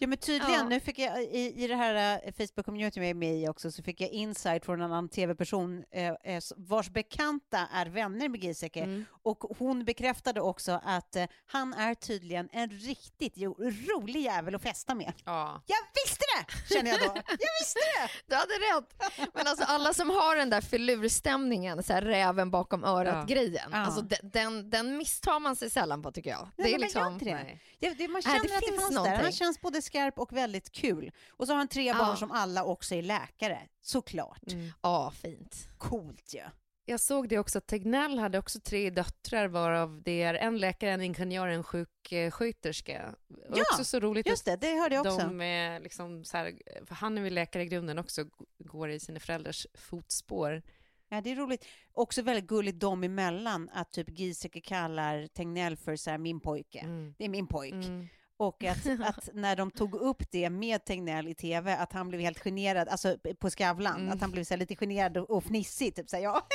Ja 0.02 0.06
men 0.06 0.18
tydligen, 0.18 0.54
Ja. 0.54 0.68
nu 0.68 0.80
fick 0.80 0.98
jag 0.98 1.22
i, 1.22 1.54
i 1.64 1.66
det 1.66 1.74
här 1.76 1.94
uh, 2.26 2.32
Facebook-community 2.32 2.96
jag 2.98 3.06
är 3.06 3.14
med 3.14 3.34
i 3.36 3.48
också 3.48 3.70
så 3.72 3.82
fick 3.82 4.00
jag 4.00 4.10
insight 4.10 4.64
från 4.64 4.80
en 4.80 4.84
annan 4.86 5.08
tv-person 5.08 5.84
eh, 5.90 6.06
eh, 6.08 6.40
vars 6.56 6.90
bekanta 6.90 7.58
är 7.72 7.86
vänner 7.86 8.28
med 8.28 8.44
Giesecke 8.44 8.80
Mm. 8.80 9.04
och 9.22 9.38
hon 9.58 9.84
bekräftade 9.84 10.40
också 10.40 10.80
att 10.84 11.16
eh, 11.16 11.24
han 11.46 11.74
är 11.74 11.94
tydligen 11.94 12.48
en 12.52 12.70
riktigt 12.70 13.32
jo, 13.36 13.54
rolig 13.58 14.20
jävel 14.20 14.54
att 14.54 14.62
festa 14.62 14.94
med. 14.94 15.12
Ja. 15.24 15.62
Jag 15.66 15.76
visste 16.04 16.24
det! 16.36 16.74
Känner 16.74 16.90
jag 16.90 17.00
då. 17.00 17.06
Jag 17.16 17.50
visste 17.60 17.78
det! 17.80 18.10
Du 18.26 18.34
hade 18.34 18.52
rätt. 18.52 19.30
Men 19.34 19.46
alltså 19.46 19.64
alla 19.64 19.94
som 19.94 20.10
har 20.10 20.36
den 20.36 20.50
där 20.50 20.60
filurstämningen, 20.60 21.82
så 21.82 21.92
här 21.92 22.02
räven 22.02 22.50
bakom 22.50 22.84
örat-grejen, 22.84 23.68
Ja. 23.72 23.78
alltså 23.78 24.00
den, 24.22 24.70
den, 24.70 24.96
misstar 24.96 25.40
man 25.40 25.56
sig 25.56 25.70
sällan 25.70 26.02
på 26.02 26.12
tycker 26.12 26.30
jag. 26.30 26.48
Ja, 26.56 26.64
det 26.64 26.74
är 26.74 26.78
liksom... 26.78 27.12
inte 27.12 27.24
det. 27.24 27.34
Nej. 27.34 27.60
Det, 27.80 27.90
det, 27.90 28.08
man 28.08 28.12
Nej, 28.12 28.22
känner 28.22 28.48
det 28.48 28.54
att 28.54 28.60
det 28.60 28.66
finns 28.66 28.80
fanns 28.80 28.90
där. 28.94 28.96
Han 29.00 29.08
någonting. 29.10 29.32
känns 29.32 29.60
både 29.60 29.82
skarp 29.90 30.18
och 30.18 30.32
väldigt 30.36 30.72
kul. 30.72 31.10
Och 31.30 31.46
så 31.46 31.52
har 31.52 31.58
han 31.58 31.68
tre 31.68 31.86
Ja. 31.86 31.94
barn 31.98 32.16
som 32.16 32.30
alla 32.30 32.64
också 32.64 32.94
är 32.94 33.02
läkare. 33.02 33.58
Såklart. 33.80 34.52
Mm. 34.52 34.70
Ja, 34.82 35.10
fint. 35.10 35.68
Coolt 35.78 36.34
ju. 36.34 36.42
Jag 36.84 37.00
såg 37.00 37.28
det 37.28 37.38
också 37.38 37.58
att 37.58 37.66
Tegnell 37.66 38.18
hade 38.18 38.38
också 38.38 38.60
tre 38.60 38.90
döttrar 38.90 39.48
varav 39.48 40.02
det 40.04 40.22
är 40.22 40.34
en 40.34 40.58
läkare, 40.58 40.90
en 40.90 41.00
ingenjör 41.00 41.46
och 41.48 41.54
en 41.54 41.64
sjuksköterska. 41.64 43.14
Ja, 43.54 43.62
också 43.72 43.84
så 43.84 44.00
roligt 44.00 44.26
Just 44.28 44.44
det, 44.44 44.56
det 44.56 44.74
hörde 44.80 44.94
jag 44.94 45.06
också. 45.06 45.18
de 45.26 45.40
är 45.40 45.80
liksom 45.80 46.24
så 46.24 46.36
här, 46.36 46.52
för 46.86 46.94
han 46.94 47.18
är 47.18 47.22
väl 47.22 47.34
läkare 47.34 47.62
i 47.62 47.66
grunden 47.66 47.98
också, 47.98 48.24
går 48.58 48.90
i 48.90 49.00
sina 49.00 49.20
föräldrars 49.20 49.66
fotspår. 49.74 50.62
Ja, 51.08 51.20
det 51.20 51.30
är 51.30 51.36
roligt. 51.36 51.64
Också 51.92 52.22
väldigt 52.22 52.46
gulligt 52.46 52.80
dem 52.80 53.04
emellan 53.04 53.70
att 53.72 53.92
typ 53.92 54.18
Giesecke 54.18 54.60
kallar 54.60 55.26
Tegnell 55.26 55.76
för 55.76 55.96
så 55.96 56.10
här, 56.10 56.18
min 56.18 56.40
pojke. 56.40 56.78
Mm. 56.78 57.14
Det 57.18 57.24
är 57.24 57.28
min 57.28 57.46
pojk. 57.46 57.72
Mm. 57.74 58.08
Och 58.40 58.64
att, 58.64 58.86
att 59.00 59.28
när 59.34 59.56
de 59.56 59.70
tog 59.70 59.94
upp 59.94 60.22
det 60.30 60.50
med 60.50 60.84
Tegnell 60.84 61.28
i 61.28 61.34
tv, 61.34 61.76
att 61.76 61.92
han 61.92 62.08
blev 62.08 62.20
helt 62.20 62.38
generad, 62.38 62.88
alltså 62.88 63.16
på 63.38 63.50
Skavlan, 63.50 64.00
Mm. 64.00 64.12
att 64.12 64.20
han 64.20 64.30
blev 64.30 64.44
så 64.44 64.54
här 64.54 64.58
lite 64.58 64.76
generad 64.76 65.16
och, 65.16 65.30
och 65.30 65.44
fnissig, 65.44 65.94
typ 65.94 66.08
så 66.08 66.16
här, 66.16 66.22
ja. 66.22 66.46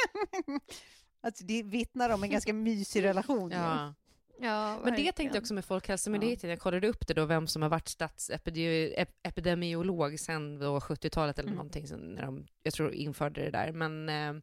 alltså, 1.24 1.44
det 1.46 1.64
vittnar 1.64 2.10
om 2.10 2.24
en 2.24 2.30
ganska 2.30 2.54
mysig 2.54 3.04
relation. 3.04 3.52
Ja. 3.52 3.94
Ja, 4.40 4.80
Men 4.84 4.96
det 4.96 5.12
tänkte 5.12 5.38
jag 5.38 5.42
också 5.42 5.54
med 5.54 5.66
Folkhälsomyndigheten, 5.66 6.50
jag 6.50 6.60
kollade 6.60 6.88
upp 6.88 7.08
det 7.08 7.14
då, 7.14 7.26
vem 7.26 7.48
som 7.48 7.62
har 7.62 7.70
varit 7.70 7.88
statsepidemiolog 7.88 10.20
sedan 10.20 10.60
då 10.60 10.80
70-talet 10.80 11.40
eller 11.40 11.48
Mm. 11.50 11.58
någonting, 11.58 11.88
sen 11.88 12.00
när 12.00 12.22
de, 12.26 12.48
jag 12.64 12.74
tror 12.74 12.94
införde 12.94 13.42
det 13.44 13.52
där. 13.52 13.72
Men 13.72 14.10
eh, 14.10 14.34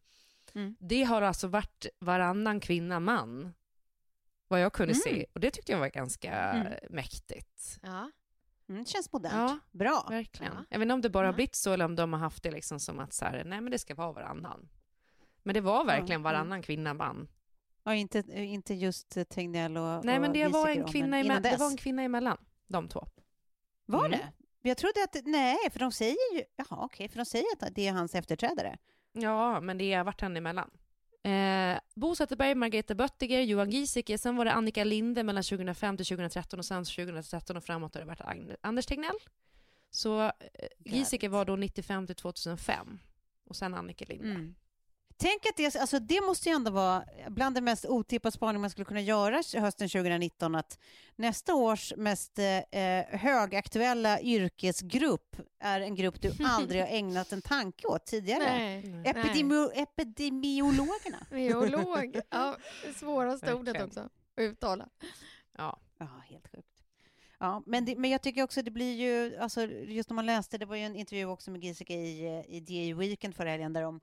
Mm. 0.55 0.77
det 0.81 1.03
har 1.05 1.23
alltså 1.23 1.49
varit 1.49 1.87
varannan 1.99 2.61
kvinna 2.61 3.01
man, 3.01 3.55
vad 4.53 4.61
jag 4.61 4.73
kunde 4.73 4.93
Mm. 4.93 5.01
se. 5.03 5.27
Och 5.35 5.41
det 5.41 5.51
tyckte 5.51 5.73
jag 5.73 5.79
var 5.79 5.89
ganska 5.89 6.33
Mm. 6.33 6.73
mäktigt. 6.91 7.79
Ja. 7.83 8.11
Mm, 8.69 8.85
känns 8.87 9.13
modernt. 9.13 9.35
Ja. 9.35 9.59
Bra. 9.79 10.07
Verkligen. 10.11 10.53
Ja. 10.57 10.65
Jag 10.71 10.79
vet 10.79 10.87
inte 10.87 10.95
om 10.95 11.01
det 11.01 11.11
bara 11.11 11.27
har 11.27 11.35
blivit 11.35 11.55
så 11.55 11.73
eller 11.73 11.85
om 11.85 11.97
de 11.97 12.13
har 12.13 12.21
haft 12.21 12.43
det 12.43 12.51
liksom 12.51 12.81
som 12.81 12.99
att 12.99 13.13
så 13.13 13.25
här, 13.25 13.45
nej 13.45 13.61
men 13.61 13.71
det 13.71 13.79
ska 13.79 13.95
vara 13.95 14.13
varannan. 14.13 14.69
Men 15.43 15.55
det 15.55 15.61
var 15.61 15.85
verkligen 15.85 16.23
varannan 16.23 16.63
kvinna 16.63 16.95
man. 16.95 17.29
Ja, 17.85 17.95
inte, 17.95 18.19
inte 18.35 18.75
just 18.75 19.17
Tegnell 19.29 19.77
och 19.77 20.05
Nej 20.05 20.21
men 20.21 20.33
det 20.33 20.49
var, 20.49 20.69
en 20.69 20.85
kvinna 20.85 21.07
men 21.07 21.21
eme- 21.21 21.25
innan 21.27 21.43
det 21.43 21.57
var 21.57 21.71
en 21.71 21.77
kvinna 21.77 22.03
emellan, 22.03 22.39
de 22.67 22.89
två. 22.89 23.07
Var 23.87 24.07
Mm. 24.07 24.11
det? 24.19 24.33
Jag 24.69 24.77
trodde 24.77 25.05
att, 25.05 25.17
nej, 25.25 25.57
för 25.71 25.79
de 25.81 25.93
säger 25.93 26.35
ju, 26.37 26.43
jaha 26.57 26.85
okej, 26.85 27.09
för 27.09 27.17
de 27.17 27.25
säger 27.25 27.47
att 27.61 27.75
det 27.75 27.89
är 27.89 27.93
hans 27.93 28.15
efterträdare. 28.15 28.79
Ja, 29.13 29.61
men 29.61 29.79
det 29.79 29.95
har 29.95 30.05
varit 30.05 30.21
henne 30.21 30.39
emellan. 30.39 30.71
Eh, 31.23 31.79
Bo 31.95 32.15
Zetterberg, 32.15 32.55
Margareta 32.55 32.95
Böttiger, 32.95 33.41
Johan 33.41 33.71
Giesecke, 33.71 34.19
sen 34.19 34.37
var 34.37 34.45
det 34.45 34.53
Annika 34.53 34.85
Linde 34.85 35.23
mellan 35.23 35.43
2005 35.43 35.97
till 35.97 36.07
2013 36.07 36.59
och 36.59 36.65
sen 36.65 36.85
2013 36.85 37.57
och 37.57 37.65
framåt 37.65 37.95
har 37.95 38.01
det 38.01 38.07
varit 38.07 38.57
Anders 38.61 38.87
Tegnell. 38.87 39.17
Så 39.91 40.23
eh, 40.23 40.33
Giesecke 40.79 41.29
var 41.29 41.45
då 41.45 41.57
95 41.57 42.07
till 42.07 42.17
2005 42.17 42.99
och 43.45 43.57
sen 43.57 43.75
Annika 43.75 44.05
Linde. 44.09 44.31
Mm. 44.31 44.55
Tänk 45.23 45.47
att 45.47 45.57
det, 45.57 45.77
alltså 45.77 45.99
det 45.99 46.21
måste 46.21 46.49
ju 46.49 46.55
ändå 46.55 46.71
vara 46.71 47.05
bland 47.29 47.55
det 47.55 47.61
mest 47.61 47.87
otippade 47.87 48.33
spaning 48.33 48.61
man 48.61 48.71
skulle 48.71 48.85
kunna 48.85 49.01
göra 49.01 49.43
hösten 49.55 49.89
2019 49.89 50.55
att 50.55 50.79
nästa 51.17 51.55
års 51.55 51.93
mest 51.97 52.39
eh, 52.39 53.19
högaktuella 53.19 54.21
yrkesgrupp 54.21 55.37
är 55.59 55.81
en 55.81 55.95
grupp 55.95 56.23
du 56.23 56.33
aldrig 56.45 56.81
har 56.81 56.89
ägnat 56.89 57.33
en 57.33 57.43
tanke 57.43 57.87
åt 57.87 58.07
tidigare. 58.07 58.59
Nej. 58.59 59.03
Epidemio, 59.05 59.71
epidemiologerna. 59.75 61.19
Biolog. 61.31 62.21
Ja, 62.31 62.57
det 62.87 62.95
svåraste 62.95 63.55
ordet 63.55 63.83
också 63.83 64.01
att 64.01 64.11
uttala. 64.37 64.89
Ja. 65.59 65.81
Ja, 65.99 66.23
helt 66.25 66.49
sjukt. 66.49 66.69
Ja, 67.39 67.63
men, 67.67 67.85
det, 67.85 67.97
men 67.97 68.11
jag 68.11 68.23
tycker 68.23 68.43
också 68.43 68.63
det 68.63 68.71
blir 68.71 68.95
ju, 68.95 69.37
alltså 69.37 69.63
just 69.67 70.11
när 70.11 70.15
man 70.15 70.27
läste, 70.27 70.59
det 70.59 70.67
var 70.67 70.77
ju 70.77 70.83
en 70.83 70.97
intervju 70.97 71.27
också 71.27 71.51
med 71.51 71.65
Giesecke 71.65 71.95
i, 71.95 72.27
eh, 72.27 72.57
i 72.57 72.61
DI 72.61 72.93
Weekend 72.93 73.35
förra 73.37 73.51
helgen 73.51 73.73
där, 73.73 73.83
de, 73.83 74.01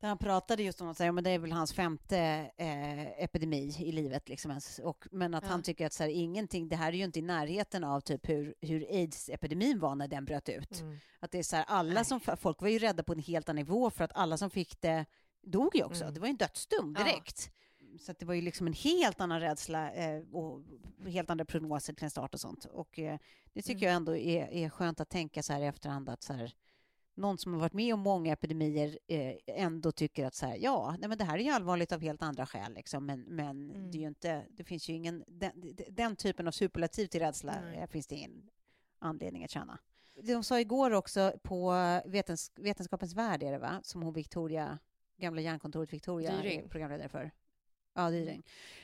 där 0.00 0.08
han 0.08 0.18
pratade 0.18 0.62
just 0.62 0.80
om 0.80 0.88
att 0.88 0.96
säga, 0.96 1.12
men 1.12 1.24
det 1.24 1.30
är 1.30 1.38
väl 1.38 1.52
hans 1.52 1.72
femte 1.72 2.18
eh, 2.56 3.22
epidemi 3.24 3.76
i 3.78 3.92
livet, 3.92 4.28
liksom, 4.28 4.60
och, 4.82 5.06
men 5.10 5.34
att 5.34 5.44
Ja. 5.44 5.50
han 5.50 5.62
tycker 5.62 5.86
att 5.86 5.92
så 5.92 6.02
här, 6.02 6.10
ingenting, 6.10 6.68
det 6.68 6.76
här 6.76 6.92
är 6.92 6.96
ju 6.96 7.04
inte 7.04 7.18
i 7.18 7.22
närheten 7.22 7.84
av 7.84 8.00
typ 8.00 8.28
hur, 8.28 8.54
hur 8.60 8.80
aids-epidemin 8.90 9.78
var 9.78 9.94
när 9.94 10.08
den 10.08 10.24
bröt 10.24 10.48
ut. 10.48 10.80
Mm. 10.80 10.96
Att 11.20 11.30
det 11.30 11.38
är 11.38 11.42
så 11.42 11.56
här, 11.56 11.64
alla 11.68 11.92
Nej. 11.94 12.04
som, 12.04 12.20
folk 12.20 12.60
var 12.62 12.68
ju 12.68 12.78
rädda 12.78 13.02
på 13.02 13.12
en 13.12 13.18
helt 13.18 13.48
annan 13.48 13.56
nivå 13.56 13.90
för 13.90 14.04
att 14.04 14.12
alla 14.14 14.36
som 14.36 14.50
fick 14.50 14.80
det 14.80 15.04
dog 15.42 15.76
ju 15.76 15.84
också. 15.84 16.02
Mm. 16.02 16.14
Det 16.14 16.20
var 16.20 16.26
ju 16.26 16.30
en 16.30 16.36
dödsdom 16.36 16.94
Ja. 16.98 17.04
direkt. 17.04 17.50
Så 18.00 18.10
att 18.12 18.18
det 18.18 18.26
var 18.26 18.34
ju 18.34 18.40
liksom 18.42 18.66
en 18.66 18.72
helt 18.72 19.20
annan 19.20 19.40
rädsla 19.40 19.92
eh, 19.92 20.22
och 20.32 20.60
helt 21.06 21.30
andra 21.30 21.44
prognoser 21.44 21.92
till 21.92 22.04
en 22.04 22.10
start 22.10 22.34
och 22.34 22.40
sånt. 22.40 22.64
Och 22.64 22.98
eh, 22.98 23.18
det 23.52 23.62
tycker 23.62 23.72
Mm. 23.86 23.86
jag 23.88 23.94
ändå 23.96 24.16
är, 24.16 24.48
är 24.52 24.68
skönt 24.70 25.00
att 25.00 25.08
tänka 25.08 25.42
så 25.42 25.52
här 25.52 25.60
i 25.60 25.66
efterhand 25.66 26.08
att 26.08 26.22
så 26.22 26.32
här, 26.32 26.52
någon 27.20 27.38
som 27.38 27.52
har 27.52 27.60
varit 27.60 27.72
med 27.72 27.94
om 27.94 28.00
många 28.00 28.32
epidemier 28.32 28.98
eh, 29.08 29.34
ändå 29.46 29.92
tycker 29.92 30.26
att 30.26 30.34
så 30.34 30.46
här, 30.46 30.56
ja, 30.60 30.96
nej, 30.98 31.08
men 31.08 31.18
det 31.18 31.24
här 31.24 31.38
är 31.38 31.42
ju 31.42 31.50
allvarligt 31.50 31.92
av 31.92 32.00
helt 32.00 32.22
andra 32.22 32.46
skäl, 32.46 32.74
liksom, 32.74 33.06
men, 33.06 33.20
men 33.20 33.70
Mm. 33.70 33.90
det 33.90 33.98
är 33.98 34.00
ju 34.00 34.08
inte, 34.08 34.46
det 34.50 34.64
finns 34.64 34.88
ju 34.88 34.92
ingen, 34.94 35.24
den, 35.28 35.52
den 35.88 36.16
typen 36.16 36.46
av 36.48 36.52
superlativ 36.52 37.06
till 37.06 37.20
rädsla 37.20 37.60
Nej. 37.60 37.78
eh, 37.78 37.86
finns 37.86 38.06
det 38.06 38.14
ingen 38.14 38.50
anledning 38.98 39.44
att 39.44 39.50
känna. 39.50 39.78
De 40.22 40.44
sa 40.44 40.60
igår 40.60 40.90
också 40.90 41.32
på 41.42 41.72
vetens, 42.04 42.52
Vetenskapens 42.56 43.14
värld 43.14 43.42
är 43.42 43.52
det 43.52 43.58
va, 43.58 43.80
som 43.82 44.02
hon 44.02 44.12
Victoria, 44.12 44.78
gamla 45.16 45.40
järnkontoret 45.40 45.92
Victoria 45.92 46.36
Dyring. 46.36 46.60
är 46.60 46.68
programledare 46.68 47.08
för. 47.08 47.30
Ja, 47.94 48.10
Dyring. 48.10 48.42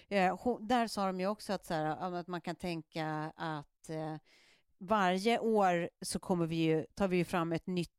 Eh, 0.08 0.36
hon, 0.38 0.66
där 0.66 0.86
sa 0.86 1.06
de 1.06 1.20
ju 1.20 1.26
också 1.26 1.52
att, 1.52 1.64
så 1.66 1.74
här, 1.74 2.14
att 2.14 2.26
man 2.26 2.40
kan 2.40 2.56
tänka 2.56 3.32
att 3.36 3.90
eh, 3.90 4.16
varje 4.78 5.38
år 5.38 5.90
så 6.00 6.18
kommer 6.18 6.46
vi 6.46 6.56
ju, 6.56 6.86
tar 6.94 7.08
vi 7.08 7.16
ju 7.16 7.24
fram 7.24 7.52
ett 7.52 7.66
nytt 7.66 7.90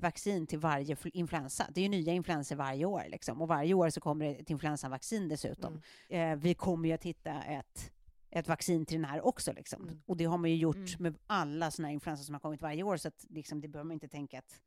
vaccin 0.00 0.46
till 0.46 0.58
varje 0.58 0.94
fl- 0.94 1.10
influensa. 1.14 1.66
Det 1.70 1.80
är 1.80 1.82
ju 1.82 1.88
nya 1.88 2.12
influensor 2.12 2.56
varje 2.56 2.84
år 2.84 3.02
liksom. 3.08 3.42
och 3.42 3.48
varje 3.48 3.74
år 3.74 3.90
så 3.90 4.00
kommer 4.00 4.24
det 4.24 4.34
ett 4.34 4.50
influensavaccin 4.50 5.28
dessutom. 5.28 5.80
Eh, 6.08 6.36
vi 6.36 6.54
kommer 6.54 6.88
ju 6.88 6.94
att 6.94 7.04
hitta 7.04 7.42
ett 7.42 7.92
ett 8.30 8.48
vaccin 8.48 8.86
till 8.86 8.96
den 8.96 9.04
här 9.10 9.26
också. 9.26 9.52
Liksom. 9.52 9.82
Mm. 9.82 10.00
Och 10.06 10.16
det 10.16 10.24
har 10.24 10.38
man 10.38 10.50
ju 10.50 10.56
gjort 10.56 10.76
Mm. 10.76 10.88
med 10.98 11.18
alla 11.26 11.70
sådana 11.70 11.88
här 11.88 11.94
influensor 11.94 12.24
som 12.24 12.34
har 12.34 12.40
kommit 12.40 12.62
varje 12.62 12.82
år, 12.82 12.96
så 12.96 13.08
att, 13.08 13.24
liksom, 13.28 13.60
det 13.60 13.68
behöver 13.68 13.86
man 13.88 13.94
inte 13.94 14.08
tänka 14.08 14.38
att, 14.38 14.60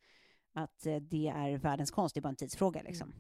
att 0.54 0.86
eh, 0.86 0.96
det 0.96 1.28
är 1.28 1.58
världens 1.58 1.92
konst, 1.92 2.16
det 2.16 2.20
är 2.20 2.22
bara 2.22 2.30
en 2.30 2.36
tidsfråga. 2.36 2.82
Liksom. 2.82 3.14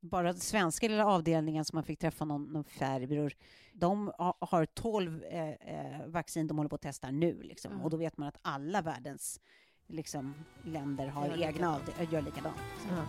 Bara 0.00 0.34
svenska 0.34 0.88
lilla 0.88 1.06
avdelningen 1.06 1.64
som 1.64 1.76
man 1.76 1.84
fick 1.84 1.98
träffa 1.98 2.24
någon, 2.24 2.44
någon 2.44 2.64
färgbror, 2.64 3.32
de 3.72 4.12
ha- 4.18 4.38
har 4.40 4.66
12 4.66 5.22
eh, 5.24 5.48
eh, 5.50 6.06
vaccin 6.06 6.46
de 6.46 6.56
håller 6.56 6.68
på 6.70 6.76
att 6.76 6.82
testa 6.82 7.10
nu. 7.10 7.42
Liksom. 7.42 7.72
Ja. 7.78 7.84
Och 7.84 7.90
då 7.90 7.96
vet 7.96 8.16
man 8.16 8.28
att 8.28 8.38
alla 8.42 8.82
världens 8.82 9.40
liksom, 9.88 10.34
länder 10.62 11.06
har 11.06 11.26
Gör 11.26 11.32
egna 11.34 11.46
likadant. 11.50 11.88
avde- 11.88 12.12
gör 12.12 12.22
likadant. 12.22 12.56
liksom. 12.74 12.96
Ja. 12.96 13.04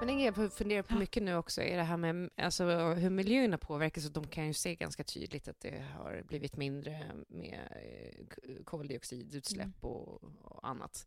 Men 0.00 0.08
en 0.08 0.16
grej 0.18 0.32
jag 0.36 0.52
funderar 0.52 0.82
på 0.82 0.94
mycket 0.94 1.22
nu 1.22 1.34
också 1.36 1.62
är 1.62 1.76
det 1.76 1.82
här 1.82 1.96
med 1.96 2.30
alltså, 2.36 2.64
hur 2.94 3.10
miljöerna 3.10 3.58
påverkas. 3.58 4.06
Och 4.06 4.12
de 4.12 4.26
kan 4.26 4.46
ju 4.46 4.52
se 4.54 4.74
ganska 4.74 5.04
tydligt 5.04 5.48
att 5.48 5.60
det 5.60 5.84
har 5.96 6.22
blivit 6.28 6.56
mindre 6.56 7.02
med 7.28 7.60
eh, 7.82 8.64
koldioxidutsläpp 8.64 9.84
och, 9.84 10.24
och 10.42 10.68
annat. 10.68 11.06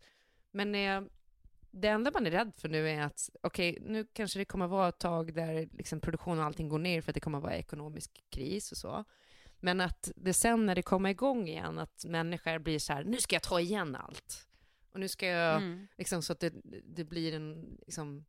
Men 0.51 0.75
eh, 0.75 1.01
det 1.71 1.87
enda 1.87 2.11
man 2.11 2.27
är 2.27 2.31
rädd 2.31 2.51
för 2.57 2.69
nu 2.69 2.89
är 2.89 3.01
att 3.01 3.29
okej, 3.43 3.77
nu 3.81 4.07
kanske 4.13 4.39
det 4.39 4.45
kommer 4.45 4.67
vara 4.67 4.89
ett 4.89 4.99
tag 4.99 5.33
där 5.33 5.69
liksom, 5.71 5.99
produktion 6.01 6.39
och 6.39 6.45
allting 6.45 6.69
går 6.69 6.79
ner 6.79 7.01
för 7.01 7.11
att 7.11 7.15
det 7.15 7.19
kommer 7.19 7.39
vara 7.39 7.55
ekonomisk 7.57 8.23
kris 8.29 8.71
och 8.71 8.77
så. 8.77 9.05
Men 9.59 9.81
att 9.81 10.11
det 10.15 10.33
sen 10.33 10.65
när 10.65 10.75
det 10.75 10.81
kommer 10.81 11.09
igång 11.09 11.47
igen, 11.47 11.79
att 11.79 12.05
människor 12.05 12.59
blir 12.59 12.79
så 12.79 12.93
här, 12.93 13.03
nu 13.03 13.17
ska 13.17 13.35
jag 13.35 13.43
ta 13.43 13.59
igen 13.59 13.95
allt. 13.95 14.47
Och 14.93 14.99
nu 14.99 15.07
ska 15.07 15.27
jag, 15.27 15.55
Mm. 15.57 15.87
liksom 15.97 16.21
så 16.21 16.33
att 16.33 16.39
det, 16.39 16.53
det 16.95 17.03
blir 17.03 17.33
en, 17.35 17.77
liksom, 17.85 18.25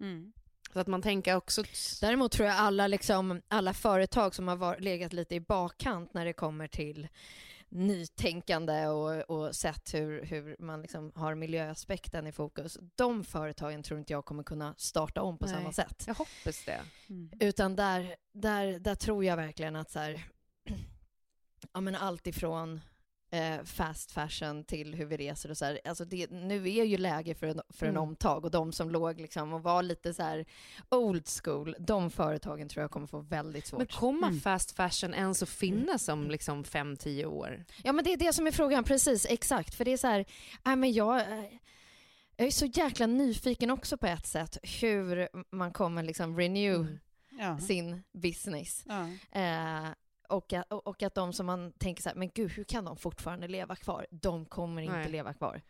Mm. 0.00 0.32
så 0.72 0.80
att 0.80 0.86
man 0.86 1.02
tänker 1.02 1.36
också... 1.36 1.64
Däremot 2.00 2.32
tror 2.32 2.48
jag 2.48 2.56
alla, 2.56 2.86
liksom, 2.86 3.42
alla 3.48 3.72
företag 3.74 4.34
som 4.34 4.48
har 4.48 4.56
var, 4.56 4.78
legat 4.78 5.12
lite 5.12 5.34
i 5.34 5.40
bakkant 5.40 6.14
när 6.14 6.24
det 6.24 6.32
kommer 6.32 6.68
till 6.68 7.08
nytänkande 7.68 8.86
och, 8.86 9.30
och 9.30 9.56
sett 9.56 9.94
hur, 9.94 10.24
hur 10.24 10.56
man 10.58 10.82
liksom 10.82 11.12
har 11.14 11.34
miljöaspekten 11.34 12.26
i 12.26 12.32
fokus. 12.32 12.78
De 12.94 13.24
företagen 13.24 13.82
tror 13.82 14.00
inte 14.00 14.12
jag 14.12 14.24
kommer 14.24 14.42
kunna 14.42 14.74
starta 14.78 15.22
om 15.22 15.38
på 15.38 15.46
Nej. 15.46 15.54
samma 15.54 15.72
sätt. 15.72 16.04
Jag 16.06 16.14
hoppas 16.14 16.64
det. 16.64 16.80
Mm. 17.08 17.30
Utan 17.40 17.76
där, 17.76 18.16
där, 18.32 18.78
där 18.78 18.94
tror 18.94 19.24
jag 19.24 19.36
verkligen 19.36 19.76
att 19.76 19.90
så 19.90 19.98
här, 19.98 20.24
ja, 21.72 21.80
men 21.80 21.94
allt 21.94 22.26
ifrån 22.26 22.80
eh, 23.30 23.64
fast 23.64 24.10
fashion 24.12 24.64
till 24.64 24.94
hur 24.94 25.04
vi 25.06 25.16
reser 25.16 25.50
och 25.50 25.58
så 25.58 25.64
här. 25.64 25.80
Alltså 25.84 26.04
det, 26.04 26.30
nu 26.30 26.56
är 26.56 26.84
ju 26.84 26.98
läge 26.98 27.34
för 27.34 27.46
en, 27.46 27.60
för 27.68 27.86
en 27.86 27.90
Mm. 27.90 28.02
omtag 28.02 28.44
och 28.44 28.50
de 28.50 28.72
som 28.72 28.90
låg 28.90 29.20
liksom 29.20 29.52
och 29.52 29.62
var 29.62 29.82
lite 29.82 30.14
så 30.14 30.22
här 30.22 30.44
old 30.88 31.28
school, 31.42 31.76
de 31.78 32.10
företagen 32.10 32.68
tror 32.68 32.82
jag 32.82 32.90
kommer 32.90 33.06
få 33.06 33.20
väldigt 33.20 33.66
svårt. 33.66 33.78
Men 33.78 33.86
kommer 33.86 34.28
Mm. 34.28 34.40
fast 34.40 34.72
fashion 34.76 35.14
ens 35.14 35.42
att 35.42 35.48
finnas 35.48 36.08
om 36.08 36.30
liksom 36.30 36.64
fem, 36.64 36.96
tio 36.96 37.26
år? 37.26 37.64
Ja 37.84 37.92
men 37.92 38.04
det 38.04 38.12
är 38.12 38.16
det 38.16 38.32
som 38.32 38.46
är 38.46 38.50
frågan, 38.50 38.84
precis, 38.84 39.26
exakt. 39.30 39.74
För 39.74 39.84
det 39.84 39.92
är 39.92 39.96
så 39.96 40.06
här, 40.06 40.24
nej 40.64 40.76
men 40.76 40.92
jag, 40.92 41.20
eh, 41.20 41.44
jag 42.36 42.46
är 42.46 42.50
så 42.50 42.66
jäkla 42.66 43.06
nyfiken 43.06 43.70
också 43.70 43.96
på 43.96 44.06
ett 44.06 44.26
sätt 44.26 44.58
hur 44.80 45.28
man 45.56 45.72
kommer 45.72 46.02
liksom 46.02 46.38
renew 46.38 46.74
Mm. 46.80 46.98
Ja. 47.38 47.58
sin 47.58 48.02
business. 48.12 48.84
Ja. 48.88 49.08
Eh, 49.40 49.88
och, 50.28 50.52
att, 50.52 50.72
och 50.72 51.02
att 51.02 51.14
de 51.14 51.32
som 51.32 51.46
man 51.46 51.72
tänker 51.72 52.02
så 52.02 52.08
här, 52.08 52.16
men 52.16 52.30
gud 52.34 52.50
hur 52.50 52.64
kan 52.64 52.84
de 52.84 52.96
fortfarande 52.96 53.48
leva 53.48 53.76
kvar? 53.76 54.06
De 54.10 54.44
kommer 54.46 54.82
inte 54.82 54.96
Nej. 54.96 55.10
leva 55.10 55.34
kvar. 55.34 55.62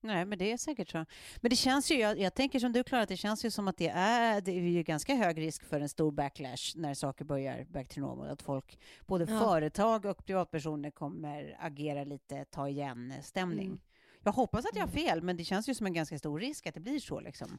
Nej, 0.00 0.24
men 0.24 0.38
det 0.38 0.52
är 0.52 0.56
säkert 0.56 0.88
så. 0.90 1.04
Men 1.40 1.50
det 1.50 1.56
känns 1.56 1.90
ju, 1.90 1.94
jag, 1.98 2.18
jag 2.18 2.34
tänker 2.34 2.58
som 2.58 2.72
du 2.72 2.84
Klara, 2.84 3.02
att 3.02 3.08
det 3.08 3.16
känns 3.16 3.44
ju 3.44 3.50
som 3.50 3.68
att 3.68 3.76
det 3.76 3.88
är, 3.88 4.40
det 4.40 4.50
är 4.52 4.60
ju 4.60 4.82
ganska 4.82 5.14
hög 5.14 5.38
risk 5.40 5.64
för 5.64 5.80
en 5.80 5.88
stor 5.88 6.12
backlash 6.12 6.72
när 6.76 6.94
saker 6.94 7.24
börjar 7.24 7.64
back 7.64 7.88
to 7.88 8.00
normal. 8.00 8.28
Att 8.30 8.42
folk, 8.42 8.78
både 9.06 9.24
Ja. 9.32 9.38
företag 9.40 10.04
och 10.04 10.24
privatpersoner 10.26 10.90
kommer 10.90 11.56
agera 11.60 12.04
lite 12.04 12.44
ta 12.44 12.68
igen-stämning. 12.68 13.66
Mm. 13.66 13.80
Jag 14.22 14.32
hoppas 14.32 14.64
att 14.64 14.74
jag 14.76 14.82
har 14.82 14.88
fel, 14.92 15.22
men 15.22 15.36
det 15.36 15.44
känns 15.44 15.68
ju 15.68 15.74
som 15.74 15.86
en 15.86 15.94
ganska 15.94 16.18
stor 16.18 16.40
risk 16.40 16.66
att 16.66 16.74
det 16.74 16.80
blir 16.80 17.00
så. 17.00 17.20
Liksom. 17.20 17.58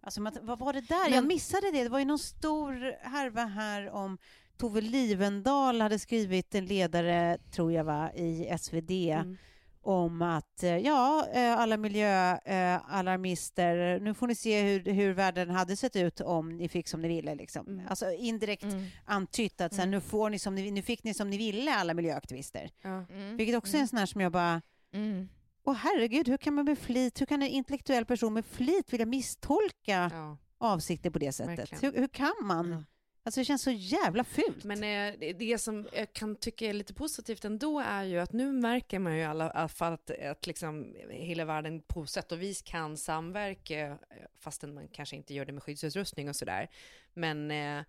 Alltså, 0.00 0.20
vad 0.42 0.58
var 0.58 0.72
det 0.72 0.80
där? 0.80 1.04
Jag 1.04 1.10
Men- 1.10 1.26
missade 1.26 1.70
det. 1.70 1.82
Det 1.82 1.88
var 1.88 1.98
ju 1.98 2.04
någon 2.04 2.18
stor 2.18 2.96
härva 3.08 3.44
här 3.44 3.90
om 3.90 4.18
Tove 4.56 4.80
Livendal 4.80 5.80
hade 5.80 5.98
skrivit 5.98 6.54
en 6.54 6.66
ledare, 6.66 7.38
tror 7.50 7.72
jag, 7.72 7.84
va, 7.84 8.12
i 8.12 8.48
SvD 8.58 8.90
Mm. 9.12 9.36
om 9.82 10.22
att 10.22 10.62
eh, 10.62 10.76
ja, 10.78 11.26
eh, 11.34 11.58
alla 11.58 11.76
miljöalarmister, 11.76 14.00
nu 14.00 14.14
får 14.14 14.26
ni 14.26 14.34
se 14.34 14.62
hur, 14.62 14.92
hur 14.92 15.12
världen 15.12 15.50
hade 15.50 15.76
sett 15.76 15.96
ut 15.96 16.20
om 16.20 16.56
ni 16.56 16.68
fick 16.68 16.88
som 16.88 17.02
ni 17.02 17.08
ville. 17.08 17.34
Liksom. 17.34 17.66
Mm. 17.66 17.86
Alltså 17.88 18.12
indirekt 18.12 18.62
Mm. 18.62 18.84
antytt 19.04 19.60
att 19.60 19.72
så 19.74 19.80
här, 19.80 19.86
Mm. 19.86 19.90
nu, 19.90 20.00
får 20.00 20.30
ni 20.30 20.38
som 20.38 20.54
ni, 20.54 20.70
nu 20.70 20.82
fick 20.82 21.04
ni 21.04 21.14
som 21.14 21.30
ni 21.30 21.36
ville, 21.38 21.74
alla 21.74 21.94
miljöaktivister. 21.94 22.70
Mm. 22.84 23.36
Vilket 23.36 23.56
också 23.56 23.76
är 23.76 23.80
en 23.80 23.88
sån 23.88 23.98
här 23.98 24.06
som 24.06 24.20
jag 24.20 24.32
bara, 24.32 24.62
Mm. 24.92 25.28
åh 25.64 25.74
herregud, 25.74 26.28
hur 26.28 26.36
kan 26.36 26.54
man 26.54 26.64
med 26.64 26.78
flit, 26.78 27.20
hur 27.20 27.26
kan 27.26 27.42
en 27.42 27.48
intellektuell 27.48 28.04
person 28.04 28.32
med 28.34 28.46
flit 28.46 28.92
vilja 28.92 29.06
misstolka 29.06 30.10
Ja. 30.12 30.36
avsikter 30.58 31.10
på 31.10 31.18
det 31.18 31.32
sättet? 31.32 31.82
Hur, 31.82 31.92
hur 31.92 32.08
kan 32.08 32.32
man? 32.42 32.84
Alltså 33.26 33.40
det 33.40 33.44
känns 33.44 33.62
så 33.62 33.70
jävla 33.70 34.24
fult. 34.24 34.64
Men 34.64 34.84
eh, 34.84 35.34
det- 35.38 35.58
som 35.58 35.88
jag 35.92 36.12
kan 36.12 36.36
tycka 36.36 36.66
är 36.66 36.72
lite 36.72 36.94
positivt 36.94 37.44
ändå 37.44 37.80
är 37.80 38.04
ju 38.04 38.18
att 38.18 38.32
nu 38.32 38.52
märker 38.52 38.98
man 38.98 39.14
ju 39.14 39.20
i 39.20 39.24
alla 39.24 39.68
fall 39.68 39.92
att, 39.92 40.10
att 40.10 40.46
liksom 40.46 40.94
hela 41.10 41.44
världen 41.44 41.82
på 41.82 42.06
sätt 42.06 42.32
och 42.32 42.42
vis 42.42 42.62
kan 42.62 42.96
samverka, 42.96 43.80
eh, 43.86 43.94
fastän 44.40 44.74
man 44.74 44.88
kanske 44.92 45.16
inte 45.16 45.34
gör 45.34 45.44
det 45.44 45.52
med 45.52 45.62
skyddsutrustning 45.62 46.28
och 46.28 46.36
sådär. 46.36 46.68
Men, 47.14 47.50
eh, 47.50 47.82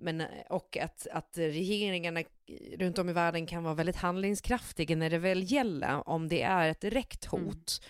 men 0.00 0.20
eh, 0.20 0.26
och 0.50 0.76
att, 0.76 1.06
att 1.12 1.38
regeringarna 1.38 2.22
runt 2.76 2.98
om 2.98 3.08
i 3.08 3.12
världen 3.12 3.46
kan 3.46 3.62
vara 3.64 3.74
väldigt 3.74 3.96
handlingskraftiga 3.96 4.96
när 4.96 5.10
det 5.10 5.18
väl 5.18 5.52
gäller, 5.52 6.08
om 6.08 6.28
det 6.28 6.42
är 6.42 6.68
ett 6.68 6.80
direkt 6.80 7.24
hot. 7.24 7.82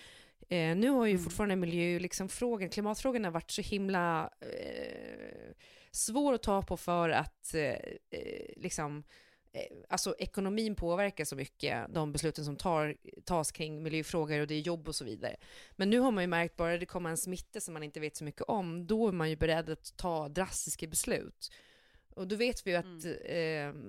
Eh, 0.48 0.76
nu 0.76 0.88
har 0.88 1.06
ju 1.06 1.12
Mm. 1.12 1.24
fortfarande 1.24 1.56
miljö, 1.56 1.98
liksom, 1.98 2.28
frågan, 2.28 2.68
klimatfrågan 2.68 3.24
har 3.24 3.30
varit 3.30 3.50
så 3.50 3.62
himla 3.62 4.30
eh, 4.40 5.43
svår 5.94 6.32
att 6.32 6.42
ta 6.42 6.62
på 6.62 6.76
för 6.76 7.08
att 7.08 7.54
eh, 7.54 7.62
eh, 8.10 8.52
liksom, 8.56 9.04
eh, 9.52 9.76
alltså 9.88 10.14
ekonomin 10.18 10.74
påverkar 10.74 11.24
så 11.24 11.36
mycket, 11.36 11.94
de 11.94 12.12
besluten 12.12 12.44
som 12.44 12.56
tar, 12.56 12.96
tas 13.24 13.52
kring 13.52 13.82
miljöfrågor 13.82 14.40
och 14.40 14.46
det 14.46 14.54
är 14.54 14.60
jobb 14.60 14.88
och 14.88 14.94
så 14.94 15.04
vidare. 15.04 15.36
Men 15.72 15.90
nu 15.90 15.98
har 15.98 16.10
man 16.10 16.22
ju 16.22 16.28
märkt, 16.28 16.56
bara 16.56 16.78
det 16.78 16.86
kommer 16.86 17.10
en 17.10 17.16
smitta 17.16 17.60
som 17.60 17.74
man 17.74 17.82
inte 17.82 18.00
vet 18.00 18.16
så 18.16 18.24
mycket 18.24 18.42
om, 18.42 18.86
då 18.86 19.08
är 19.08 19.12
man 19.12 19.30
ju 19.30 19.36
beredd 19.36 19.70
att 19.70 19.96
ta 19.96 20.28
drastiska 20.28 20.86
beslut. 20.86 21.52
Och 22.14 22.28
då 22.28 22.36
vet 22.36 22.66
vi 22.66 22.70
ju 22.70 22.76
att 22.76 23.04
eh, 23.04 23.80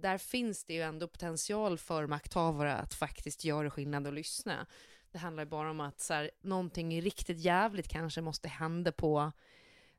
där 0.00 0.18
finns 0.18 0.64
det 0.64 0.74
ju 0.74 0.82
ändå 0.82 1.08
potential 1.08 1.78
för 1.78 2.06
makthavare 2.06 2.74
att 2.74 2.94
faktiskt 2.94 3.44
göra 3.44 3.70
skillnad 3.70 4.06
och 4.06 4.12
lyssna. 4.12 4.66
Det 5.12 5.18
handlar 5.18 5.44
ju 5.44 5.50
bara 5.50 5.70
om 5.70 5.80
att 5.80 6.00
så 6.00 6.14
här, 6.14 6.30
någonting 6.40 7.02
riktigt 7.02 7.38
jävligt 7.38 7.88
kanske 7.88 8.20
måste 8.20 8.48
hända 8.48 8.92
på 8.92 9.32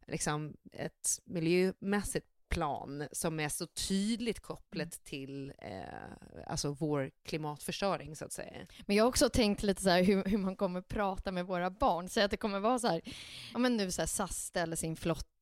liksom, 0.07 0.53
ett 0.71 1.19
miljömässigt 1.25 2.27
plan 2.49 3.07
som 3.11 3.39
är 3.39 3.49
så 3.49 3.67
tydligt 3.67 4.39
kopplat 4.39 4.91
till 5.03 5.53
eh, 5.57 6.43
alltså 6.47 6.71
vår 6.79 7.11
klimatförstöring 7.23 8.15
så 8.15 8.25
att 8.25 8.31
säga. 8.33 8.51
Men 8.85 8.95
jag 8.95 9.03
har 9.03 9.09
också 9.09 9.29
tänkt 9.29 9.63
lite 9.63 9.81
så 9.81 9.89
här 9.89 10.03
hur, 10.03 10.23
hur 10.23 10.37
man 10.37 10.55
kommer 10.55 10.81
prata 10.81 11.31
med 11.31 11.45
våra 11.45 11.69
barn. 11.69 12.09
Så 12.09 12.21
att 12.21 12.31
det 12.31 12.37
kommer 12.37 12.59
vara 12.59 12.79
så 12.79 12.87
här, 12.87 13.01
ja 13.53 13.59
men 13.59 13.77
nu 13.77 13.91
så 13.91 14.01
här 14.01 14.07
SAS 14.07 14.45
ställer 14.45 14.75
sin 14.75 14.95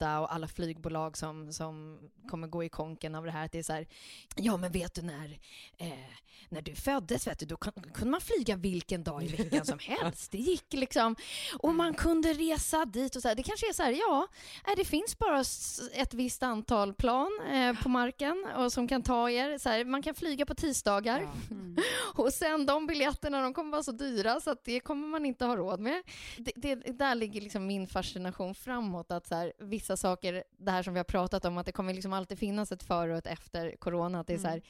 flotta 0.03 0.19
och 0.19 0.33
alla 0.33 0.47
flygbolag 0.47 1.17
som, 1.17 1.53
som 1.53 1.99
kommer 2.27 2.47
gå 2.47 2.63
i 2.63 2.69
konken 2.69 3.15
av 3.15 3.25
det 3.25 3.31
här. 3.31 3.45
Att 3.45 3.51
det 3.51 3.59
är 3.59 3.63
så 3.63 3.73
här, 3.73 3.87
ja 4.35 4.57
men 4.57 4.71
vet 4.71 4.93
du 4.93 5.01
när, 5.01 5.39
eh, 5.77 5.93
när 6.49 6.61
du 6.61 6.75
föddes, 6.75 7.27
vet 7.27 7.39
du, 7.39 7.45
då 7.45 7.55
kun- 7.55 7.91
kunde 7.93 8.11
man 8.11 8.21
flyga 8.21 8.55
vilken 8.55 9.03
dag 9.03 9.23
i 9.23 9.27
veckan 9.27 9.65
som 9.65 9.79
helst. 9.79 10.31
Det 10.31 10.37
gick 10.37 10.73
liksom, 10.73 11.15
och 11.59 11.75
man 11.75 11.93
kunde 11.93 12.33
resa 12.33 12.85
dit 12.85 13.15
och 13.15 13.21
så 13.21 13.27
här. 13.27 13.35
Det 13.35 13.43
kanske 13.43 13.69
är 13.69 13.73
så 13.73 13.83
här, 13.83 13.91
ja, 13.91 14.27
nej, 14.67 14.75
det 14.75 14.85
finns 14.85 15.17
bara 15.17 15.43
ett 15.93 16.13
visst 16.13 16.43
antal 16.43 16.93
plan 16.93 17.39
eh, 17.51 17.83
på 17.83 17.89
marken 17.89 18.47
och 18.57 18.73
som 18.73 18.87
kan 18.87 19.03
ta 19.03 19.29
er. 19.29 19.57
Så 19.57 19.69
här, 19.69 19.85
man 19.85 20.03
kan 20.03 20.15
flyga 20.15 20.45
på 20.45 20.55
tisdagar. 20.55 21.29
Mm. 21.51 21.77
Och 22.15 22.33
sen 22.33 22.65
de 22.65 22.87
biljetterna 22.87 23.41
de 23.41 23.53
kommer 23.53 23.71
vara 23.71 23.83
så 23.83 23.91
dyra 23.91 24.39
så 24.41 24.51
att 24.51 24.63
det 24.65 24.79
kommer 24.79 25.07
man 25.07 25.25
inte 25.25 25.45
ha 25.45 25.55
råd 25.55 25.79
med. 25.79 26.01
Det, 26.37 26.51
det, 26.55 26.75
där 26.75 27.15
ligger 27.15 27.41
liksom 27.41 27.67
min 27.67 27.87
fascination 27.87 28.55
framåt. 28.55 29.11
Att 29.11 29.27
så 29.27 29.35
här, 29.35 29.53
vissa 29.59 29.92
saker, 29.97 30.43
det 30.57 30.71
här 30.71 30.83
som 30.83 30.93
vi 30.93 30.99
har 30.99 31.03
pratat 31.03 31.45
om, 31.45 31.57
att 31.57 31.65
det 31.65 31.71
kommer 31.71 31.93
liksom 31.93 32.13
alltid 32.13 32.39
finnas 32.39 32.71
ett 32.71 32.83
före 32.83 33.11
och 33.11 33.17
ett 33.17 33.27
efter 33.27 33.75
corona. 33.79 34.19
Att 34.19 34.27
det 34.27 34.33
är 34.33 34.37
så 34.37 34.47
här, 34.47 34.61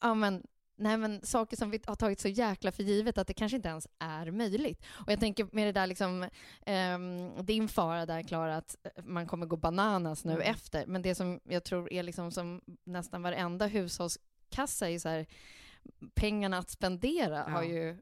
ja 0.00 0.14
men 0.14 0.46
Nej 0.82 0.96
men 0.96 1.22
saker 1.22 1.56
som 1.56 1.70
vi 1.70 1.80
har 1.86 1.94
tagit 1.94 2.20
så 2.20 2.28
jäkla 2.28 2.72
för 2.72 2.82
givet 2.82 3.18
att 3.18 3.26
det 3.26 3.34
kanske 3.34 3.56
inte 3.56 3.68
ens 3.68 3.88
är 3.98 4.30
möjligt. 4.30 4.84
Och 4.88 5.12
jag 5.12 5.20
tänker 5.20 5.48
med 5.52 5.66
det 5.66 5.72
där 5.72 5.86
liksom, 5.86 6.28
ehm, 6.66 7.46
din 7.46 7.68
fara 7.68 8.06
där 8.06 8.22
Klara, 8.22 8.56
att 8.56 8.76
man 9.04 9.26
kommer 9.26 9.46
gå 9.46 9.56
bananas 9.56 10.24
nu 10.24 10.32
Mm. 10.32 10.42
efter. 10.50 10.86
Men 10.86 11.02
det 11.02 11.14
som 11.14 11.40
jag 11.44 11.64
tror 11.64 11.92
är 11.92 12.02
liksom 12.02 12.32
som 12.32 12.60
nästan 12.84 13.22
varenda 13.22 13.66
hushållskassa 13.66 14.90
är 14.90 14.98
så 14.98 15.08
här, 15.08 15.26
pengarna 16.14 16.58
att 16.58 16.70
spendera 16.70 17.36
Ja. 17.36 17.52
har 17.52 17.62
ju 17.62 17.98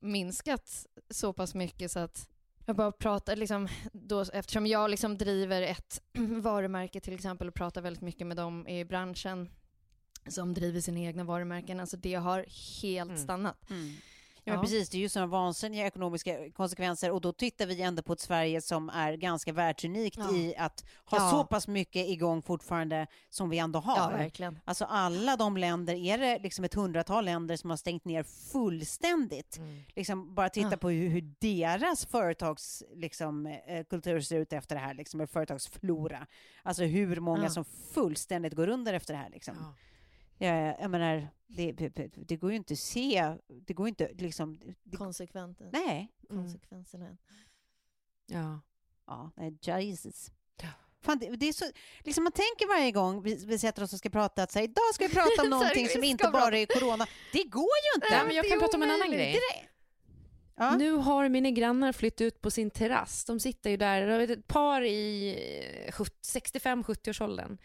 minskat 0.00 0.86
så 1.10 1.32
pass 1.32 1.54
mycket 1.54 1.90
så 1.90 1.98
att 1.98 2.28
jag 2.66 2.76
bara 2.76 2.92
pratar, 2.92 3.36
liksom, 3.36 3.68
då, 3.92 4.20
eftersom 4.32 4.66
jag 4.66 4.90
liksom 4.90 5.18
driver 5.18 5.62
ett 5.62 6.02
varumärke 6.42 7.00
till 7.00 7.14
exempel 7.14 7.48
och 7.48 7.54
pratar 7.54 7.82
väldigt 7.82 8.02
mycket 8.02 8.26
med 8.26 8.36
dem 8.36 8.68
i 8.68 8.84
branschen 8.84 9.50
som 10.28 10.54
driver 10.54 10.80
sina 10.80 10.98
egna 11.00 11.24
varumärken, 11.24 11.80
alltså 11.80 11.96
det 11.96 12.14
har 12.14 12.44
helt 12.82 13.10
Mm. 13.10 13.22
stannat. 13.22 13.56
Ja, 14.44 14.54
Ja. 14.54 14.60
precis. 14.60 14.88
Det 14.88 14.96
är 14.96 15.00
ju 15.00 15.08
sådana 15.08 15.26
vansinniga 15.26 15.86
ekonomiska 15.86 16.50
konsekvenser 16.50 17.10
och 17.10 17.20
då 17.20 17.32
tittar 17.32 17.66
vi 17.66 17.82
ändå 17.82 18.02
på 18.02 18.12
ett 18.12 18.20
Sverige 18.20 18.60
som 18.60 18.88
är 18.88 19.12
ganska 19.16 19.52
världsunikt 19.52 20.16
Ja. 20.18 20.36
i 20.36 20.56
att 20.56 20.84
ha 21.04 21.30
så 21.30 21.44
pass 21.44 21.68
mycket 21.68 22.08
igång 22.08 22.42
fortfarande 22.42 23.06
som 23.30 23.50
vi 23.50 23.58
ändå 23.58 23.78
har. 23.78 23.96
Ja, 24.12 24.16
verkligen. 24.18 24.58
Alltså 24.64 24.84
alla 24.84 25.36
de 25.36 25.56
länder, 25.56 25.94
är 25.94 26.18
det 26.18 26.38
liksom 26.38 26.64
ett 26.64 26.74
hundratal 26.74 27.24
länder 27.24 27.56
som 27.56 27.70
har 27.70 27.76
stängt 27.76 28.04
ner 28.04 28.22
fullständigt? 28.22 29.56
Mm. 29.56 29.82
Liksom 29.96 30.34
bara 30.34 30.48
titta 30.48 30.70
Ja. 30.70 30.76
på 30.76 30.90
hur, 30.90 31.08
hur 31.08 31.34
deras 31.38 32.06
företags 32.06 32.82
liksom, 32.94 33.46
eh, 33.46 33.84
kultur 33.84 34.20
ser 34.20 34.38
ut 34.38 34.52
efter 34.52 34.74
det 34.74 34.80
här, 34.80 34.94
liksom, 34.94 35.26
företagsflora. 35.28 36.26
Alltså 36.62 36.82
hur 36.82 37.20
många 37.20 37.42
Ja. 37.42 37.50
som 37.50 37.64
fullständigt 37.64 38.52
går 38.54 38.68
under 38.68 38.94
efter 38.94 39.14
det 39.14 39.20
här. 39.20 39.30
Liksom. 39.30 39.74
Ja. 40.46 40.76
Jag, 40.80 40.90
menar, 40.90 41.28
det, 41.46 41.72
det, 41.72 42.10
det 42.14 42.36
går 42.36 42.50
ju 42.50 42.56
inte 42.56 42.72
att 42.72 42.78
se, 42.78 43.36
det 43.48 43.74
går 43.74 43.88
inte 43.88 44.10
liksom... 44.18 44.60
Det, 44.82 44.96
Konsekventen. 44.96 45.68
nej. 45.72 46.12
Mm. 46.30 46.42
Konsekvenserna. 46.42 47.16
Ja. 48.26 48.60
Ja, 49.06 49.30
nej, 49.36 49.86
Jesus. 49.86 50.32
Fan, 51.02 51.18
det, 51.18 51.36
det 51.36 51.48
är 51.48 51.52
så, 51.52 51.64
liksom 52.00 52.24
man 52.24 52.32
tänker 52.32 52.68
varje 52.68 52.92
gång 52.92 53.22
vi, 53.22 53.44
vi 53.46 53.58
sätter 53.58 53.82
oss 53.82 53.92
och 53.92 53.98
ska 53.98 54.10
prata 54.10 54.42
att 54.42 54.52
så 54.52 54.58
här, 54.58 54.64
idag 54.64 54.94
ska 54.94 55.06
vi 55.06 55.14
prata 55.14 55.42
om 55.42 55.50
någonting 55.50 55.88
som 55.88 56.04
inte 56.04 56.30
bara 56.32 56.58
är 56.58 56.66
corona. 56.66 57.06
Det 57.32 57.44
går 57.44 57.62
ju 57.62 57.96
inte! 57.96 58.06
Nej, 58.10 58.26
men 58.26 58.36
jag 58.36 58.48
kan 58.48 58.58
prata 58.58 58.76
om 58.76 58.82
en 58.82 58.90
annan 58.90 59.10
grej. 59.10 59.40
Ja. 60.56 60.76
Nu 60.76 60.92
har 60.92 61.28
mina 61.28 61.50
grannar 61.50 61.92
flyttat 61.92 62.20
ut 62.20 62.40
på 62.40 62.50
sin 62.50 62.70
terrass. 62.70 63.24
De 63.24 63.40
sitter 63.40 63.70
ju 63.70 63.76
där, 63.76 64.06
det 64.06 64.14
är 64.14 64.30
ett 64.30 64.46
par 64.46 64.82
i 64.82 65.34
eh, 65.86 65.92
65-70-årsåldern. 65.92 67.58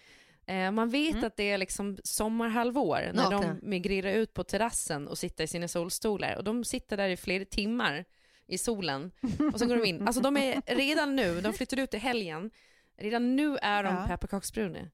Eh, 0.47 0.71
Man 0.71 0.89
vet 0.89 1.11
Mm. 1.13 1.23
att 1.25 1.35
det 1.37 1.43
är 1.51 1.57
liksom 1.57 1.97
sommarhalvår 2.03 2.97
när 3.13 3.29
Nakna. 3.29 3.39
de 3.41 3.59
migrerar 3.69 4.11
ut 4.11 4.33
på 4.33 4.43
terrassen 4.43 5.07
och 5.07 5.17
sitter 5.17 5.43
i 5.43 5.47
sina 5.47 5.67
solstolar. 5.67 6.35
Och 6.35 6.43
de 6.43 6.63
sitter 6.65 6.97
där 6.97 7.09
i 7.09 7.17
flera 7.17 7.45
timmar 7.45 8.05
i 8.47 8.57
solen 8.57 9.11
och 9.53 9.59
sen 9.59 9.67
går 9.67 9.75
de 9.77 9.85
in. 9.85 10.07
Alltså 10.07 10.21
de 10.21 10.37
är 10.37 10.61
redan 10.75 11.15
nu, 11.15 11.41
de 11.41 11.53
flyttar 11.53 11.79
ut 11.79 11.93
i 11.93 11.97
helgen, 11.97 12.51
redan 12.97 13.35
nu 13.35 13.57
är 13.57 13.83
de 13.83 13.95
Ja. 13.95 14.05
pepparkaksbruna. 14.07 14.79
Ja, 14.79 14.87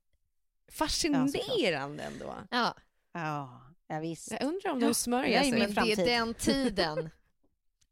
Fascinerande 0.72 2.04
ändå. 2.04 2.36
Ja, 2.52 2.76
Ja, 3.14 3.62
ja 3.88 4.00
visst. 4.00 4.32
Jag 4.32 4.44
undrar 4.44 4.72
om 4.72 4.80
Ja, 4.82 4.88
de 4.88 4.94
smörjer 4.94 5.32
jag 5.38 5.46
är 5.46 5.52
sig. 5.52 5.60
men 5.76 5.86
det 5.86 5.92
är 5.92 6.06
den 6.06 6.34
tiden. 6.34 7.10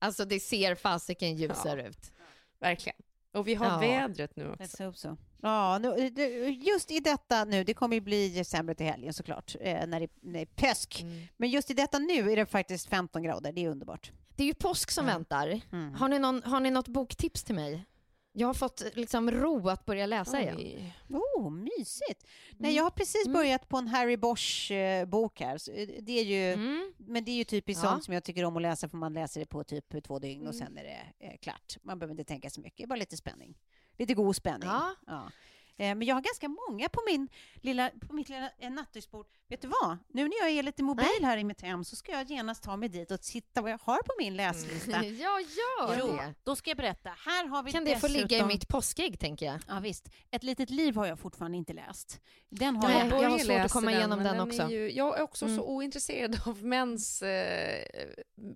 Alltså 0.04 0.26
det 0.26 0.40
ser 0.40 0.76
fasiken 0.76 1.36
ljusare 1.36 1.88
ut. 1.88 2.12
Verkligen. 2.60 2.98
Och 3.34 3.48
vi 3.48 3.56
har 3.56 3.66
Ja. 3.66 3.78
vädret 3.78 4.36
nu 4.36 4.50
också. 4.50 4.64
Let's 4.64 4.86
hope 4.86 4.98
so. 4.98 5.18
Ja, 5.42 5.78
nu, 5.82 6.10
just 6.50 6.92
i 6.92 7.00
detta 7.00 7.46
nu, 7.46 7.64
det 7.64 7.74
kommer 7.74 7.96
ju 7.96 8.02
bli 8.02 8.44
sämre 8.44 8.76
till 8.76 8.86
helgen 8.86 9.14
såklart, 9.14 9.56
eh, 9.62 9.88
när 9.88 10.00
det, 10.00 10.08
när 10.22 10.34
det 10.34 10.42
är 10.42 10.70
påsk. 10.70 11.02
Mm. 11.02 11.28
Men 11.38 11.50
just 11.50 11.70
i 11.72 11.74
detta 11.74 12.00
nu 12.00 12.32
är 12.32 12.36
det 12.36 12.46
faktiskt 12.46 12.88
15 12.90 13.24
grader, 13.24 13.52
det 13.52 13.66
är 13.66 13.70
underbart. 13.70 14.12
Det 14.36 14.44
är 14.44 14.48
ju 14.48 14.54
påsk 14.54 14.92
som 14.92 15.08
Ja. 15.08 15.14
väntar. 15.14 15.62
Mm. 15.72 15.94
Har 15.94 16.08
ni, 16.10 16.20
någon, 16.20 16.44
har 16.44 16.60
ni 16.60 16.72
något 16.72 16.88
boktips 16.88 17.44
till 17.44 17.56
mig? 17.56 17.86
Jag 18.34 18.48
har 18.48 18.54
fått 18.54 18.84
liksom 18.94 19.32
ro 19.32 19.70
att 19.70 19.86
börja 19.86 20.06
läsa 20.06 20.42
igen. 20.42 20.56
Oj. 20.58 20.94
Oh, 21.10 21.50
mysigt! 21.52 22.24
Nej, 22.52 22.70
Mm. 22.70 22.74
jag 22.76 22.84
har 22.84 22.90
precis 22.92 23.26
Mm. 23.26 23.34
börjat 23.34 23.70
på 23.70 23.78
en 23.78 23.88
Harry 23.88 24.18
Bosch-bok 24.18 25.40
här. 25.40 25.58
Så, 25.58 25.72
eh, 25.72 25.88
det 26.02 26.20
är 26.20 26.24
ju, 26.24 26.54
Mm. 26.54 26.94
Men 26.98 27.24
det 27.26 27.32
är 27.32 27.36
ju 27.36 27.44
typiskt 27.44 27.84
Ja. 27.84 27.90
sånt 27.90 28.04
som 28.04 28.14
jag 28.14 28.24
tycker 28.24 28.44
om 28.46 28.56
att 28.56 28.62
läsa, 28.62 28.90
för 28.90 28.98
man 28.98 29.14
läser 29.14 29.40
det 29.40 29.46
på 29.46 29.64
typ 29.64 30.04
två 30.04 30.20
dygn 30.20 30.48
och 30.48 30.54
Mm. 30.54 30.68
sen 30.68 30.78
är 30.78 30.84
det 30.84 31.26
eh, 31.28 31.38
klart. 31.42 31.78
Man 31.82 32.00
behöver 32.00 32.12
inte 32.14 32.24
tänka 32.24 32.50
så 32.50 32.62
mycket, 32.62 32.90
bara 32.90 32.96
lite 32.96 33.18
spänning. 33.18 33.58
Lite 33.98 34.14
god 34.14 34.36
spänning. 34.36 34.70
Ja. 34.70 34.96
Ja. 35.08 35.32
Eh, 35.78 35.96
Men 35.96 36.02
jag 36.08 36.16
har 36.16 36.22
ganska 36.22 36.48
många 36.48 36.90
på, 36.90 37.02
min 37.06 37.30
lilla, 37.56 37.90
på 38.08 38.14
mitt 38.14 38.30
lilla 38.30 38.50
eh, 38.58 38.70
nattduksbord. 38.72 39.26
Vet 39.48 39.62
du 39.62 39.68
vad? 39.68 39.98
Nu 40.08 40.24
när 40.24 40.38
jag 40.42 40.50
är 40.50 40.64
lite 40.64 40.84
mobil 40.84 41.22
här 41.22 41.38
i 41.38 41.44
mitt 41.44 41.62
hem 41.62 41.84
så 41.84 41.96
ska 41.96 42.12
jag 42.12 42.30
genast 42.30 42.64
ta 42.64 42.78
mig 42.78 42.90
dit 42.90 43.12
och 43.12 43.22
titta 43.22 43.62
vad 43.62 43.72
jag 43.72 43.80
har 43.84 43.98
på 43.98 44.14
min 44.20 44.36
läslista. 44.36 44.92
Ja, 45.06 45.40
gör 45.40 45.96
Jo, 46.00 46.08
det. 46.08 46.34
då 46.44 46.56
ska 46.56 46.70
jag 46.70 46.78
berätta. 46.78 47.10
Här 47.26 47.48
har 47.48 47.64
vi 47.64 47.72
Kan 47.72 47.86
det 47.86 47.98
få 48.00 48.08
ligga 48.08 48.38
i 48.38 48.44
mitt 48.46 48.68
påskägg, 48.68 49.20
tänker 49.20 49.46
jag? 49.46 49.60
Ja, 49.68 49.80
visst. 49.80 50.10
Ett 50.32 50.44
litet 50.44 50.70
liv 50.70 50.96
har 50.96 51.06
jag 51.06 51.20
fortfarande 51.20 51.58
inte 51.58 51.74
läst. 51.74 52.22
Den 52.50 52.76
har 52.76 52.88
Nej, 52.90 53.08
jag. 53.10 53.24
jag 53.24 53.30
har 53.30 53.40
svårt 53.40 53.60
att 53.66 53.72
komma 53.72 53.92
igenom 53.92 54.20
men 54.20 54.28
den 54.28 54.36
är 54.36 54.44
också. 54.48 54.70
Ju, 54.70 54.92
jag 54.92 55.18
är 55.20 55.24
också 55.24 55.46
Mm. 55.46 55.58
så 55.58 55.64
ointresserad 55.64 56.42
av 56.46 56.64
mäns 56.66 57.22
eh, 57.22 57.86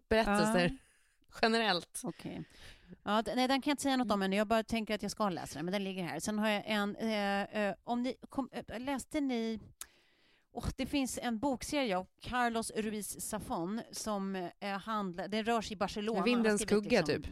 berättelser 0.10 0.78
generellt. 1.42 2.02
Okej. 2.04 2.44
Ja, 3.04 3.24
nej, 3.36 3.48
den 3.48 3.62
kan 3.62 3.72
jag 3.72 3.74
inte 3.74 3.84
säga 3.84 3.98
något 3.98 4.12
om 4.12 4.22
ännu. 4.22 4.36
Jag 4.36 4.48
bara 4.48 4.64
tänker 4.64 4.96
att 4.96 5.02
jag 5.02 5.12
ska 5.12 5.30
läsa 5.30 5.60
den, 5.60 5.66
men 5.66 5.72
den 5.72 5.84
ligger 5.84 6.04
här. 6.04 6.20
Sen 6.20 6.40
har 6.40 6.50
jag 6.50 6.64
en... 6.66 6.96
Eh, 6.96 7.42
eh, 7.62 7.76
om 7.84 8.02
ni 8.02 8.16
kom, 8.30 8.50
eh, 8.52 8.80
läste 8.80 9.22
ni... 9.22 9.60
Oh, 10.52 10.68
det 10.76 10.86
finns 10.86 11.20
en 11.22 11.40
bokserie 11.40 11.98
av 11.98 12.08
Carlos 12.22 12.72
Ruiz 12.76 13.18
Zafón 13.34 13.82
som 13.92 14.36
eh, 14.60 14.78
handlar... 14.80 15.28
Den 15.28 15.46
rör 15.46 15.62
sig 15.62 15.74
i 15.74 15.78
Barcelona. 15.78 16.24
Vindens 16.24 16.62
skugga, 16.62 17.04
typ. 17.04 17.28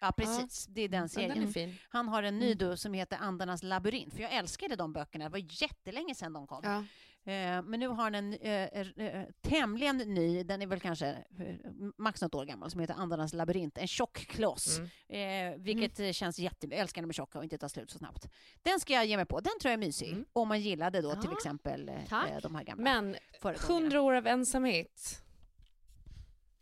Ja, 0.00 0.12
precis. 0.16 0.66
Det 0.66 0.80
är 0.80 0.88
den 0.88 1.02
Ja, 1.02 1.08
serien. 1.08 1.52
den 1.52 1.68
är. 1.68 1.82
Han 1.88 2.08
har 2.08 2.22
en 2.22 2.38
ny 2.38 2.52
Mm. 2.60 2.76
som 2.76 2.94
heter 2.94 3.16
Andarnas 3.20 3.62
labyrint. 3.62 4.14
För 4.14 4.22
jag 4.22 4.32
älskade 4.32 4.76
de 4.76 4.92
böckerna. 4.92 5.24
Det 5.24 5.30
var 5.30 5.62
jättelänge 5.62 6.14
sedan 6.14 6.32
de 6.32 6.46
kom. 6.46 6.60
Ja. 6.64 6.84
Eh, 7.26 7.62
men 7.62 7.80
nu 7.80 7.88
har 7.88 7.94
han 8.04 8.14
en 8.14 8.32
eh, 8.34 8.62
eh, 8.64 9.28
tämligen 9.40 9.96
ny, 9.96 10.42
den 10.42 10.62
är 10.62 10.66
väl 10.66 10.80
kanske 10.80 11.08
eh, 11.38 11.54
max 11.96 12.22
något 12.22 12.34
år 12.34 12.44
gammal, 12.44 12.70
som 12.70 12.80
heter 12.80 12.94
Andarnas 12.94 13.32
labyrint. 13.32 13.78
En 13.78 13.86
tjock 13.86 14.18
kloss. 14.18 14.80
Mm. 15.08 15.62
Vilket 15.62 16.00
eh, 16.00 16.12
känns 16.12 16.38
jätte... 16.38 16.66
Jag 16.66 16.78
älskar 16.78 17.02
när 17.02 17.06
de 17.06 17.10
är 17.10 17.12
tjocka 17.12 17.38
och 17.38 17.44
inte 17.44 17.58
tar 17.58 17.68
slut 17.68 17.90
så 17.90 17.98
snabbt. 17.98 18.28
Den 18.62 18.80
ska 18.80 18.92
jag 18.92 19.06
ge 19.06 19.16
mig 19.16 19.26
på. 19.26 19.40
Den 19.40 19.52
tror 19.60 19.70
jag 19.70 19.72
är 19.72 19.86
mysig. 19.86 20.12
Mm. 20.12 20.24
Om 20.32 20.48
man 20.48 20.60
gillade 20.60 21.00
då 21.00 21.12
till 21.12 21.30
Ja, 21.30 21.36
exempel 21.36 21.88
eh, 21.88 21.94
tack. 22.08 22.42
de 22.42 22.54
här 22.54 22.64
gamla 22.64 22.84
Men 22.84 23.16
föregångarna. 23.40 23.74
100 23.84 24.00
år 24.00 24.14
av 24.14 24.26
ensamhet. 24.26 25.22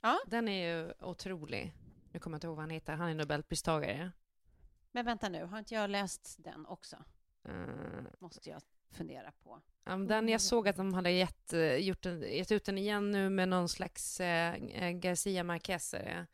Ja. 0.00 0.18
Den 0.26 0.48
är 0.48 0.68
ju 0.76 0.92
otrolig. 1.00 1.72
Nu 2.12 2.20
kommer 2.20 2.34
jag 2.34 2.36
inte 2.36 2.46
ihåg 2.46 2.56
vad 2.56 2.62
han 2.62 2.70
heter. 2.70 2.92
Han 2.92 3.08
är 3.08 3.14
nobelpristagare. 3.14 4.10
Men 4.92 5.04
vänta 5.04 5.28
nu, 5.28 5.44
har 5.44 5.58
inte 5.58 5.74
jag 5.74 5.90
läst 5.90 6.36
den 6.38 6.66
också? 6.66 6.96
Eh, 7.48 7.54
Måste 8.18 8.50
jag 8.50 8.62
fundera 8.92 9.32
på. 9.44 9.60
ja, 9.84 9.96
den 9.96 10.28
jag 10.28 10.40
såg 10.40 10.68
att 10.68 10.76
de 10.76 10.94
hade 10.94 11.10
gett, 11.10 11.52
eh, 11.52 11.76
gjort 11.76 12.06
en, 12.06 12.20
gett 12.20 12.52
ut 12.52 12.64
den 12.64 12.78
igen 12.78 13.10
nu 13.10 13.30
med 13.30 13.48
någon 13.48 13.68
slags 13.68 14.20
eh, 14.20 14.54
eh, 14.54 14.90
Garcia 14.90 15.44
Marquez. 15.44 15.94
är 15.94 16.04
det. 16.04 16.26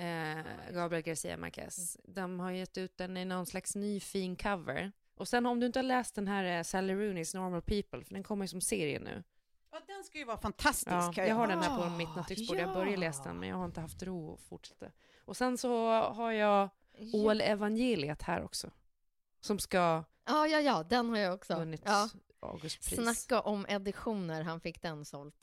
Eh, 0.00 0.74
Gabriel 0.74 1.02
Garcia 1.02 1.36
Marquez. 1.36 1.96
De 2.04 2.40
har 2.40 2.50
gett 2.50 2.78
ut 2.78 2.96
den 2.96 3.16
i 3.16 3.24
någon 3.24 3.46
slags 3.46 3.74
ny 3.76 4.00
fin 4.00 4.36
cover. 4.36 4.92
Och 5.16 5.28
sen 5.28 5.46
om 5.46 5.60
du 5.60 5.66
inte 5.66 5.78
har 5.78 5.84
läst 5.84 6.14
den 6.14 6.28
här 6.28 6.58
eh, 6.58 6.62
Sally 6.62 6.94
Rooney's 6.94 7.36
Normal 7.36 7.62
People, 7.62 8.04
för 8.04 8.14
den 8.14 8.22
kommer 8.22 8.44
ju 8.44 8.48
som 8.48 8.60
serie 8.60 9.00
nu. 9.00 9.22
Ja, 9.72 9.80
den 9.86 10.04
ska 10.04 10.18
ju 10.18 10.24
vara 10.24 10.38
fantastisk. 10.38 11.18
Ja, 11.18 11.24
jag 11.26 11.34
har 11.34 11.46
den 11.46 11.62
här 11.62 11.82
på 11.82 11.90
mitt 11.90 12.16
nattduksbord. 12.16 12.56
Jag 12.56 12.72
började 12.74 12.96
läsa 12.96 13.22
den, 13.22 13.34
ja. 13.34 13.40
men 13.40 13.48
jag 13.48 13.56
har 13.56 13.64
inte 13.64 13.80
haft 13.80 14.02
ro 14.02 14.34
att 14.34 14.40
fortsätta. 14.40 14.86
Och 15.24 15.36
sen 15.36 15.58
så 15.58 15.88
har 16.02 16.32
jag 16.32 16.68
OL 17.12 17.40
Evangeliet 17.40 18.22
här 18.22 18.44
också. 18.44 18.70
Som 19.40 19.58
ska 19.58 20.04
Ja, 20.26 20.46
ja, 20.46 20.60
ja, 20.60 20.82
den 20.88 21.08
har 21.10 21.16
jag 21.18 21.34
också. 21.34 21.54
vunnit 21.54 21.82
Ja. 21.84 22.08
Augustpris. 22.42 23.00
Snacka 23.00 23.40
om 23.40 23.66
editioner, 23.68 24.42
han 24.42 24.60
fick 24.60 24.82
den 24.82 25.04
sålt. 25.04 25.36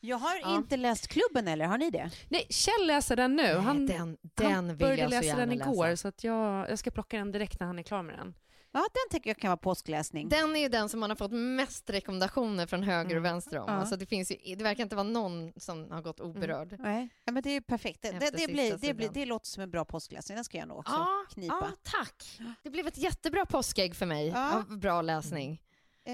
Jag 0.00 0.16
har 0.16 0.36
Ja. 0.40 0.56
inte 0.56 0.76
läst 0.76 1.08
Klubben, 1.08 1.48
eller 1.48 1.64
har 1.64 1.78
ni 1.78 1.90
det? 1.90 2.10
Nej, 2.28 2.46
Kjell 2.50 2.86
läser 2.86 3.16
den 3.16 3.36
nu. 3.36 3.54
Han, 3.56 3.86
den 3.86 4.16
den 4.22 4.52
han 4.52 4.68
vill 4.68 4.76
började 4.76 5.02
jag 5.02 5.10
så 5.10 5.14
läsa 5.16 5.26
gärna 5.26 5.40
den 5.40 5.52
igår, 5.52 5.86
läsa. 5.88 6.00
så 6.02 6.08
att 6.08 6.24
jag, 6.24 6.70
jag 6.70 6.78
ska 6.78 6.90
plocka 6.90 7.16
den 7.18 7.32
direkt 7.32 7.60
när 7.60 7.66
han 7.66 7.78
är 7.78 7.82
klar 7.82 8.02
med 8.02 8.18
den. 8.18 8.34
Ja, 8.74 8.80
den 8.80 9.10
tycker 9.18 9.30
jag 9.30 9.36
kan 9.36 9.48
vara 9.48 9.56
påskläsning. 9.56 10.28
Den 10.28 10.56
är 10.56 10.60
ju 10.60 10.68
den 10.68 10.88
som 10.88 11.00
man 11.00 11.10
har 11.10 11.16
fått 11.16 11.32
mest 11.32 11.90
rekommendationer 11.90 12.66
från 12.66 12.82
höger 12.82 13.04
och 13.04 13.10
Mm. 13.10 13.22
vänster 13.22 13.58
om. 13.58 13.64
Ja. 13.68 13.74
Alltså 13.74 13.96
det, 13.96 14.06
finns 14.06 14.30
ju, 14.30 14.54
det 14.56 14.64
verkar 14.64 14.82
inte 14.82 14.96
vara 14.96 15.06
någon 15.08 15.52
som 15.56 15.90
har 15.90 16.02
gått 16.02 16.20
oberörd. 16.20 16.76
Nej, 16.78 17.08
ja, 17.24 17.32
men 17.32 17.42
det 17.42 17.50
är 17.50 17.60
perfekt. 17.60 18.02
Det, 18.02 18.10
det, 18.12 18.30
det, 18.30 18.52
blir, 18.52 18.76
det, 18.76 18.94
blir, 18.94 19.08
det 19.08 19.26
låter 19.26 19.46
som 19.46 19.62
en 19.62 19.70
bra 19.70 19.84
påskläsning. 19.84 20.36
Den 20.36 20.44
ska 20.44 20.58
jag 20.58 20.68
nog 20.68 20.78
också 20.78 20.92
Ja, 20.92 21.24
knipa. 21.30 21.58
ja, 21.60 21.68
tack. 21.82 22.40
Det 22.62 22.70
blev 22.70 22.86
ett 22.86 22.98
jättebra 22.98 23.46
påskägg 23.46 23.96
för 23.96 24.06
mig 24.06 24.28
Ja. 24.28 24.56
av 24.56 24.78
bra 24.78 25.02
läsning. 25.02 25.62
Eh, 26.04 26.12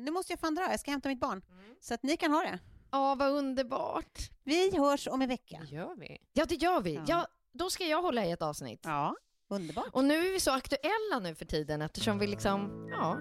nu 0.00 0.10
måste 0.10 0.32
jag 0.32 0.40
fan 0.40 0.54
dra, 0.54 0.70
jag 0.70 0.80
ska 0.80 0.90
hämta 0.90 1.08
mitt 1.08 1.20
barn. 1.20 1.42
Så 1.80 1.94
att 1.94 2.02
ni 2.02 2.16
kan 2.16 2.30
ha 2.32 2.40
det. 2.42 2.58
Ja, 2.90 3.14
vad 3.14 3.30
underbart. 3.30 4.18
Vi 4.44 4.76
hörs 4.76 5.08
om 5.08 5.22
en 5.22 5.28
vecka. 5.28 5.58
Det 5.70 5.74
gör 5.76 5.94
vi. 5.96 6.18
Ja, 6.32 6.44
det 6.48 6.54
gör 6.54 6.80
vi. 6.80 6.94
Ja. 6.94 7.02
Ja. 7.08 7.26
då 7.52 7.70
ska 7.70 7.84
jag 7.84 8.02
hålla 8.02 8.24
i 8.24 8.30
ett 8.30 8.42
avsnitt. 8.42 8.80
Ja, 8.84 9.16
underbart. 9.48 9.88
Och 9.92 10.04
nu 10.04 10.14
är 10.14 10.32
vi 10.32 10.40
så 10.40 10.50
aktuella 10.50 11.18
nu 11.22 11.34
för 11.34 11.44
tiden 11.44 11.82
eftersom 11.82 12.18
vi 12.18 12.26
liksom, 12.26 12.88
ja, 12.90 13.18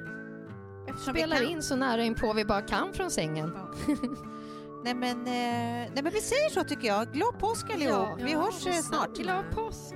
Eftersom 0.88 1.13
spelar 1.13 1.41
in 1.51 1.63
så 1.63 1.76
nära 1.76 2.03
in 2.03 2.15
på 2.15 2.34
vi 2.34 2.45
bara 2.45 2.61
kan 2.61 2.93
från 2.93 3.11
sängen. 3.11 3.51
Ja. 3.55 3.71
nej, 4.84 4.93
men, 4.93 5.17
eh, 5.28 5.91
nej 5.93 6.03
men 6.03 6.13
vi 6.13 6.21
säger 6.21 6.49
så 6.49 6.63
tycker 6.63 6.88
jag. 6.88 7.13
Glad 7.13 7.39
påsk 7.39 7.69
allihop. 7.73 8.19
vi 8.19 8.34
hörs 8.34 8.67
eh, 8.67 8.73
snart. 8.73 9.17
Glad 9.17 9.45
påsk. 9.51 9.95